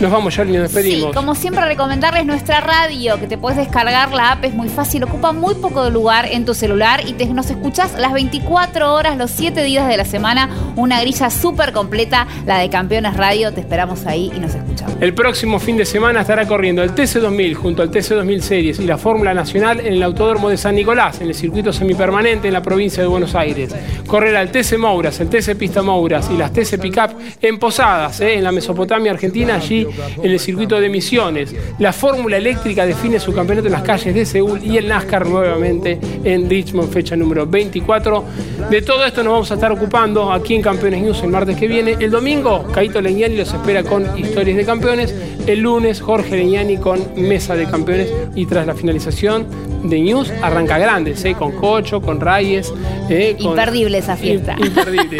Nos 0.00 0.12
vamos, 0.12 0.32
Charlie, 0.32 0.58
nos 0.58 0.70
Sí, 0.70 0.76
despedimos. 0.76 1.14
como 1.16 1.34
siempre 1.34 1.64
recomendarles 1.64 2.24
nuestra 2.24 2.60
radio, 2.60 3.18
que 3.18 3.26
te 3.26 3.36
puedes 3.36 3.58
descargar, 3.58 4.12
la 4.12 4.32
app 4.32 4.44
es 4.44 4.54
muy 4.54 4.68
fácil, 4.68 5.02
ocupa 5.02 5.32
muy 5.32 5.56
poco 5.56 5.82
de 5.84 5.90
lugar 5.90 6.26
en 6.30 6.44
tu 6.44 6.54
celular 6.54 7.00
y 7.04 7.14
te, 7.14 7.26
nos 7.26 7.50
escuchás 7.50 7.98
las 7.98 8.12
24 8.12 8.94
horas, 8.94 9.16
los 9.16 9.32
7 9.32 9.60
días 9.64 9.88
de 9.88 9.96
la 9.96 10.04
semana, 10.04 10.50
una 10.76 11.00
grilla 11.00 11.30
súper 11.30 11.72
completa, 11.72 12.28
la 12.46 12.58
de 12.58 12.68
Campeones 12.70 13.16
Radio, 13.16 13.52
te 13.52 13.60
esperamos 13.60 14.06
ahí 14.06 14.30
y 14.36 14.38
nos 14.38 14.54
escuchamos. 14.54 14.94
El 15.00 15.14
próximo 15.14 15.58
fin 15.58 15.76
de 15.76 15.84
semana 15.84 16.20
estará 16.20 16.46
corriendo 16.46 16.82
el 16.84 16.94
TC2000 16.94 17.54
junto 17.54 17.82
al 17.82 17.90
TC2000 17.90 18.40
Series 18.40 18.78
y 18.78 18.84
la 18.84 18.98
Fórmula 18.98 19.34
Nacional 19.34 19.80
en 19.80 19.94
el 19.94 20.02
Autódromo 20.04 20.48
de 20.48 20.56
San 20.58 20.76
Nicolás, 20.76 21.20
en 21.20 21.26
el 21.26 21.34
circuito 21.34 21.72
semipermanente 21.72 22.46
en 22.46 22.54
la 22.54 22.62
provincia 22.62 23.02
de 23.02 23.08
Buenos 23.08 23.34
Aires. 23.34 23.74
Correrá 24.06 24.42
el 24.42 24.50
TC 24.52 24.78
Mouras, 24.78 25.18
el 25.18 25.28
TC 25.28 25.56
Pista 25.56 25.82
Mouras 25.82 26.30
y 26.32 26.36
las 26.36 26.52
TC 26.52 26.78
Pickup 26.80 27.10
en 27.42 27.58
Posadas, 27.58 28.20
eh, 28.20 28.34
en 28.34 28.44
la 28.44 28.52
Mesopotamia 28.52 29.10
Argentina, 29.10 29.56
allí 29.56 29.87
en 30.22 30.30
el 30.30 30.38
circuito 30.40 30.80
de 30.80 30.88
Misiones. 30.88 31.54
La 31.78 31.92
Fórmula 31.92 32.36
Eléctrica 32.36 32.84
define 32.86 33.18
su 33.20 33.32
campeonato 33.32 33.66
en 33.68 33.72
las 33.72 33.82
calles 33.82 34.14
de 34.14 34.24
Seúl 34.26 34.60
y 34.64 34.76
el 34.76 34.88
NASCAR 34.88 35.26
nuevamente 35.26 35.98
en 36.24 36.48
Richmond, 36.48 36.90
fecha 36.92 37.16
número 37.16 37.46
24. 37.46 38.24
De 38.70 38.82
todo 38.82 39.04
esto 39.04 39.22
nos 39.22 39.32
vamos 39.32 39.50
a 39.50 39.54
estar 39.54 39.72
ocupando 39.72 40.32
aquí 40.32 40.54
en 40.54 40.62
Campeones 40.62 41.02
News 41.02 41.22
el 41.22 41.30
martes 41.30 41.56
que 41.56 41.68
viene. 41.68 41.96
El 41.98 42.10
domingo, 42.10 42.64
Caito 42.72 43.00
Leñani 43.00 43.36
los 43.36 43.52
espera 43.52 43.82
con 43.82 44.18
historias 44.18 44.56
de 44.56 44.64
campeones. 44.64 45.14
El 45.46 45.60
lunes, 45.60 46.00
Jorge 46.00 46.36
Leñani 46.36 46.76
con 46.76 47.00
mesa 47.16 47.54
de 47.54 47.66
campeones. 47.66 48.12
Y 48.34 48.46
tras 48.46 48.66
la 48.66 48.74
finalización 48.74 49.46
de 49.84 50.00
News, 50.00 50.30
arranca 50.42 50.76
grandes, 50.78 51.24
¿eh? 51.24 51.34
con 51.38 51.52
Cocho, 51.52 52.00
con 52.00 52.20
Reyes. 52.20 52.72
eh, 53.08 53.36
con- 53.38 53.50
Imperdible 53.50 53.98
esa 53.98 54.16
fiesta. 54.16 54.56
Imperdible. 54.58 55.18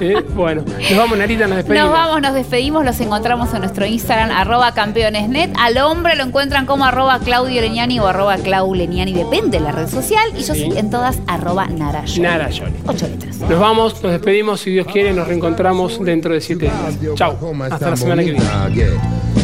Eh, 0.00 0.22
bueno, 0.34 0.64
nos 0.90 0.96
vamos, 0.98 1.18
Narita, 1.18 1.46
nos 1.46 1.56
despedimos. 1.58 1.88
Nos 1.90 1.98
vamos, 1.98 2.22
nos 2.22 2.34
despedimos, 2.34 2.84
los 2.84 3.00
encontramos 3.00 3.52
en 3.54 3.60
nuestro 3.60 3.86
Instagram, 3.86 3.97
arroba 4.10 4.72
campeonesnet. 4.72 5.50
Al 5.58 5.78
hombre 5.78 6.16
lo 6.16 6.24
encuentran 6.24 6.66
como 6.66 6.84
arroba 6.84 7.18
Claudio 7.20 7.60
Leñani 7.60 8.00
o 8.00 8.06
arroba 8.06 8.36
Clau 8.36 8.74
Leñani, 8.74 9.12
depende 9.12 9.58
de 9.58 9.64
la 9.64 9.72
red 9.72 9.88
social. 9.88 10.30
Y 10.36 10.42
yo 10.42 10.54
sí, 10.54 10.70
en 10.76 10.90
todas, 10.90 11.18
arroba 11.26 11.66
Narayoli. 11.66 12.20
Narayoli. 12.20 12.74
Ocho 12.86 13.08
letras. 13.08 13.38
Nos 13.38 13.60
vamos, 13.60 14.02
nos 14.02 14.12
despedimos. 14.12 14.60
Si 14.60 14.70
Dios 14.70 14.86
quiere, 14.86 15.12
nos 15.12 15.26
reencontramos 15.26 16.02
dentro 16.04 16.32
de 16.34 16.40
siete 16.40 16.70
días. 17.00 17.16
Chau. 17.16 17.36
Hasta 17.70 17.90
la 17.90 17.96
semana 17.96 18.24
que 18.24 18.32
viene. 18.32 18.46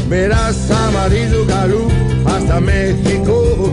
Verás 0.09 0.71
amarillo 0.71 1.47
galú 1.47 1.89
hasta 2.27 2.61
México. 2.61 3.73